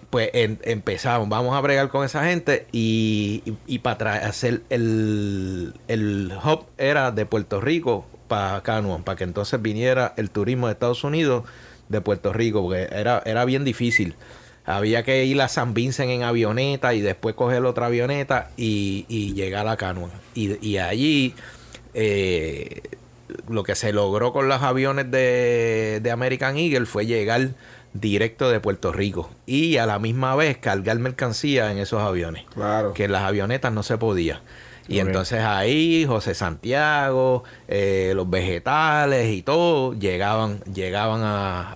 Pues 0.09 0.29
empezamos, 0.33 1.29
vamos 1.29 1.55
a 1.55 1.61
bregar 1.61 1.87
con 1.87 2.03
esa 2.03 2.25
gente 2.25 2.67
y, 2.73 3.55
y, 3.65 3.79
para 3.79 4.15
hacer 4.27 4.61
el, 4.69 5.73
el 5.87 6.33
hub 6.43 6.65
era 6.77 7.11
de 7.11 7.25
Puerto 7.25 7.61
Rico 7.61 8.05
para 8.27 8.61
Canuan, 8.61 9.03
para 9.03 9.17
que 9.17 9.23
entonces 9.23 9.61
viniera 9.61 10.13
el 10.17 10.29
turismo 10.31 10.67
de 10.67 10.73
Estados 10.73 11.03
Unidos 11.05 11.45
de 11.89 12.01
Puerto 12.01 12.33
Rico, 12.33 12.61
porque 12.61 12.87
era, 12.91 13.21
era 13.25 13.45
bien 13.45 13.63
difícil 13.63 14.15
había 14.65 15.03
que 15.03 15.25
ir 15.25 15.39
a 15.41 15.47
San 15.47 15.73
Vincent 15.73 16.09
en 16.09 16.23
avioneta 16.23 16.93
y 16.93 17.01
después 17.01 17.35
coger 17.35 17.63
otra 17.65 17.85
avioneta 17.85 18.49
y, 18.57 19.05
llegar 19.33 19.67
a 19.67 19.77
Canoa. 19.77 20.09
Y, 20.33 20.77
allí 20.77 21.35
eh, 21.93 22.81
lo 23.47 23.63
que 23.63 23.75
se 23.75 23.93
logró 23.93 24.33
con 24.33 24.47
los 24.47 24.61
aviones 24.61 25.09
de, 25.11 25.99
de, 26.01 26.11
American 26.11 26.57
Eagle 26.57 26.85
fue 26.87 27.05
llegar 27.05 27.49
directo 27.93 28.49
de 28.49 28.59
Puerto 28.59 28.91
Rico 28.91 29.29
y 29.45 29.77
a 29.77 29.85
la 29.85 29.99
misma 29.99 30.35
vez 30.35 30.57
cargar 30.57 30.99
mercancía 30.99 31.71
en 31.71 31.77
esos 31.77 32.01
aviones. 32.01 32.45
Claro. 32.53 32.93
Que 32.93 33.05
en 33.05 33.11
las 33.11 33.23
avionetas 33.23 33.71
no 33.71 33.83
se 33.83 33.97
podía. 33.97 34.41
Y 34.87 34.99
entonces 34.99 35.39
ahí 35.41 36.05
José 36.05 36.35
Santiago, 36.35 37.43
eh, 37.67 38.13
los 38.15 38.29
vegetales 38.29 39.33
y 39.33 39.41
todo 39.41 39.93
llegaban 39.93 40.59
llegaban 40.73 41.21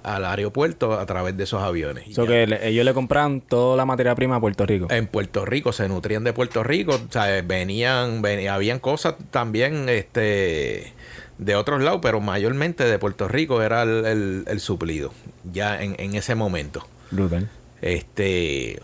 al 0.04 0.26
aeropuerto 0.26 1.00
a 1.00 1.06
través 1.06 1.36
de 1.36 1.44
esos 1.44 1.62
aviones. 1.62 2.14
So 2.14 2.26
que 2.26 2.60
ellos 2.64 2.86
le 2.86 2.94
compraban 2.94 3.42
toda 3.42 3.76
la 3.78 3.86
materia 3.86 4.14
prima 4.16 4.36
a 4.36 4.40
Puerto 4.40 4.66
Rico. 4.66 4.88
En 4.90 5.08
Puerto 5.08 5.46
Rico, 5.46 5.74
se 5.74 5.88
nutrían 5.88 6.24
de 6.24 6.34
Puerto 6.34 6.64
Rico. 6.64 6.96
O 6.96 7.12
sea, 7.12 7.42
venían, 7.42 8.24
habían 8.50 8.80
cosas 8.80 9.16
también 9.32 9.90
este 9.90 10.94
de 11.38 11.56
otros 11.56 11.82
lados, 11.82 12.00
pero 12.02 12.20
mayormente 12.20 12.84
de 12.84 13.00
Puerto 13.00 13.28
Rico 13.28 13.62
era 13.62 13.84
el, 13.84 14.44
el, 14.46 14.60
suplido, 14.60 15.14
ya 15.52 15.82
en, 15.82 15.96
en 15.98 16.16
ese 16.16 16.36
momento. 16.36 16.86
Brutal. 17.12 17.50
Este 17.82 18.82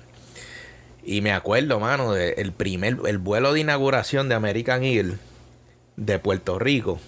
y 1.06 1.22
me 1.22 1.32
acuerdo, 1.32 1.80
mano, 1.80 2.16
el 2.16 2.52
primer, 2.52 2.98
el 3.06 3.20
vuelo 3.20 3.54
de 3.54 3.60
inauguración 3.62 4.28
de 4.28 4.36
American 4.36 4.84
Eagle 4.84 5.18
de 5.98 6.20
Puerto 6.20 6.60
Rico. 6.60 7.00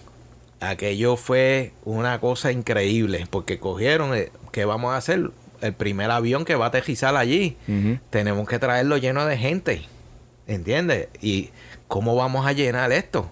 Aquello 0.60 1.18
fue 1.18 1.74
una 1.84 2.20
cosa 2.20 2.52
increíble, 2.52 3.28
porque 3.30 3.60
cogieron, 3.60 4.16
eh, 4.16 4.32
¿qué 4.52 4.66
vamos 4.66 4.94
a 4.94 4.98
hacer? 4.98 5.32
El 5.62 5.74
primer 5.74 6.12
avión 6.12 6.46
que 6.46 6.56
va 6.56 6.66
a 6.66 6.68
aterrizar 6.70 7.16
allí. 7.16 7.58
Tenemos 8.12 8.48
que 8.48 8.60
traerlo 8.60 8.98
lleno 8.98 9.26
de 9.26 9.38
gente. 9.38 9.84
¿Entiendes? 10.46 11.10
¿Y 11.20 11.50
cómo 11.88 12.16
vamos 12.16 12.46
a 12.46 12.54
llenar 12.54 12.92
esto? 12.92 13.30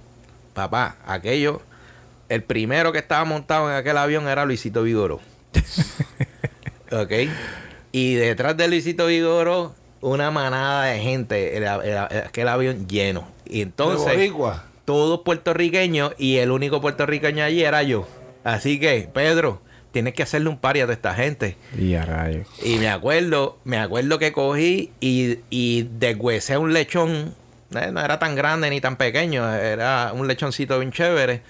Papá, 0.56 0.98
aquello, 1.06 1.62
el 2.30 2.42
primero 2.44 2.92
que 2.92 3.00
estaba 3.00 3.24
montado 3.26 3.70
en 3.70 3.76
aquel 3.76 3.98
avión 3.98 4.28
era 4.28 4.46
Luisito 4.46 4.82
Vigoro. 4.82 5.20
¿Ok? 6.92 7.12
Y 7.92 8.16
detrás 8.16 8.58
de 8.58 8.68
Luisito 8.68 9.06
Vigoro 9.06 9.76
una 10.06 10.30
manada 10.30 10.86
de 10.86 11.00
gente, 11.00 11.68
aquel 11.68 12.48
avión 12.48 12.88
lleno. 12.88 13.28
Y 13.46 13.62
entonces. 13.62 14.32
todos 14.86 15.22
puertorriqueños 15.22 16.14
y 16.20 16.38
el 16.38 16.52
único 16.52 16.80
puertorriqueño 16.80 17.44
allí 17.44 17.64
era 17.64 17.82
yo. 17.82 18.08
Así 18.44 18.80
que, 18.80 19.10
Pedro, 19.12 19.62
tienes 19.92 20.14
que 20.14 20.22
hacerle 20.22 20.50
un 20.50 20.60
paria 20.60 20.86
a 20.86 20.92
esta 20.92 21.16
gente. 21.16 21.58
Y 21.76 21.96
a 21.96 22.06
rayos. 22.06 22.48
Y 22.64 22.78
me 22.78 22.90
acuerdo, 22.90 23.58
me 23.64 23.80
acuerdo 23.80 24.20
que 24.20 24.32
cogí 24.32 24.92
y, 25.00 25.40
y 25.50 25.90
deshuesé 25.98 26.58
un 26.58 26.74
lechón. 26.74 27.34
Eh, 27.76 27.90
no 27.92 28.00
era 28.00 28.20
tan 28.20 28.36
grande 28.36 28.70
ni 28.70 28.80
tan 28.80 28.98
pequeño, 28.98 29.52
era 29.56 30.12
un 30.14 30.28
lechoncito 30.28 30.78
bien 30.78 30.92
chévere. 30.92 31.42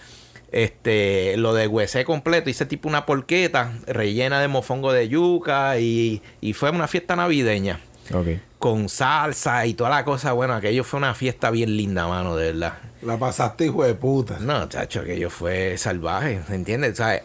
Este, 0.54 1.36
lo 1.36 1.54
deshuesé 1.54 2.06
completo, 2.06 2.50
hice 2.50 2.66
tipo 2.66 2.88
una 2.88 3.06
porqueta 3.06 3.74
rellena 3.86 4.40
de 4.40 4.48
mofongo 4.48 4.94
de 4.94 5.10
yuca 5.10 5.78
y, 5.78 6.22
y 6.40 6.54
fue 6.54 6.70
una 6.70 6.88
fiesta 6.88 7.18
navideña. 7.18 7.82
Okay. 8.14 8.42
Con 8.60 8.90
salsa 8.90 9.66
y 9.66 9.74
toda 9.74 9.90
la 9.90 10.06
cosa. 10.06 10.34
Bueno, 10.34 10.54
aquello 10.54 10.84
fue 10.84 10.98
una 10.98 11.14
fiesta 11.14 11.50
bien 11.52 11.76
linda, 11.76 12.08
mano, 12.08 12.36
de 12.36 12.52
verdad. 12.52 12.74
La 13.02 13.18
pasaste, 13.18 13.66
hijo 13.66 13.84
de 13.84 13.96
puta. 13.96 14.38
No, 14.40 14.68
chacho, 14.70 15.02
aquello 15.02 15.30
fue 15.30 15.78
salvaje, 15.78 16.42
¿entiendes? 16.50 16.98
¿Sabes? 16.98 17.24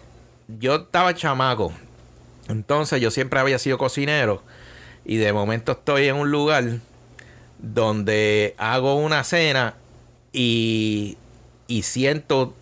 Yo 0.49 0.77
estaba 0.77 1.15
chamaco. 1.15 1.73
Entonces 2.49 3.01
yo 3.01 3.11
siempre 3.11 3.41
había 3.41 3.59
sido 3.59 3.79
cocinero. 3.79 4.43
Y 5.05 5.17
de 5.17 5.33
momento 5.33 5.73
estoy 5.73 6.09
en 6.09 6.17
un 6.17 6.31
lugar 6.31 6.65
donde 7.59 8.55
hago 8.59 8.97
una 8.97 9.25
cena 9.25 9.75
y, 10.33 11.17
y 11.67 11.83
siento 11.83 12.55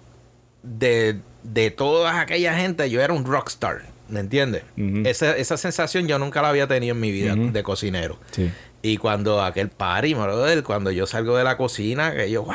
de, 0.63 1.21
de 1.43 1.71
toda 1.71 2.21
aquella 2.21 2.55
gente, 2.55 2.89
yo 2.91 3.01
era 3.01 3.13
un 3.13 3.25
rockstar. 3.25 3.83
¿Me 4.09 4.21
entiendes? 4.21 4.63
esa, 5.05 5.37
esa, 5.37 5.57
sensación 5.57 6.07
yo 6.09 6.19
nunca 6.19 6.41
la 6.41 6.49
había 6.49 6.67
tenido 6.67 6.95
en 6.95 7.01
mi 7.01 7.11
vida 7.11 7.35
de 7.37 7.63
cocinero. 7.63 8.19
Sí. 8.31 8.51
Y 8.81 8.97
cuando 8.97 9.43
aquel 9.43 9.69
party, 9.69 10.15
cuando 10.65 10.91
yo 10.91 11.07
salgo 11.07 11.37
de 11.37 11.45
la 11.45 11.57
cocina, 11.57 12.15
que 12.15 12.31
yo, 12.31 12.47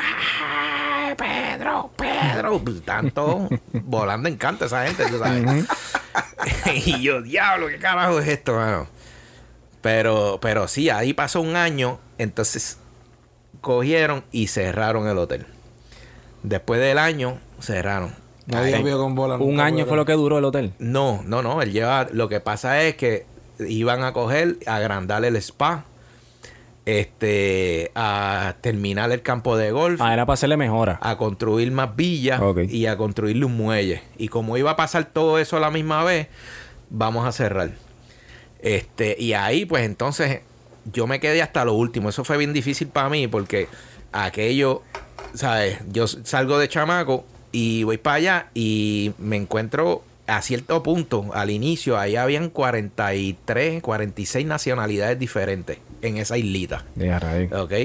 Pedro, 1.16 1.90
Pedro, 1.96 2.62
tanto 2.84 3.48
volando 3.72 4.28
encanta 4.28 4.66
esa 4.66 4.86
gente, 4.86 5.06
¿tú 5.06 5.18
sabes? 5.18 5.66
y 6.86 7.02
yo, 7.02 7.22
diablo, 7.22 7.68
¿qué 7.68 7.78
carajo 7.78 8.18
es 8.18 8.28
esto, 8.28 8.54
mano? 8.54 8.88
Pero, 9.80 10.38
pero 10.40 10.66
sí, 10.66 10.88
ahí 10.88 11.12
pasó 11.12 11.40
un 11.40 11.56
año, 11.56 12.00
entonces 12.16 12.78
cogieron 13.60 14.24
y 14.32 14.46
cerraron 14.46 15.06
el 15.08 15.18
hotel. 15.18 15.46
Después 16.42 16.80
del 16.80 16.98
año, 16.98 17.38
cerraron. 17.60 18.14
Nadie 18.46 18.82
vio 18.82 18.98
con 18.98 19.14
bola. 19.14 19.36
¿Un 19.36 19.60
año 19.60 19.86
fue 19.86 19.96
lo 19.96 20.04
que 20.04 20.12
duró 20.12 20.38
el 20.38 20.44
hotel? 20.44 20.72
No, 20.78 21.22
no, 21.24 21.42
no. 21.42 21.62
Él 21.62 21.72
lleva. 21.72 22.08
Lo 22.12 22.28
que 22.28 22.40
pasa 22.40 22.82
es 22.82 22.96
que 22.96 23.26
iban 23.58 24.02
a 24.02 24.12
coger, 24.12 24.58
a 24.66 24.76
agrandar 24.76 25.24
el 25.24 25.36
spa. 25.36 25.84
Este, 26.86 27.90
a 27.94 28.56
terminar 28.60 29.10
el 29.10 29.22
campo 29.22 29.56
de 29.56 29.70
golf. 29.70 30.02
Ah, 30.02 30.12
era 30.12 30.26
para 30.26 30.34
hacerle 30.34 30.58
mejora. 30.58 30.98
A 31.00 31.16
construir 31.16 31.72
más 31.72 31.96
villas 31.96 32.42
y 32.68 32.84
a 32.86 32.98
construirle 32.98 33.46
un 33.46 33.56
muelle. 33.56 34.02
Y 34.18 34.28
como 34.28 34.58
iba 34.58 34.72
a 34.72 34.76
pasar 34.76 35.06
todo 35.06 35.38
eso 35.38 35.56
a 35.56 35.60
la 35.60 35.70
misma 35.70 36.04
vez, 36.04 36.28
vamos 36.90 37.26
a 37.26 37.32
cerrar. 37.32 37.70
Este, 38.60 39.16
y 39.18 39.32
ahí, 39.32 39.64
pues 39.64 39.84
entonces, 39.84 40.40
yo 40.92 41.06
me 41.06 41.20
quedé 41.20 41.40
hasta 41.40 41.64
lo 41.64 41.72
último. 41.72 42.10
Eso 42.10 42.22
fue 42.22 42.36
bien 42.36 42.52
difícil 42.52 42.88
para 42.88 43.08
mí 43.08 43.28
porque 43.28 43.68
aquello, 44.12 44.82
¿sabes? 45.32 45.78
Yo 45.90 46.06
salgo 46.06 46.58
de 46.58 46.68
chamaco 46.68 47.24
y 47.54 47.84
voy 47.84 47.98
para 47.98 48.16
allá 48.16 48.46
y 48.52 49.12
me 49.18 49.36
encuentro 49.36 50.02
a 50.26 50.42
cierto 50.42 50.82
punto, 50.82 51.30
al 51.34 51.50
inicio, 51.50 51.96
ahí 51.96 52.16
habían 52.16 52.50
43, 52.50 53.80
46 53.80 54.44
nacionalidades 54.44 55.20
diferentes 55.20 55.78
en 56.02 56.16
esa 56.16 56.36
islita. 56.36 56.84
De 56.96 57.16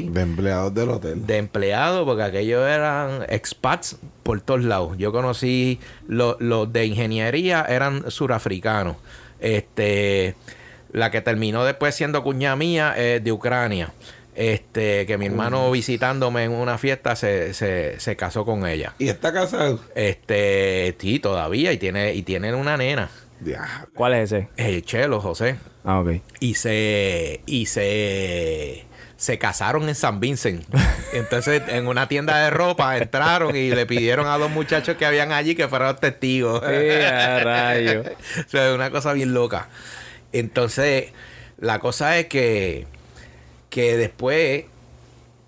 De 0.09 0.21
empleados 0.21 0.73
del 0.73 0.89
hotel. 0.89 1.27
De 1.27 1.37
empleados, 1.37 2.03
porque 2.05 2.23
aquellos 2.23 2.67
eran 2.67 3.25
expats 3.29 3.97
por 4.23 4.41
todos 4.41 4.63
lados. 4.63 4.97
Yo 4.97 5.11
conocí 5.11 5.79
los, 6.07 6.37
de 6.73 6.85
ingeniería, 6.87 7.63
eran 7.69 8.09
surafricanos. 8.09 8.95
Este, 9.39 10.33
la 10.91 11.11
que 11.11 11.21
terminó 11.21 11.63
después 11.63 11.93
siendo 11.93 12.23
cuña 12.23 12.55
mía 12.55 12.95
es 12.97 13.23
de 13.23 13.31
Ucrania. 13.31 13.93
Este, 14.39 15.05
que 15.05 15.17
mi 15.17 15.25
hermano 15.25 15.69
visitándome 15.69 16.45
en 16.45 16.51
una 16.53 16.77
fiesta 16.77 17.17
se, 17.17 17.53
se, 17.53 17.99
se 17.99 18.15
casó 18.15 18.45
con 18.45 18.65
ella. 18.65 18.93
¿Y 18.97 19.09
está 19.09 19.33
casado? 19.33 19.81
Este, 19.95 20.95
sí, 20.97 21.19
todavía, 21.19 21.73
y 21.73 21.77
tiene, 21.77 22.13
y 22.13 22.21
tienen 22.21 22.55
una 22.55 22.77
nena. 22.77 23.09
¿Cuál 23.93 24.13
es 24.13 24.31
ese? 24.31 24.47
El 24.55 24.85
Chelo, 24.85 25.19
José. 25.19 25.57
Ah, 25.83 25.99
ok. 25.99 26.21
Y 26.39 26.53
se, 26.53 27.41
y 27.47 27.65
se, 27.65 28.85
se 29.17 29.37
casaron 29.37 29.89
en 29.89 29.95
San 29.95 30.21
Vincent. 30.21 30.63
Entonces, 31.13 31.61
en 31.67 31.87
una 31.87 32.07
tienda 32.07 32.41
de 32.41 32.49
ropa 32.49 32.97
entraron 32.97 33.57
y 33.57 33.71
le 33.71 33.85
pidieron 33.85 34.25
a 34.25 34.37
dos 34.37 34.49
muchachos 34.49 34.95
que 34.95 35.05
habían 35.05 35.33
allí 35.33 35.53
que 35.53 35.67
fueran 35.67 35.97
testigos. 35.97 36.61
Sí, 36.65 37.43
rayo. 37.43 38.03
o 38.47 38.49
sea, 38.49 38.73
una 38.73 38.89
cosa 38.89 39.11
bien 39.11 39.33
loca. 39.33 39.67
Entonces, 40.31 41.11
la 41.57 41.79
cosa 41.79 42.17
es 42.17 42.27
que 42.27 42.87
que 43.69 43.97
después 43.97 44.65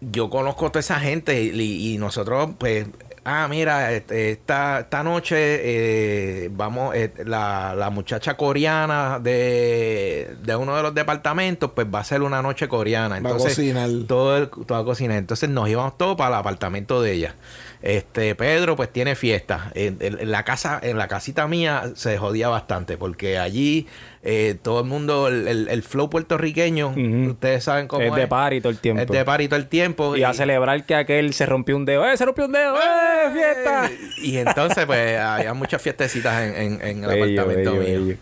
yo 0.01 0.29
conozco 0.29 0.67
a 0.67 0.69
toda 0.69 0.79
esa 0.79 0.99
gente 0.99 1.41
y, 1.43 1.97
nosotros, 1.99 2.49
pues, 2.57 2.87
ah, 3.23 3.47
mira, 3.47 3.91
este, 3.93 4.31
esta, 4.31 4.79
esta 4.81 5.03
noche 5.03 5.35
eh, 5.37 6.49
vamos, 6.51 6.95
eh, 6.95 7.13
la, 7.25 7.75
la, 7.77 7.91
muchacha 7.91 8.35
coreana 8.35 9.19
de, 9.19 10.35
de, 10.41 10.55
uno 10.55 10.75
de 10.75 10.81
los 10.81 10.95
departamentos, 10.95 11.71
pues 11.75 11.87
va 11.93 11.99
a 11.99 12.03
ser 12.03 12.23
una 12.23 12.41
noche 12.41 12.67
coreana. 12.67 13.17
Entonces, 13.17 13.43
va 13.43 13.45
a 13.45 13.55
cocinar. 13.55 13.89
Todo, 14.07 14.37
el, 14.37 14.49
todo 14.49 14.77
a 14.77 14.85
cocinar. 14.85 15.17
Entonces 15.17 15.49
nos 15.49 15.69
íbamos 15.69 15.97
todos 15.97 16.15
para 16.15 16.29
el 16.29 16.35
apartamento 16.35 17.01
de 17.01 17.13
ella. 17.13 17.35
Este, 17.81 18.35
Pedro, 18.35 18.75
pues 18.75 18.91
tiene 18.91 19.15
fiesta. 19.15 19.71
En, 19.73 20.31
la 20.31 20.43
casa, 20.43 20.79
en 20.81 20.97
la 20.97 21.07
casita 21.07 21.47
mía 21.47 21.91
se 21.95 22.17
jodía 22.17 22.47
bastante, 22.47 22.97
porque 22.97 23.39
allí 23.39 23.87
eh, 24.23 24.55
todo 24.61 24.81
el 24.81 24.85
mundo, 24.85 25.27
el, 25.27 25.83
flow 25.83 26.09
puertorriqueño, 26.09 26.93
ustedes 27.29 27.63
saben 27.63 27.87
cómo 27.87 28.03
es. 28.03 28.09
Es 28.09 28.15
de 28.15 28.27
party 28.27 28.61
todo 28.61 28.71
el 28.71 28.77
tiempo. 28.77 29.01
Es 29.01 29.09
de 29.09 29.25
party 29.25 29.47
todo 29.47 29.59
el 29.59 29.67
tiempo. 29.67 30.15
Y, 30.15 30.23
a 30.23 30.33
celebrar 30.33 30.85
que 30.85 30.93
aquel 30.93 31.33
se 31.33 31.47
rompió 31.47 31.75
un 31.75 31.85
dedo. 31.85 32.07
¡Eh, 32.07 32.15
se 32.17 32.25
rompió 32.25 32.45
un 32.45 32.51
dedo! 32.51 32.75
¡Eh, 32.75 33.31
fiesta! 33.33 33.89
Y 34.21 34.37
entonces, 34.37 34.85
pues, 34.85 35.19
había 35.19 35.55
muchas 35.55 35.81
fiestecitas 35.81 36.55
en, 36.55 37.03
el 37.03 37.05
apartamento 37.05 37.73
mío. 37.73 38.15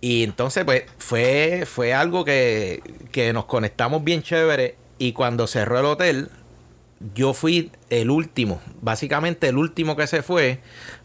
Y 0.00 0.24
entonces, 0.24 0.64
pues, 0.64 0.84
fue, 0.98 1.64
fue 1.66 1.92
algo 1.92 2.24
que, 2.24 2.80
que 3.12 3.34
nos 3.34 3.44
conectamos 3.44 4.02
bien 4.02 4.22
chévere. 4.22 4.76
Y 4.98 5.12
cuando 5.12 5.46
cerró 5.46 5.80
el 5.80 5.84
hotel, 5.84 6.30
yo 7.14 7.34
fui 7.34 7.70
el 7.90 8.10
último, 8.10 8.60
básicamente 8.80 9.48
el 9.48 9.58
último 9.58 9.96
que 9.96 10.06
se 10.06 10.22
fue, 10.22 10.60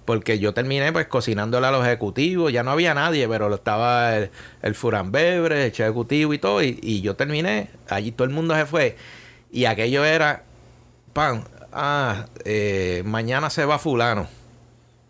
porque 0.06 0.40
yo 0.40 0.54
terminé 0.54 0.92
pues 0.94 1.08
cocinándole 1.08 1.68
a 1.68 1.72
los 1.72 1.86
ejecutivos, 1.86 2.52
ya 2.52 2.64
no 2.64 2.72
había 2.72 2.94
nadie, 2.94 3.28
pero 3.28 3.54
estaba 3.54 4.16
el, 4.16 4.32
el 4.62 4.76
Furanbebre, 4.76 5.66
el 5.66 5.72
ejecutivo 5.72 6.34
y 6.34 6.40
todo, 6.40 6.64
y, 6.64 7.02
yo 7.02 7.16
terminé, 7.16 7.70
allí 7.90 8.12
todo 8.12 8.26
el 8.26 8.34
mundo 8.34 8.56
se 8.56 8.66
fue, 8.66 8.96
y 9.52 9.66
aquello 9.66 10.06
era, 10.06 10.44
pan, 11.14 11.44
ah, 11.74 12.26
eh, 12.46 13.04
mañana 13.06 13.50
se 13.50 13.66
va 13.66 13.78
fulano. 13.78 14.41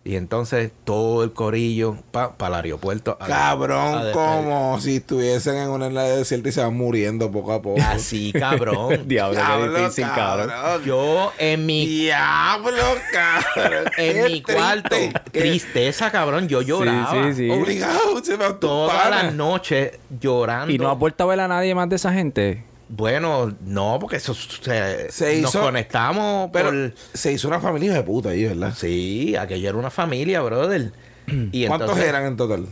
Y 0.04 0.16
entonces 0.16 0.72
todo 0.84 1.24
el 1.24 1.32
corillo 1.32 1.96
para 2.12 2.34
el 2.40 2.54
aeropuerto. 2.56 3.20
Cabrón, 3.20 4.12
como 4.14 4.82
si 4.82 4.96
estuviesen 4.96 5.58
en 5.58 5.70
una 5.70 5.90
isla 5.90 6.04
desierta 6.04 6.50
y 6.50 6.52
se 6.52 6.62
van 6.62 6.76
muriendo 6.76 7.30
poco 7.30 7.54
a 7.54 7.62
poco. 7.62 7.80
Así, 7.84 8.34
cabrón. 8.34 9.04
Diablo, 9.08 9.40
qué 9.40 9.80
difícil, 9.80 10.06
cabrón. 10.06 10.50
Yo 10.84 11.32
en 11.38 11.68
mi. 11.68 11.86
Diablo, 11.86 12.82
cabrón. 13.14 13.84
en 13.98 14.26
mi 14.26 14.42
cuarto. 14.42 14.96
Tristeza, 15.32 16.10
cabrón. 16.10 16.48
Yo 16.48 16.64
lloraba. 16.64 17.12
Sí, 17.12 17.34
sí, 17.36 17.36
sí. 17.36 17.50
Obligado, 17.52 18.24
se 18.24 18.38
me 18.38 18.52
Todas 18.54 19.08
las 19.08 19.36
noches 19.36 20.00
llorando. 20.20 20.74
¿Y 20.74 20.80
no 20.80 20.90
ha 20.90 20.94
vuelto 20.94 21.26
a 21.26 21.28
ver 21.28 21.42
a 21.42 21.48
nadie 21.48 21.76
más 21.76 21.88
de 21.90 21.98
esa 21.98 22.12
gente? 22.12 22.71
Bueno, 22.94 23.56
no, 23.62 23.98
porque 24.02 24.18
eso 24.18 24.34
se, 24.34 25.38
hizo, 25.38 25.42
nos 25.44 25.56
conectamos 25.56 26.50
pero 26.52 26.92
se 27.14 27.32
hizo 27.32 27.48
una 27.48 27.62
familia 27.62 27.94
de 27.94 28.04
puta 28.04 28.30
ahí, 28.30 28.44
¿verdad? 28.44 28.74
Sí, 28.76 29.34
aquello 29.38 29.70
era 29.70 29.78
una 29.78 29.90
familia, 29.90 30.42
brother. 30.42 30.92
y 31.54 31.68
¿Cuántos 31.68 31.98
eran 31.98 32.26
en 32.26 32.36
total? 32.36 32.66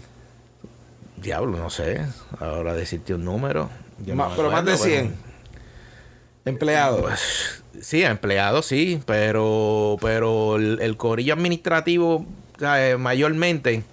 Diablo, 1.16 1.58
no 1.58 1.70
sé. 1.70 2.06
Ahora 2.38 2.74
decirte 2.74 3.14
un 3.14 3.24
número. 3.24 3.70
pero 4.06 4.52
más 4.52 4.66
de 4.66 4.78
100 4.78 5.16
empleados. 6.44 7.02
Pues, 7.02 7.64
sí, 7.80 8.04
empleados 8.04 8.66
sí, 8.66 9.02
pero 9.06 9.96
pero 10.02 10.58
el, 10.58 10.98
corillo 10.98 11.34
administrativo 11.34 12.26
mayormente 12.98 13.84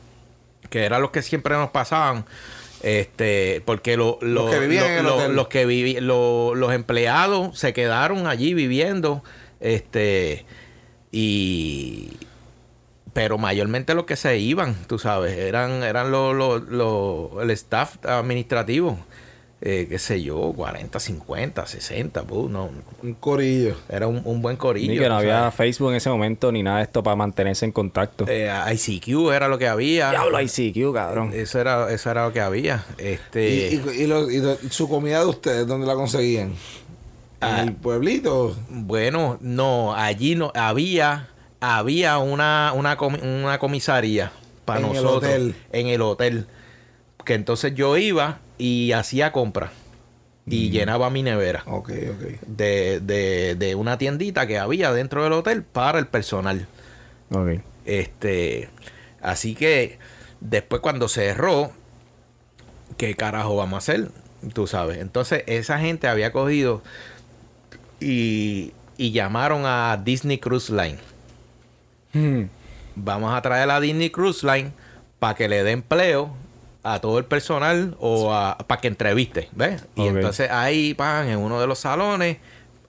que 0.70 0.84
era 0.84 0.98
lo 0.98 1.12
que 1.12 1.22
siempre 1.22 1.54
nos 1.54 1.70
pasaban 1.70 2.24
este, 2.86 3.64
porque 3.64 3.96
lo, 3.96 4.16
los 4.20 4.48
que 4.48 4.60
vivían 4.60 5.04
los 5.34 5.48
que 5.48 6.00
los 6.00 6.72
empleados 6.72 7.58
se 7.58 7.72
quedaron 7.72 8.28
allí 8.28 8.54
viviendo, 8.54 9.24
este, 9.58 10.46
y 11.10 12.10
pero 13.12 13.38
mayormente 13.38 13.92
los 13.94 14.04
que 14.04 14.14
se 14.14 14.38
iban, 14.38 14.76
tú 14.86 15.00
sabes, 15.00 15.36
eran, 15.36 15.82
eran 15.82 16.12
los, 16.12 17.42
el 17.42 17.50
staff 17.50 17.96
administrativo. 18.04 18.96
Eh, 19.62 19.86
qué 19.88 19.98
sé 19.98 20.22
yo, 20.22 20.52
40, 20.54 21.00
50, 21.00 21.66
60, 21.66 22.22
pues, 22.24 22.50
no. 22.50 22.70
Un 23.02 23.14
corillo. 23.14 23.74
Era 23.88 24.06
un, 24.06 24.42
buen 24.42 24.56
corillo. 24.56 24.92
Ni 24.92 24.98
que 24.98 25.08
no 25.08 25.16
había 25.16 25.50
Facebook 25.50 25.90
en 25.90 25.96
ese 25.96 26.10
momento 26.10 26.52
ni 26.52 26.62
nada 26.62 26.78
de 26.78 26.84
esto 26.84 27.02
para 27.02 27.16
mantenerse 27.16 27.64
en 27.64 27.72
contacto. 27.72 28.26
Eh, 28.28 28.50
ICQ 28.72 29.32
era 29.32 29.48
lo 29.48 29.58
que 29.58 29.66
había. 29.66 30.10
Diablo, 30.10 30.40
ICQ, 30.40 30.92
cabrón. 30.92 31.30
Eso 31.32 31.58
era, 31.58 31.90
eso 31.90 32.10
era 32.10 32.26
lo 32.26 32.32
que 32.32 32.40
había. 32.40 32.84
Este... 32.98 33.74
¿Y, 33.74 34.70
su 34.70 34.88
comida 34.88 35.20
de 35.20 35.26
ustedes, 35.26 35.66
dónde 35.66 35.86
la 35.86 35.94
conseguían? 35.94 36.48
¿En 36.48 36.54
ah. 37.40 37.62
el 37.62 37.72
pueblito? 37.72 38.56
Bueno, 38.68 39.38
no, 39.40 39.94
allí 39.94 40.34
no 40.34 40.52
había 40.54 41.28
había 41.60 42.18
una, 42.18 42.72
una, 42.74 42.96
una 43.00 43.58
comisaría 43.58 44.32
para 44.64 44.80
nosotros 44.80 45.24
el 45.24 45.50
hotel. 45.50 45.54
en 45.72 45.86
el 45.88 46.02
hotel. 46.02 46.46
Que 47.24 47.34
entonces 47.34 47.74
yo 47.74 47.96
iba 47.96 48.38
y 48.58 48.92
hacía 48.92 49.32
compras. 49.32 49.70
Y 50.46 50.68
mm. 50.68 50.72
llenaba 50.72 51.10
mi 51.10 51.22
nevera. 51.22 51.62
Ok, 51.66 51.90
ok. 51.90 52.40
De, 52.46 53.00
de, 53.00 53.56
de, 53.56 53.74
una 53.74 53.98
tiendita 53.98 54.46
que 54.46 54.58
había 54.58 54.92
dentro 54.92 55.24
del 55.24 55.32
hotel 55.32 55.62
para 55.64 55.98
el 55.98 56.06
personal. 56.06 56.68
Ok. 57.30 57.60
Este. 57.84 58.68
Así 59.20 59.54
que 59.54 59.98
después 60.40 60.80
cuando 60.80 61.08
cerró, 61.08 61.72
¿qué 62.96 63.16
carajo 63.16 63.56
vamos 63.56 63.74
a 63.74 63.78
hacer? 63.78 64.10
Tú 64.52 64.66
sabes. 64.66 64.98
Entonces 64.98 65.42
esa 65.46 65.80
gente 65.80 66.06
había 66.06 66.30
cogido 66.30 66.82
y, 67.98 68.72
y 68.96 69.10
llamaron 69.10 69.62
a 69.64 70.00
Disney 70.04 70.38
Cruise 70.38 70.70
Line. 70.70 70.98
Hmm. 72.12 72.48
Vamos 72.94 73.34
a 73.34 73.42
traer 73.42 73.68
a 73.70 73.80
Disney 73.80 74.10
Cruise 74.10 74.44
Line 74.44 74.72
para 75.18 75.34
que 75.34 75.48
le 75.48 75.64
dé 75.64 75.72
empleo 75.72 76.36
a 76.86 77.00
todo 77.00 77.18
el 77.18 77.24
personal 77.24 77.96
o 78.00 78.30
para 78.66 78.80
que 78.80 78.88
entreviste, 78.88 79.48
¿ves? 79.52 79.84
Y 79.94 80.06
entonces 80.06 80.50
ahí 80.50 80.94
van 80.94 81.28
en 81.28 81.38
uno 81.38 81.60
de 81.60 81.66
los 81.66 81.80
salones 81.80 82.38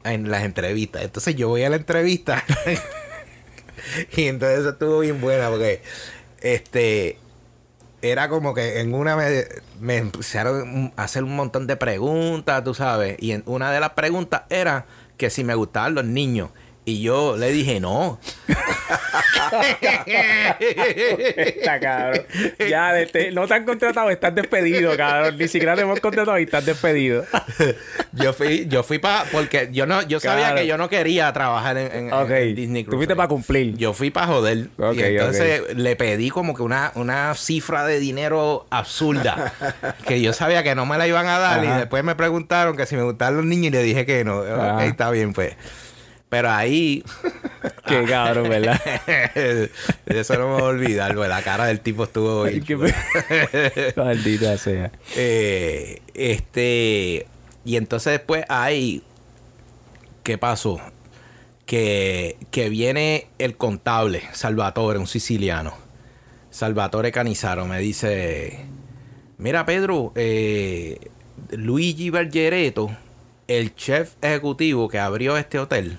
en 0.04 0.30
las 0.30 0.44
entrevistas. 0.44 1.04
Entonces 1.04 1.36
yo 1.36 1.50
voy 1.50 1.64
a 1.64 1.70
la 1.70 1.76
entrevista 1.76 2.44
y 4.16 4.28
entonces 4.28 4.66
estuvo 4.66 5.00
bien 5.00 5.20
buena 5.20 5.50
porque 5.50 5.82
este 6.42 7.18
era 8.02 8.30
como 8.30 8.54
que 8.54 8.80
en 8.80 8.94
una 8.94 9.16
me, 9.16 9.46
me 9.80 9.98
empezaron 9.98 10.94
a 10.96 11.04
hacer 11.04 11.24
un 11.24 11.36
montón 11.36 11.68
de 11.68 11.76
preguntas, 11.76 12.64
tú 12.64 12.74
sabes, 12.74 13.18
y 13.20 13.32
en 13.32 13.44
una 13.46 13.72
de 13.72 13.80
las 13.80 13.92
preguntas 13.92 14.44
era 14.50 14.86
que 15.18 15.30
si 15.30 15.44
me 15.44 15.56
gustaban 15.56 15.96
los 15.96 16.06
niños. 16.06 16.50
Y 16.88 17.02
yo 17.02 17.36
le 17.36 17.52
dije, 17.52 17.82
no. 17.82 18.18
Está 21.36 21.82
cabrón. 21.82 22.22
Ya, 22.60 22.94
no 23.34 23.46
te 23.46 23.54
han 23.54 23.66
contratado, 23.66 24.10
estás 24.10 24.34
despedido, 24.34 24.96
cabrón. 24.96 25.38
Ni 25.38 25.50
siquiera 25.50 25.76
te 25.76 25.82
hemos 25.82 26.00
contratado 26.00 26.40
y 26.40 26.44
estás 26.44 26.66
despedido. 26.66 27.26
yo 28.14 28.32
fui, 28.32 28.68
yo 28.70 28.84
fui 28.84 29.00
para, 29.00 29.26
porque 29.34 29.68
yo 29.74 29.86
no, 29.86 30.02
yo 30.04 30.22
sabía 30.22 30.56
que 30.56 30.66
yo 30.66 30.78
no 30.78 30.88
quería 30.88 31.34
trabajar 31.34 31.78
en, 31.78 32.10
Disney 32.56 32.86
Cruise. 32.86 32.92
Tú 32.92 32.96
fuiste 32.96 33.18
para 33.18 33.28
cumplir. 33.28 33.76
Yo 33.76 33.92
fui 33.92 34.10
para 34.10 34.28
joder. 34.28 34.70
y 34.96 35.02
entonces 35.02 35.76
le 35.76 35.98
pedí 35.98 36.30
como 36.30 36.56
que 36.56 36.62
una, 36.62 36.94
una 36.96 37.36
cifra 37.36 37.86
de 37.86 38.00
dinero 38.00 38.66
absurda. 38.70 39.54
que 40.08 40.22
yo 40.22 40.32
sabía 40.32 40.64
que 40.64 40.74
no 40.74 40.86
me 40.86 40.98
la 40.98 41.06
iban 41.06 41.28
a 41.28 41.38
dar. 41.38 41.66
Y 41.66 41.68
después 41.68 42.02
me 42.06 42.16
preguntaron 42.16 42.78
que 42.78 42.86
si 42.86 42.96
me 42.96 43.04
gustaban 43.04 43.36
los 43.36 43.46
niños 43.46 43.68
y 43.68 43.72
le 43.72 43.84
dije 43.84 44.06
que 44.06 44.24
no. 44.24 44.38
Ok, 44.38 44.84
está 44.84 45.12
bien, 45.12 45.34
pues. 45.34 45.58
Pero 46.30 46.50
ahí. 46.50 47.04
Qué 47.86 48.04
cabrón, 48.04 48.50
¿verdad? 48.50 48.80
Eso 50.06 50.34
no 50.38 50.48
me 50.48 50.54
voy 50.54 50.62
a 50.62 50.66
olvidar, 50.66 51.16
La 51.16 51.42
cara 51.42 51.66
del 51.66 51.80
tipo 51.80 52.04
estuvo. 52.04 52.44
Ay, 52.44 52.62
qué 52.62 52.76
Maldita 53.96 54.58
sea. 54.58 54.92
Eh, 55.16 56.02
este. 56.14 57.28
Y 57.64 57.78
entonces 57.78 58.14
después 58.14 58.44
ahí. 58.50 59.04
¿Qué 60.24 60.38
pasó? 60.38 60.82
Que, 61.66 62.38
que 62.52 62.70
viene 62.70 63.28
el 63.40 63.56
contable, 63.56 64.24
Salvatore, 64.34 65.00
un 65.00 65.08
siciliano. 65.08 65.74
Salvatore 66.50 67.14
Canizaro 67.14 67.66
me 67.66 67.80
dice: 67.80 68.66
Mira, 69.38 69.66
Pedro, 69.66 70.12
eh, 70.16 71.10
Luigi 71.52 72.10
Bergereto, 72.10 72.90
el 73.48 73.76
chef 73.76 74.16
ejecutivo 74.22 74.90
que 74.90 75.00
abrió 75.00 75.38
este 75.38 75.60
hotel 75.60 75.98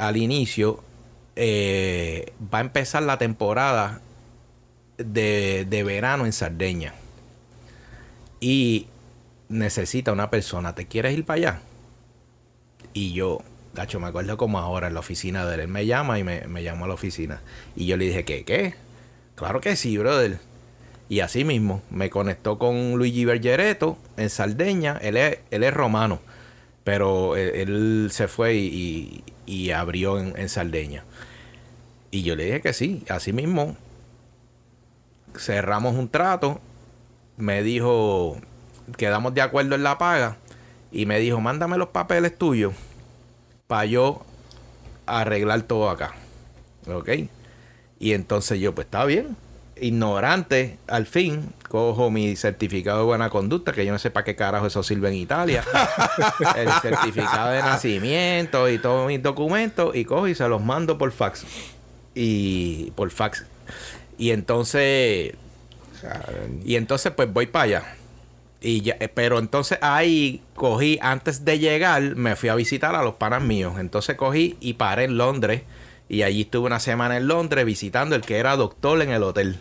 al 0.00 0.16
inicio, 0.16 0.82
eh, 1.36 2.32
va 2.52 2.58
a 2.58 2.60
empezar 2.62 3.02
la 3.02 3.18
temporada 3.18 4.00
de, 4.96 5.82
verano 5.84 6.24
en 6.24 6.32
Sardeña. 6.32 6.94
Y 8.40 8.86
necesita 9.50 10.10
una 10.12 10.30
persona. 10.30 10.74
¿Te 10.74 10.86
quieres 10.86 11.12
ir 11.12 11.26
para 11.26 11.36
allá? 11.36 11.60
Y 12.94 13.12
yo, 13.12 13.42
gacho, 13.74 14.00
me 14.00 14.06
acuerdo 14.06 14.38
como 14.38 14.58
ahora 14.58 14.86
en 14.86 14.94
la 14.94 15.00
oficina 15.00 15.44
de 15.44 15.56
él. 15.56 15.60
Él 15.60 15.68
me 15.68 15.84
llama 15.84 16.18
y 16.18 16.24
me, 16.24 16.46
me 16.48 16.62
llamó 16.62 16.86
a 16.86 16.88
la 16.88 16.94
oficina. 16.94 17.42
Y 17.76 17.84
yo 17.84 17.98
le 17.98 18.06
dije, 18.06 18.24
¿qué? 18.24 18.44
¿Qué? 18.44 18.74
Claro 19.34 19.60
que 19.60 19.76
sí, 19.76 19.98
brother. 19.98 20.38
Y 21.10 21.20
así 21.20 21.44
mismo, 21.44 21.82
me 21.90 22.08
conectó 22.08 22.58
con 22.58 22.94
Luigi 22.96 23.26
Bergereto 23.26 23.98
en 24.16 24.30
Sardeña. 24.30 24.96
Él 25.02 25.18
es, 25.18 25.40
él 25.50 25.62
es 25.62 25.74
romano. 25.74 26.20
Pero 26.84 27.36
él, 27.36 28.08
se 28.10 28.28
fue 28.28 28.54
y 28.54 29.22
abrió 29.70 30.18
en, 30.18 30.36
en 30.36 30.48
Sardeña. 30.48 31.04
Y 32.10 32.22
yo 32.22 32.36
le 32.36 32.44
dije 32.44 32.60
que 32.60 32.72
sí, 32.72 33.04
así 33.08 33.32
mismo. 33.32 33.76
Cerramos 35.36 35.94
un 35.94 36.08
trato. 36.08 36.60
Me 37.36 37.62
dijo, 37.62 38.38
quedamos 38.96 39.34
de 39.34 39.42
acuerdo 39.42 39.74
en 39.74 39.82
la 39.82 39.98
paga. 39.98 40.36
Y 40.92 41.06
me 41.06 41.18
dijo, 41.20 41.40
mándame 41.40 41.78
los 41.78 41.88
papeles 41.88 42.36
tuyos 42.36 42.74
para 43.66 43.84
yo 43.84 44.22
arreglar 45.06 45.62
todo 45.62 45.88
acá. 45.88 46.14
¿Ok? 46.86 47.10
Y 47.98 48.12
entonces 48.12 48.58
yo, 48.58 48.74
pues 48.74 48.86
está 48.86 49.04
bien 49.04 49.36
ignorante, 49.80 50.78
al 50.86 51.06
fin, 51.06 51.52
cojo 51.68 52.10
mi 52.10 52.36
certificado 52.36 52.98
de 52.98 53.04
buena 53.04 53.30
conducta, 53.30 53.72
que 53.72 53.84
yo 53.84 53.92
no 53.92 53.98
sé 53.98 54.10
para 54.10 54.24
qué 54.24 54.36
carajo 54.36 54.66
eso 54.66 54.82
sirve 54.82 55.08
en 55.08 55.14
Italia. 55.14 55.64
el 56.56 56.70
certificado 56.82 57.50
de 57.50 57.60
nacimiento 57.60 58.68
y 58.68 58.78
todos 58.78 59.06
mis 59.06 59.22
documentos, 59.22 59.94
y 59.94 60.04
cojo 60.04 60.28
y 60.28 60.34
se 60.34 60.48
los 60.48 60.62
mando 60.62 60.98
por 60.98 61.12
fax. 61.12 61.44
Y 62.14 62.90
por 62.92 63.10
fax. 63.10 63.44
Y 64.18 64.30
entonces. 64.30 65.34
Y 66.64 66.76
entonces, 66.76 67.12
pues 67.12 67.32
voy 67.32 67.46
para 67.46 67.64
allá. 67.64 67.96
Y 68.60 68.82
ya, 68.82 68.98
pero 69.14 69.38
entonces 69.38 69.78
ahí 69.80 70.42
cogí, 70.54 70.98
antes 71.00 71.44
de 71.44 71.58
llegar, 71.58 72.16
me 72.16 72.36
fui 72.36 72.50
a 72.50 72.54
visitar 72.54 72.94
a 72.94 73.02
los 73.02 73.14
panas 73.14 73.42
míos. 73.42 73.74
Entonces 73.78 74.16
cogí 74.16 74.56
y 74.60 74.74
paré 74.74 75.04
en 75.04 75.16
Londres. 75.16 75.62
Y 76.08 76.22
allí 76.22 76.42
estuve 76.42 76.66
una 76.66 76.80
semana 76.80 77.16
en 77.16 77.28
Londres 77.28 77.64
visitando 77.64 78.16
el 78.16 78.22
que 78.22 78.38
era 78.38 78.56
doctor 78.56 79.00
en 79.00 79.10
el 79.10 79.22
hotel. 79.22 79.58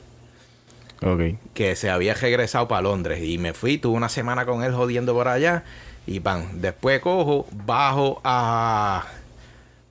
Que 1.54 1.76
se 1.76 1.90
había 1.90 2.14
regresado 2.14 2.68
para 2.68 2.82
Londres. 2.82 3.24
Y 3.24 3.38
me 3.38 3.54
fui, 3.54 3.78
tuve 3.78 3.96
una 3.96 4.10
semana 4.10 4.46
con 4.46 4.64
él 4.64 4.74
jodiendo 4.74 5.14
por 5.14 5.28
allá. 5.28 5.64
Y 6.06 6.20
pan, 6.20 6.62
después 6.62 7.00
cojo, 7.00 7.48
bajo 7.66 8.22
a. 8.24 9.06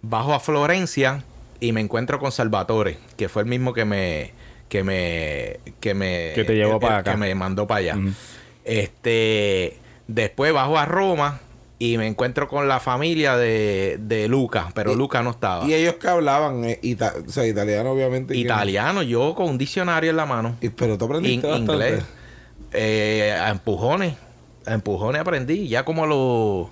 Bajo 0.02 0.32
a 0.32 0.40
Florencia 0.40 1.24
y 1.60 1.72
me 1.72 1.80
encuentro 1.80 2.20
con 2.20 2.30
Salvatore, 2.30 2.98
que 3.16 3.28
fue 3.28 3.42
el 3.42 3.48
mismo 3.48 3.72
que 3.72 3.84
me. 3.84 4.32
que 4.68 4.84
me. 4.84 5.60
que 5.80 5.94
me. 5.94 6.32
Que 6.34 6.44
te 6.44 6.54
llevó 6.54 6.78
para 6.78 6.98
acá. 6.98 7.12
Que 7.12 7.16
me 7.16 7.34
mandó 7.34 7.66
para 7.66 7.78
allá. 7.78 7.96
Este. 8.64 9.76
Después 10.06 10.52
bajo 10.52 10.78
a 10.78 10.86
Roma 10.86 11.40
y 11.78 11.96
me 11.96 12.06
encuentro 12.06 12.48
con 12.48 12.66
la 12.66 12.80
familia 12.80 13.36
de, 13.36 13.98
de 14.00 14.26
Luca, 14.26 14.70
pero 14.74 14.94
Luca 14.94 15.22
no 15.22 15.30
estaba. 15.30 15.64
¿Y 15.64 15.74
ellos 15.74 15.94
que 15.94 16.08
hablaban? 16.08 16.64
Eh, 16.64 16.80
o 17.26 17.30
sea, 17.30 17.46
italiano, 17.46 17.92
obviamente. 17.92 18.36
Italiano, 18.36 19.02
yo 19.02 19.34
con 19.34 19.50
un 19.50 19.58
diccionario 19.58 20.10
en 20.10 20.16
la 20.16 20.26
mano. 20.26 20.56
Y, 20.60 20.70
pero 20.70 20.98
tú 20.98 21.04
aprendiste 21.04 21.48
inglés. 21.48 22.02
Eh, 22.72 23.32
a 23.40 23.50
empujones. 23.50 24.14
A 24.66 24.74
empujones 24.74 25.20
aprendí. 25.20 25.68
Ya 25.68 25.84
como 25.84 26.04
a 26.04 26.06
los. 26.06 26.68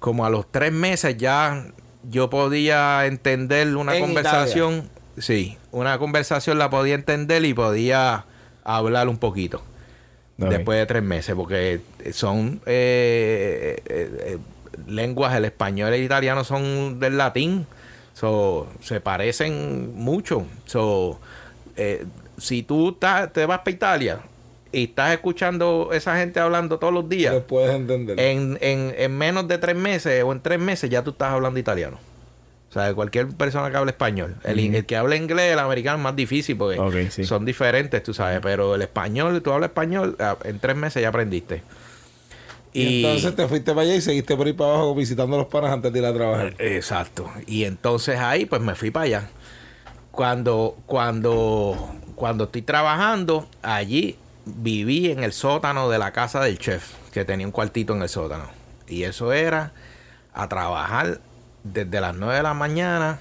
Como 0.00 0.26
a 0.26 0.30
los 0.30 0.50
tres 0.50 0.72
meses 0.72 1.16
ya 1.16 1.66
yo 2.02 2.30
podía 2.30 3.06
entender 3.06 3.76
una 3.76 3.98
conversación. 4.00 4.90
Sí, 5.18 5.58
una 5.70 5.98
conversación 5.98 6.58
la 6.58 6.70
podía 6.70 6.94
entender 6.94 7.44
y 7.44 7.54
podía 7.54 8.24
hablar 8.64 9.08
un 9.08 9.18
poquito. 9.18 9.62
Después 10.48 10.78
de 10.78 10.86
tres 10.86 11.02
meses, 11.02 11.34
porque 11.34 11.80
son 12.12 12.60
eh, 12.66 13.82
eh, 13.84 14.10
eh, 14.20 14.38
lenguas, 14.86 15.34
el 15.34 15.44
español 15.44 15.92
y 15.92 15.98
el 15.98 16.04
italiano 16.04 16.44
son 16.44 16.98
del 16.98 17.18
latín, 17.18 17.66
so, 18.14 18.66
se 18.80 19.00
parecen 19.00 19.94
mucho. 19.94 20.46
So, 20.64 21.20
si 22.38 22.62
tú 22.62 22.92
te 22.94 23.46
vas 23.46 23.58
para 23.58 23.70
Italia 23.70 24.20
y 24.72 24.84
estás 24.84 25.12
escuchando 25.12 25.90
esa 25.92 26.16
gente 26.16 26.40
hablando 26.40 26.78
todos 26.78 26.92
los 26.92 27.08
días, 27.08 27.34
puedes 27.46 27.74
entender. 27.74 28.18
En, 28.18 28.56
en, 28.60 28.94
en 28.96 29.16
menos 29.16 29.46
de 29.48 29.58
tres 29.58 29.76
meses 29.76 30.22
o 30.22 30.32
en 30.32 30.40
tres 30.40 30.58
meses 30.58 30.88
ya 30.88 31.02
tú 31.02 31.10
estás 31.10 31.32
hablando 31.32 31.58
italiano. 31.58 31.98
O 32.70 32.72
sea, 32.72 32.94
cualquier 32.94 33.26
persona 33.26 33.68
que 33.68 33.76
hable 33.76 33.90
español. 33.90 34.36
El, 34.44 34.86
que 34.86 34.96
hable 34.96 35.16
inglés, 35.16 35.54
el 35.54 35.58
americano 35.58 35.98
es 35.98 36.04
más 36.04 36.14
difícil 36.14 36.56
porque 36.56 37.10
son 37.10 37.44
diferentes, 37.44 38.00
tú 38.00 38.14
sabes. 38.14 38.38
Pero 38.40 38.76
el 38.76 38.82
español, 38.82 39.42
tú 39.42 39.50
hablas 39.50 39.70
español, 39.70 40.16
ah, 40.20 40.36
en 40.44 40.60
tres 40.60 40.76
meses 40.76 41.02
ya 41.02 41.08
aprendiste. 41.08 41.64
Y, 42.72 43.04
entonces 43.04 43.34
te 43.34 43.48
fuiste 43.48 43.72
para 43.72 43.82
allá 43.82 43.96
y 43.96 44.00
seguiste 44.00 44.36
por 44.36 44.46
ahí 44.46 44.52
para 44.52 44.70
abajo 44.70 44.94
visitando 44.94 45.36
los 45.36 45.48
panas 45.48 45.72
antes 45.72 45.92
de 45.92 45.98
ir 45.98 46.04
a 46.04 46.14
trabajar. 46.14 46.54
Exacto. 46.60 47.28
Y 47.44 47.64
entonces 47.64 48.20
ahí 48.20 48.46
pues 48.46 48.62
me 48.62 48.76
fui 48.76 48.92
para 48.92 49.06
allá. 49.06 49.30
Cuando, 50.12 50.76
cuando, 50.86 51.92
cuando 52.14 52.44
estoy 52.44 52.62
trabajando, 52.62 53.48
allí 53.62 54.16
viví 54.44 55.10
en 55.10 55.24
el 55.24 55.32
sótano 55.32 55.88
de 55.88 55.98
la 55.98 56.12
casa 56.12 56.40
del 56.40 56.56
chef, 56.56 56.92
que 57.12 57.24
tenía 57.24 57.46
un 57.46 57.52
cuartito 57.52 57.96
en 57.96 58.02
el 58.02 58.08
sótano. 58.08 58.44
Y 58.86 59.02
eso 59.02 59.32
era 59.32 59.72
a 60.32 60.48
trabajar 60.48 61.20
desde 61.64 62.00
las 62.00 62.14
9 62.14 62.36
de 62.36 62.42
la 62.42 62.54
mañana 62.54 63.18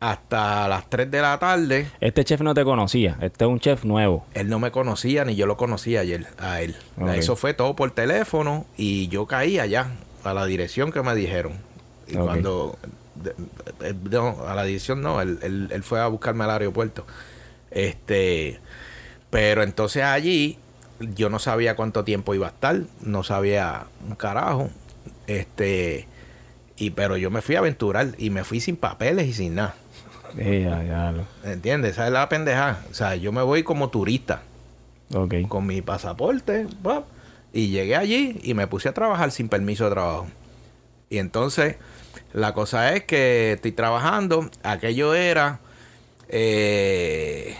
hasta 0.00 0.68
las 0.68 0.88
3 0.88 1.10
de 1.10 1.20
la 1.20 1.38
tarde. 1.38 1.90
Este 2.00 2.24
chef 2.24 2.40
no 2.40 2.54
te 2.54 2.64
conocía, 2.64 3.16
este 3.20 3.44
es 3.44 3.50
un 3.50 3.60
chef 3.60 3.84
nuevo. 3.84 4.26
Él 4.34 4.48
no 4.48 4.58
me 4.58 4.70
conocía 4.70 5.24
ni 5.24 5.34
yo 5.34 5.46
lo 5.46 5.56
conocía 5.56 6.00
ayer 6.00 6.26
a 6.38 6.60
él. 6.60 6.76
Eso 7.14 7.36
fue 7.36 7.54
todo 7.54 7.74
por 7.74 7.90
teléfono 7.90 8.66
y 8.76 9.08
yo 9.08 9.26
caí 9.26 9.58
allá 9.58 9.88
a 10.24 10.34
la 10.34 10.46
dirección 10.46 10.92
que 10.92 11.02
me 11.02 11.14
dijeron. 11.14 11.54
Y 12.06 12.14
cuando 12.14 12.78
a 14.46 14.54
la 14.54 14.64
dirección 14.64 15.02
no, 15.02 15.20
él, 15.20 15.38
él, 15.42 15.82
fue 15.82 16.00
a 16.00 16.06
buscarme 16.06 16.44
al 16.44 16.50
aeropuerto. 16.50 17.04
Este, 17.70 18.60
pero 19.30 19.62
entonces 19.62 20.04
allí 20.04 20.58
yo 21.00 21.28
no 21.28 21.38
sabía 21.38 21.76
cuánto 21.76 22.04
tiempo 22.04 22.34
iba 22.34 22.46
a 22.46 22.50
estar, 22.50 22.80
no 23.00 23.22
sabía 23.24 23.86
un 24.08 24.14
carajo. 24.14 24.70
Este, 25.26 26.06
y 26.78 26.90
pero 26.90 27.16
yo 27.16 27.30
me 27.30 27.42
fui 27.42 27.56
a 27.56 27.58
aventurar 27.58 28.14
y 28.18 28.30
me 28.30 28.44
fui 28.44 28.60
sin 28.60 28.76
papeles 28.76 29.26
y 29.26 29.32
sin 29.32 29.56
nada. 29.56 29.74
¿Entiendes? 31.44 31.92
Esa 31.92 32.06
es 32.06 32.12
la 32.12 32.28
pendeja. 32.28 32.80
O 32.90 32.94
sea, 32.94 33.16
yo 33.16 33.32
me 33.32 33.42
voy 33.42 33.62
como 33.62 33.88
turista. 33.90 34.42
Con 35.48 35.66
mi 35.66 35.82
pasaporte. 35.82 36.66
y 37.52 37.68
llegué 37.68 37.96
allí 37.96 38.38
y 38.42 38.54
me 38.54 38.66
puse 38.66 38.88
a 38.88 38.92
trabajar 38.92 39.30
sin 39.30 39.48
permiso 39.48 39.84
de 39.84 39.90
trabajo. 39.90 40.28
Y 41.10 41.18
entonces, 41.18 41.76
la 42.32 42.52
cosa 42.52 42.94
es 42.94 43.04
que 43.04 43.52
estoy 43.52 43.72
trabajando. 43.72 44.50
Aquello 44.62 45.14
era. 45.14 45.60
Eh, 46.28 47.56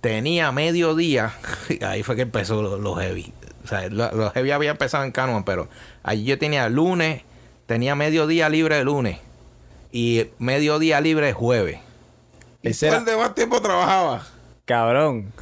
tenía 0.00 0.50
mediodía. 0.52 1.34
ahí 1.82 2.02
fue 2.02 2.16
que 2.16 2.22
empezó 2.22 2.78
los 2.78 2.98
heavy. 2.98 3.32
O 3.64 3.68
sea, 3.68 3.88
los 3.88 4.32
heavy 4.32 4.52
había 4.52 4.70
empezado 4.70 5.04
en 5.04 5.12
Canon, 5.12 5.44
pero 5.44 5.68
allí 6.02 6.24
yo 6.24 6.38
tenía 6.38 6.68
lunes, 6.68 7.22
tenía 7.66 7.94
mediodía 7.94 8.48
libre 8.48 8.78
el 8.78 8.86
lunes 8.86 9.18
y 9.92 10.26
mediodía 10.38 11.00
libre 11.00 11.28
el 11.28 11.34
jueves. 11.34 11.78
¿Y 12.62 12.74
cuál 12.74 13.04
de 13.04 13.16
más 13.16 13.34
tiempo 13.34 13.60
trabajaba? 13.60 14.26
Cabrón. 14.64 15.32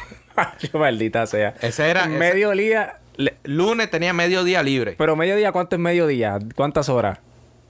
maldita 0.72 1.26
sea. 1.26 1.54
Ese 1.60 1.90
era. 1.90 2.06
Mediodía. 2.06 2.98
lunes 3.44 3.90
tenía 3.90 4.12
mediodía 4.12 4.62
libre. 4.62 4.94
Pero 4.96 5.16
mediodía, 5.16 5.52
¿cuánto 5.52 5.76
es 5.76 5.80
mediodía? 5.80 6.38
¿Cuántas 6.54 6.88
horas? 6.88 7.18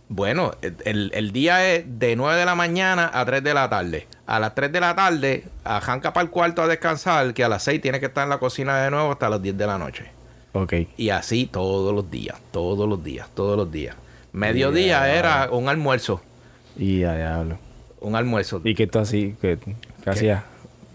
Bueno, 0.09 0.53
el, 0.61 1.33
día 1.33 1.73
es 1.73 1.85
de 1.87 2.15
9 2.15 2.39
de 2.39 2.45
la 2.45 2.55
mañana 2.55 3.11
a 3.13 3.25
3 3.25 3.43
de 3.43 3.55
la 3.55 3.69
tarde. 3.71 4.07
A 4.27 4.39
las 4.39 4.55
3 4.55 4.71
de 4.71 4.81
la 4.81 4.95
tarde, 4.95 5.45
arranca 5.65 6.13
para 6.13 6.25
el 6.25 6.31
cuarto 6.31 6.63
a 6.63 6.69
descansar, 6.69 7.33
que 7.35 7.43
a 7.43 7.49
las 7.49 7.65
6 7.65 7.81
tiene 7.81 8.01
que 8.01 8.07
estar 8.07 8.25
en 8.25 8.31
la 8.31 8.39
cocina 8.39 8.83
de 8.83 8.91
nuevo 8.91 9.13
hasta 9.13 9.29
las 9.29 9.43
10 9.43 9.57
de 9.57 9.67
la 9.67 9.79
noche. 9.79 10.11
Ok. 10.55 10.73
Y 10.97 11.11
así 11.11 11.47
todos 11.47 11.95
los 11.95 12.11
días, 12.11 12.39
todos 12.51 12.89
los 12.89 13.05
días, 13.05 13.29
todos 13.35 13.59
los 13.59 13.71
días. 13.71 13.95
Mediodía 14.33 15.15
era 15.15 15.51
un 15.51 15.69
almuerzo. 15.69 16.23
Y 16.77 17.01
ya 17.01 17.15
diablo. 17.17 17.59
Un 18.01 18.17
almuerzo. 18.17 18.63
¿Y 18.65 18.75
qué 18.75 18.87
tú 18.87 18.99
así? 18.99 19.37
¿Qué, 19.41 19.59
qué 20.03 20.11
hacías? 20.11 20.43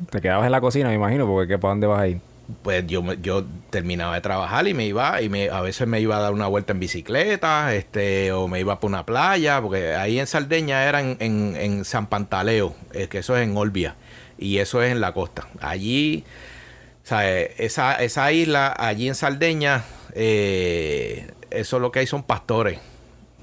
Te 0.10 0.20
quedabas 0.22 0.46
en 0.48 0.52
la 0.52 0.62
cocina, 0.62 0.90
me 0.90 0.96
imagino, 0.96 1.28
porque 1.28 1.60
¿para 1.60 1.74
dónde 1.74 1.88
vas 1.88 2.00
a 2.00 2.08
ir? 2.08 2.22
pues 2.64 2.86
yo, 2.88 3.14
yo 3.14 3.46
terminaba 3.70 4.16
de 4.16 4.22
trabajar 4.22 4.68
y 4.68 4.74
me 4.74 4.86
iba, 4.86 5.22
y 5.22 5.30
me, 5.30 5.50
a 5.50 5.62
veces 5.62 5.88
me 5.88 6.02
iba 6.02 6.18
a 6.18 6.20
dar 6.20 6.34
una 6.34 6.48
vuelta 6.48 6.74
en 6.74 6.80
bicicleta, 6.80 7.76
este, 7.76 8.32
o 8.32 8.48
me 8.48 8.60
iba 8.60 8.80
por 8.80 8.90
una 8.90 9.06
playa, 9.06 9.62
porque 9.62 9.94
ahí 9.96 10.20
en 10.20 10.28
Sardeña 10.28 10.84
era 10.84 11.02
en, 11.02 11.18
en, 11.20 11.86
San 11.86 12.08
Pantaleo, 12.08 12.76
es 12.94 13.08
que 13.08 13.20
eso 13.20 13.38
es 13.38 13.48
en 13.48 13.56
Olbia, 13.56 13.96
y 14.38 14.58
eso 14.58 14.82
es 14.82 14.92
en 14.92 15.00
la 15.00 15.14
costa. 15.14 15.48
Allí, 15.62 16.24
o 17.12 17.20
esa, 17.20 17.96
esa 17.96 18.32
isla, 18.32 18.74
allí 18.78 19.08
en 19.08 19.16
Sardeña, 19.16 19.84
eh, 20.14 21.32
eso 21.50 21.80
lo 21.80 21.92
que 21.92 22.00
hay 22.00 22.08
son 22.08 22.24
pastores 22.24 22.80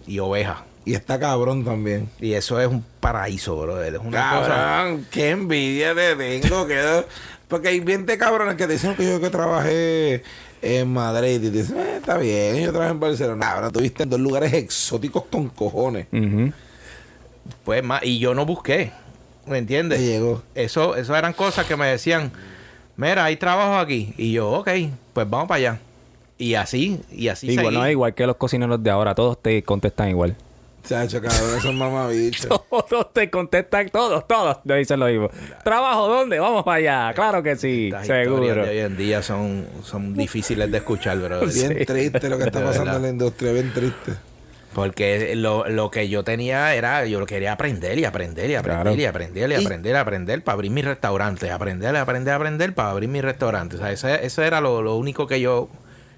y 0.07 0.19
ovejas. 0.19 0.59
Y 0.85 0.95
está 0.95 1.19
cabrón 1.19 1.64
también. 1.64 2.09
Y 2.21 2.35
eso 2.35 2.61
es 2.61 2.69
un 2.69 2.85
paraíso, 3.01 3.57
bro. 3.61 3.83
Es 3.83 3.99
una 3.99 4.19
cabrón, 4.19 5.07
qué 5.11 5.31
envidia 5.31 5.95
te 5.95 6.14
tengo. 6.14 6.67
que 6.67 7.05
porque 7.49 7.69
hay 7.69 7.81
20 7.81 8.19
cabrones 8.19 8.57
que 8.57 8.67
dicen 8.67 8.95
que 8.97 9.05
yo 9.05 9.21
que 9.21 9.31
trabajé 9.31 10.23
en 10.62 10.93
Madrid 10.93 11.43
y 11.43 11.51
dicen, 11.51 11.79
eh, 11.79 11.97
está 11.97 12.19
bien, 12.19 12.57
yo 12.57 12.71
trabajé 12.71 12.93
en 12.93 13.01
Barcelona. 13.01 13.53
Ahora 13.53 13.71
tuviste 13.71 14.03
en 14.03 14.11
dos 14.11 14.21
lugares 14.21 14.53
exóticos 14.53 15.25
con 15.31 15.49
cojones. 15.51 16.07
Pues 17.64 17.83
más, 17.85 18.03
y 18.03 18.19
yo 18.19 18.35
no 18.35 18.47
busqué, 18.47 18.93
¿me 19.47 19.59
entiendes? 19.59 20.01
llegó. 20.01 20.43
Eso, 20.55 20.97
eso 20.97 21.14
eran 21.17 21.33
cosas 21.33 21.67
que 21.67 21.77
me 21.77 21.87
decían, 21.87 22.33
mira, 22.97 23.25
hay 23.25 23.37
trabajo 23.37 23.77
aquí. 23.77 24.13
Y 24.17 24.33
yo, 24.33 24.51
ok, 24.51 24.69
pues 25.13 25.29
vamos 25.29 25.49
para 25.49 25.59
allá. 25.59 25.81
Y 26.39 26.55
así, 26.55 27.01
y 27.11 27.29
así 27.29 27.51
Igual, 27.51 27.75
no, 27.75 27.89
igual 27.89 28.15
que 28.15 28.27
los 28.27 28.37
cocineros 28.37 28.83
de 28.83 28.91
ahora, 28.91 29.15
todos 29.15 29.41
te 29.41 29.63
contestan 29.63 30.11
igual. 30.11 30.37
Chacho, 30.85 31.21
cabrón, 31.21 31.59
esos 31.59 31.75
mamabichos. 31.75 32.49
todos 32.71 33.13
te 33.13 33.29
contestan, 33.29 33.89
todos, 33.89 34.27
todos 34.29 34.63
te 34.63 34.75
dicen 34.77 35.01
lo 35.01 35.07
mismo. 35.07 35.31
¿Trabajo 35.65 36.07
dónde? 36.07 36.39
Vamos 36.39 36.63
para 36.63 36.77
allá. 36.77 37.15
Claro 37.15 37.43
que 37.43 37.57
sí, 37.57 37.91
seguro. 38.03 38.65
de 38.65 38.71
hoy 38.71 38.79
en 38.79 38.97
día 38.97 39.23
son, 39.23 39.67
son 39.83 40.15
difíciles 40.15 40.71
de 40.71 40.79
escuchar, 40.79 41.19
bro. 41.19 41.41
Bien 41.47 41.85
triste 41.85 42.29
lo 42.29 42.39
que 42.39 42.45
está 42.45 42.63
pasando 42.63 42.97
en 42.97 43.03
la 43.03 43.09
industria, 43.09 43.53
bien 43.53 43.73
triste. 43.73 44.13
Porque 44.77 45.35
lo, 45.37 45.66
lo, 45.70 45.91
que 45.91 46.11
yo 46.11 46.22
tenía 46.22 46.74
era, 46.74 47.07
yo 47.07 47.18
lo 47.18 47.24
quería 47.24 47.53
aprender 47.53 47.99
y 47.99 48.05
aprender 48.05 48.51
y 48.51 48.57
aprender 48.57 49.01
y 49.01 49.07
aprender 49.07 49.51
y 49.51 49.55
aprender 49.55 49.95
y 49.95 49.97
aprender 49.97 50.45
para 50.45 50.53
abrir 50.53 50.70
mi 50.70 50.83
restaurante. 50.83 51.51
Aprender, 51.51 51.97
aprender, 51.97 52.35
aprender 52.35 52.74
para 52.74 52.91
abrir 52.91 53.09
mi 53.09 53.22
restaurante. 53.22 53.77
O 53.77 53.79
sea, 53.79 53.91
eso, 53.91 54.07
eso 54.09 54.43
era 54.43 54.61
lo, 54.61 54.83
lo 54.83 54.97
único 54.97 55.27
que 55.27 55.41
yo 55.41 55.70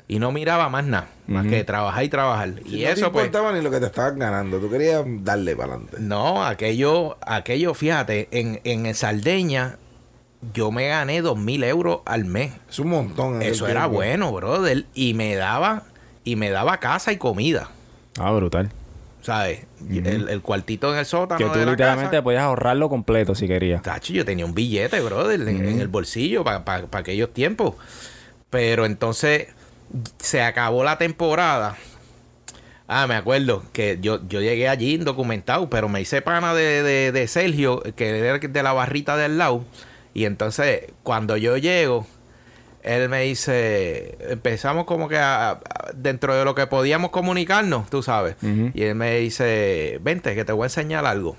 y 0.08 0.18
no 0.18 0.32
miraba 0.32 0.68
más 0.70 0.84
nada, 0.84 1.06
más 1.28 1.46
que 1.46 1.62
trabajar 1.62 2.02
y 2.02 2.08
trabajar. 2.08 2.48
y 2.64 2.82
no 2.82 2.88
eso 2.88 3.06
te 3.06 3.10
pues, 3.12 3.26
importaba 3.26 3.52
ni 3.52 3.62
lo 3.62 3.70
que 3.70 3.78
te 3.78 3.86
estaban 3.86 4.18
ganando, 4.18 4.58
tú 4.58 4.68
querías 4.68 5.04
darle 5.06 5.54
para 5.54 5.74
adelante. 5.74 5.98
No, 6.00 6.44
aquello, 6.44 7.16
aquello, 7.20 7.74
fíjate, 7.74 8.26
en, 8.32 8.60
en 8.64 8.92
Sardeña 8.92 9.78
yo 10.52 10.72
me 10.72 10.88
gané 10.88 11.22
dos 11.22 11.38
mil 11.38 11.62
euros 11.62 12.00
al 12.06 12.24
mes. 12.24 12.54
Es 12.68 12.80
un 12.80 12.88
montón. 12.88 13.40
Eso 13.40 13.68
era 13.68 13.86
bueno, 13.86 14.32
brother. 14.32 14.86
Y 14.94 15.14
me 15.14 15.36
daba, 15.36 15.84
y 16.24 16.34
me 16.34 16.50
daba 16.50 16.78
casa 16.80 17.12
y 17.12 17.18
comida. 17.18 17.70
Ah, 18.18 18.32
brutal. 18.32 18.70
¿Sabes? 19.22 19.60
el, 19.90 20.40
cuartito 20.42 20.92
en 20.92 20.98
el 20.98 21.04
sótano. 21.04 21.38
Que 21.38 21.58
tú 21.58 21.68
literalmente 21.68 22.22
podías 22.22 22.42
ahorrarlo 22.42 22.88
completo 22.88 23.34
si 23.34 23.46
querías. 23.46 23.82
Tacho, 23.82 24.12
yo 24.12 24.24
tenía 24.24 24.44
un 24.44 24.54
billete, 24.54 25.00
brother, 25.00 25.40
en, 25.48 25.80
el 25.80 25.88
bolsillo 25.88 26.44
para 26.44 26.64
aquellos 26.92 27.32
tiempos. 27.32 27.74
Pero 28.48 28.86
entonces 28.86 29.48
se 30.18 30.42
acabó 30.42 30.84
la 30.84 30.98
temporada. 30.98 31.76
Ah, 32.86 33.06
me 33.06 33.16
acuerdo 33.16 33.64
que 33.72 33.98
yo, 34.00 34.26
yo 34.28 34.40
llegué 34.40 34.66
allí 34.66 34.94
indocumentado, 34.94 35.68
pero 35.68 35.90
me 35.90 36.00
hice 36.00 36.22
pana 36.22 36.54
de, 36.54 37.12
de, 37.12 37.28
Sergio, 37.28 37.82
que 37.96 38.18
era 38.18 38.38
de 38.38 38.62
la 38.62 38.72
barrita 38.72 39.16
del 39.16 39.36
lado. 39.36 39.62
Y 40.14 40.24
entonces, 40.24 40.84
cuando 41.02 41.36
yo 41.36 41.58
llego, 41.58 42.06
él 42.82 43.08
me 43.08 43.22
dice, 43.22 44.16
empezamos 44.30 44.84
como 44.84 45.08
que 45.08 45.20
dentro 45.94 46.34
de 46.34 46.44
lo 46.44 46.54
que 46.54 46.66
podíamos 46.66 47.10
comunicarnos, 47.10 47.90
tú 47.90 48.02
sabes. 48.02 48.36
Y 48.74 48.82
él 48.82 48.94
me 48.94 49.18
dice, 49.18 49.98
vente, 50.02 50.34
que 50.34 50.44
te 50.44 50.52
voy 50.52 50.64
a 50.64 50.66
enseñar 50.66 51.04
algo 51.04 51.36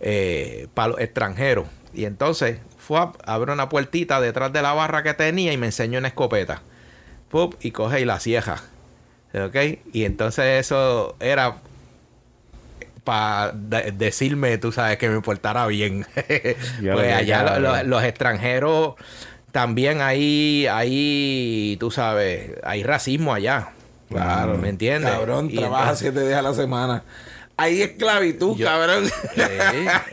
eh, 0.00 0.68
para 0.74 0.88
los 0.88 1.00
extranjeros. 1.00 1.66
Y 1.92 2.06
entonces 2.06 2.58
fue 2.78 2.98
a 2.98 3.12
abrir 3.24 3.52
una 3.52 3.68
puertita 3.68 4.20
detrás 4.20 4.52
de 4.52 4.62
la 4.62 4.72
barra 4.72 5.02
que 5.02 5.14
tenía 5.14 5.52
y 5.52 5.56
me 5.56 5.66
enseñó 5.66 5.98
una 5.98 6.08
escopeta 6.08 6.62
y 7.60 7.70
coge 7.72 8.00
y 8.00 8.04
la 8.04 8.20
cieja. 8.20 8.62
¿Ok? 9.34 9.56
Y 9.92 10.04
entonces 10.04 10.60
eso 10.60 11.16
era 11.18 11.56
para 13.02 13.52
decirme, 13.52 14.56
tú 14.58 14.72
sabes, 14.72 14.96
que 14.96 15.08
me 15.08 15.20
portara 15.20 15.66
bien. 15.66 16.06
pues 16.14 17.12
allá 17.12 17.82
los 17.82 18.02
extranjeros 18.04 18.94
también 19.54 20.00
hay, 20.00 20.66
hay, 20.66 21.76
tú 21.78 21.92
sabes, 21.92 22.54
hay 22.64 22.82
racismo 22.82 23.32
allá. 23.32 23.68
Claro. 24.08 24.58
¿Me 24.58 24.68
entiendes? 24.68 25.12
Cabrón, 25.12 25.48
trabaja 25.48 25.94
siete 25.94 26.26
días 26.26 26.40
a 26.40 26.42
la 26.42 26.54
semana. 26.54 27.04
Hay 27.56 27.82
esclavitud, 27.82 28.60
cabrón. 28.60 29.04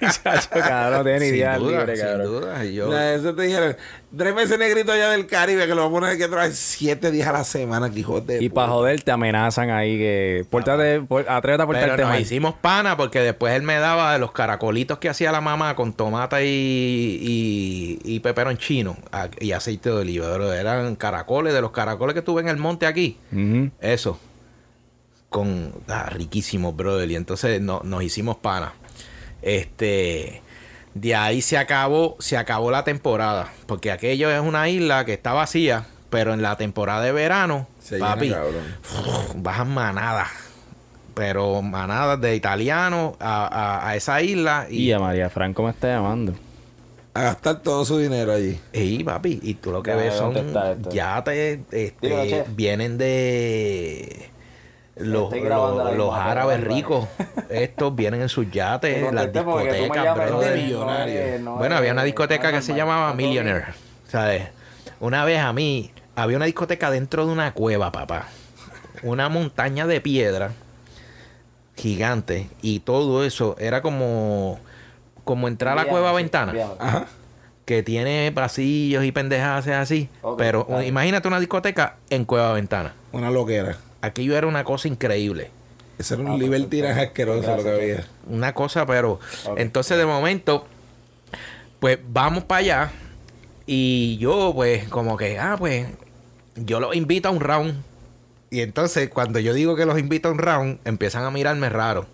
Chacho, 0.02 0.50
cabrón, 0.52 1.00
no 1.00 1.04
tiene 1.04 1.20
ni 1.20 1.26
idea 1.38 1.58
libre, 1.58 1.98
cabrón. 1.98 2.22
Sin 2.22 2.26
duda. 2.26 2.66
Yo... 2.66 2.98
eso 3.00 3.34
te 3.34 3.42
dijeron, 3.42 3.76
tres 4.16 4.36
veces 4.36 4.60
negrito 4.60 4.92
allá 4.92 5.10
del 5.10 5.26
Caribe 5.26 5.66
que 5.66 5.74
lo 5.74 5.78
vamos 5.78 5.98
a 5.98 6.00
poner 6.02 6.18
que 6.20 6.28
trabajar 6.28 6.52
siete 6.52 7.10
días 7.10 7.28
a 7.28 7.32
la 7.32 7.44
semana, 7.44 7.90
Quijote. 7.90 8.44
Y 8.44 8.50
para 8.50 8.68
joder 8.68 9.02
te 9.02 9.10
amenazan 9.10 9.72
ahí 9.72 9.98
que... 9.98 10.46
Pórtate, 10.52 11.02
por, 11.02 11.28
atrévete 11.28 11.64
a 11.64 11.66
portarte 11.66 11.96
Pero 11.96 12.10
nos 12.10 12.20
hicimos 12.20 12.54
pana 12.54 12.96
porque 12.96 13.22
después 13.22 13.56
él 13.56 13.64
me 13.64 13.80
daba 13.80 14.14
de 14.14 14.20
los 14.20 14.32
caracolitos 14.32 15.00
que 15.00 15.10
hacía 15.10 15.32
la 15.32 15.42
mamá 15.42 15.76
con 15.76 15.94
tomate 15.94 16.46
y, 16.46 17.20
y, 17.22 18.00
y 18.04 18.20
peperón 18.20 18.58
chino 18.58 18.98
y 19.40 19.54
aceite 19.54 19.90
de 19.90 19.96
oliva. 19.96 20.56
Eran 20.56 20.96
caracoles, 20.96 21.56
de 21.56 21.62
los 21.62 21.72
caracoles 21.72 22.14
que 22.14 22.22
tuve 22.22 22.42
en 22.42 22.50
el 22.50 22.58
monte 22.58 22.86
aquí. 22.86 23.18
Eso 23.80 24.20
con 25.32 25.74
ah, 25.88 26.10
riquísimo, 26.12 26.74
brother. 26.74 27.10
Y 27.10 27.16
entonces 27.16 27.60
no, 27.60 27.82
nos 27.84 28.04
hicimos 28.04 28.38
pana. 28.38 28.74
Este. 29.42 30.44
De 30.94 31.16
ahí 31.16 31.42
se 31.42 31.58
acabó, 31.58 32.18
se 32.20 32.38
acabó 32.38 32.70
la 32.70 32.84
temporada. 32.84 33.52
Porque 33.66 33.92
aquello 33.92 34.30
es 34.30 34.42
una 34.42 34.70
isla 34.70 35.06
que 35.06 35.14
está 35.14 35.34
vacía. 35.34 35.88
Pero 36.12 36.34
en 36.34 36.42
la 36.42 36.58
temporada 36.58 37.02
de 37.02 37.14
verano, 37.14 37.68
papi, 37.98 38.36
bajan 39.36 39.74
manadas. 39.74 40.28
Pero 41.14 41.62
manadas 41.62 42.20
de 42.20 42.36
italianos 42.36 43.16
a, 43.22 43.94
esa 43.96 44.22
isla. 44.22 44.68
Y, 44.70 44.92
a 44.92 45.00
María 45.00 45.30
Franco 45.30 45.64
me 45.64 45.70
está 45.70 45.88
llamando. 45.88 46.34
A 47.14 47.22
gastar 47.22 47.62
todo 47.62 47.86
su 47.86 47.98
dinero 47.98 48.34
allí. 48.34 48.60
Y 48.74 49.02
papi, 49.06 49.40
y 49.42 49.54
tú 49.54 49.72
lo 49.72 49.82
que 49.82 49.96
ves 49.96 50.14
son 50.16 50.34
yates, 50.90 51.60
este, 51.72 52.46
vienen 52.50 52.98
de 52.98 54.31
los, 54.96 55.34
los, 55.96 56.14
árabes 56.14 56.62
ricos, 56.62 57.08
estos 57.50 57.96
vienen 57.96 58.22
en 58.22 58.30
sus 58.30 58.50
yates, 58.52 59.12
las 59.14 59.32
discotecas, 59.32 60.18
bueno, 61.44 61.76
había 61.76 61.92
una 61.94 62.04
discoteca 62.04 62.52
que 62.52 62.62
se 62.62 62.74
llamaba 62.74 63.14
Millionaire, 63.14 63.68
¿sabes? 64.08 64.50
Una 65.00 65.26
vez 65.26 65.40
a 65.40 65.54
mí, 65.54 65.92
había 66.16 66.38
una 66.38 66.46
discoteca 66.46 66.92
dentro 66.92 67.26
de 67.26 67.32
una 67.32 67.54
cueva, 67.54 67.92
papá. 67.92 68.28
Una 69.04 69.30
montaña 69.30 69.88
de 69.88 70.02
piedra 70.02 70.52
gigante 71.76 72.50
y 72.62 72.82
todo 72.82 73.24
eso 73.24 73.56
era 73.58 73.82
como 73.82 74.60
como 75.24 75.48
entrar 75.48 75.78
a 75.78 75.84
la 75.84 75.90
cueva 75.90 76.12
ventana. 76.12 76.54
Que 77.66 77.84
tiene 77.84 78.32
pasillos 78.34 79.06
y 79.06 79.12
pendejadas 79.12 79.68
así. 79.68 80.10
pero 80.38 80.68
imagínate 80.84 81.28
una 81.28 81.40
discoteca 81.40 81.96
en 82.10 82.26
cueva 82.26 82.54
ventana. 82.54 82.94
Una 83.12 83.32
loquera 83.32 83.78
aquello 84.02 84.38
era 84.38 84.48
una 84.48 84.64
cosa 84.64 84.88
increíble. 84.88 85.52
Ese 85.98 86.16
era 86.16 86.24
un 86.24 86.40
nivel 86.40 86.68
tiras 86.68 86.98
asqueroso 86.98 87.56
lo 87.56 87.64
que 87.64 87.70
había. 87.70 88.06
Una 88.28 88.54
cosa, 88.54 88.86
pero 88.86 89.20
entonces 89.56 89.98
de 89.98 90.06
momento, 90.06 90.66
pues 91.80 92.00
vamos 92.10 92.44
para 92.46 92.60
allá. 92.60 92.92
Y 93.68 94.18
yo, 94.18 94.52
pues, 94.56 94.88
como 94.90 95.16
que, 95.16 95.38
ah, 95.38 95.56
pues, 95.58 95.88
yo 96.56 96.80
los 96.80 96.96
invito 96.96 97.30
a 97.30 97.32
un 97.32 97.40
round. 97.40 97.84
Y 98.50 98.62
entonces, 98.62 99.10
cuando 99.10 99.40
yo 99.40 99.54
digo 99.54 99.76
que 99.76 99.86
los 99.86 99.98
invito 100.00 100.28
a 100.28 100.32
un 100.32 100.40
round, 100.40 100.80
empiezan 100.84 101.24
a 101.24 101.32
mirarme 101.32 101.70
raro. 101.70 102.08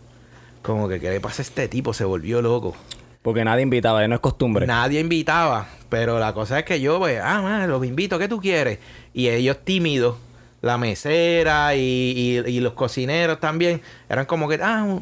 Como 0.62 0.90
que, 0.90 1.00
¿qué 1.00 1.10
le 1.10 1.22
pasa 1.22 1.42
a 1.42 1.46
este 1.46 1.68
tipo? 1.68 1.94
Se 1.94 2.04
volvió 2.04 2.42
loco. 2.42 2.76
Porque 3.22 3.44
nadie 3.44 3.64
invitaba, 3.64 4.06
no 4.08 4.16
es 4.16 4.22
costumbre. 4.22 4.68
Nadie 4.68 5.00
invitaba. 5.00 5.68
Pero 5.90 6.20
la 6.20 6.34
cosa 6.34 6.60
es 6.60 6.66
que 6.66 6.82
yo, 6.82 7.00
pues, 7.00 7.20
ah, 7.24 7.42
man, 7.42 7.70
los 7.70 7.84
invito, 7.86 8.20
¿qué 8.20 8.28
tú 8.28 8.40
quieres? 8.40 8.80
Y 9.14 9.30
ellos 9.30 9.58
tímidos 9.64 10.18
la 10.62 10.78
mesera 10.78 11.76
y, 11.76 12.60
los 12.60 12.74
cocineros 12.74 13.40
también 13.40 13.82
eran 14.10 14.26
como 14.26 14.48
que, 14.48 14.60
ah, 14.62 15.00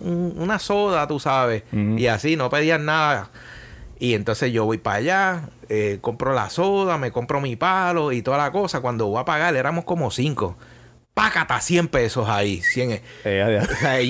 una 0.00 0.58
soda, 0.58 1.06
tú 1.06 1.18
sabes. 1.18 1.62
Y 1.72 2.06
así, 2.06 2.36
no 2.36 2.50
pedían 2.50 2.84
nada. 2.84 3.30
Y 3.98 4.14
entonces 4.14 4.50
yo 4.50 4.64
voy 4.64 4.78
para 4.78 4.96
allá, 4.96 5.42
eh, 5.68 5.98
compro 6.00 6.32
la 6.32 6.48
soda, 6.48 6.96
me 6.96 7.12
compro 7.12 7.40
mi 7.40 7.56
palo 7.56 8.12
y 8.12 8.22
toda 8.22 8.38
la 8.38 8.50
cosa. 8.50 8.80
Cuando 8.80 9.06
voy 9.06 9.20
a 9.20 9.24
pagar, 9.26 9.54
éramos 9.56 9.84
como 9.84 10.10
cinco. 10.10 10.56
Pácata, 11.12 11.60
100 11.60 11.88
pesos 11.88 12.26
ahí. 12.26 12.62
100. 12.62 13.02
Eh, 13.24 13.60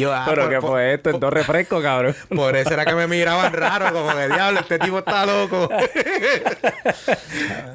ah, 0.06 0.26
Pero 0.28 0.48
que 0.48 0.60
fue 0.60 0.94
esto, 0.94 1.10
en 1.10 1.18
dos 1.18 1.32
refrescos, 1.32 1.82
cabrón. 1.82 2.14
Por 2.36 2.56
eso 2.56 2.72
era 2.72 2.84
que 2.84 2.94
me 2.94 3.08
miraban 3.08 3.52
raro, 3.52 3.92
como 3.92 4.14
que 4.14 4.28
diablo, 4.28 4.60
este 4.60 4.78
tipo 4.78 4.98
está 4.98 5.26
loco. 5.26 5.68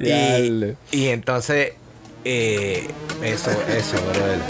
y, 0.00 0.74
y 0.92 1.08
entonces 1.08 1.74
eh, 2.28 2.88
eso, 3.22 3.50
eso, 3.68 3.96
brother. 4.02 4.40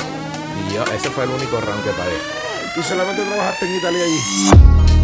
Y 0.71 0.95
ese 0.95 1.11
fue 1.11 1.25
el 1.25 1.31
único 1.31 1.61
round 1.61 1.85
que 1.85 1.91
pagué. 1.91 2.17
¿Y 2.75 2.83
solamente 2.83 3.23
trabajaste 3.23 3.67
en 3.67 3.77
Italia 3.77 4.05
allí? 4.05 4.96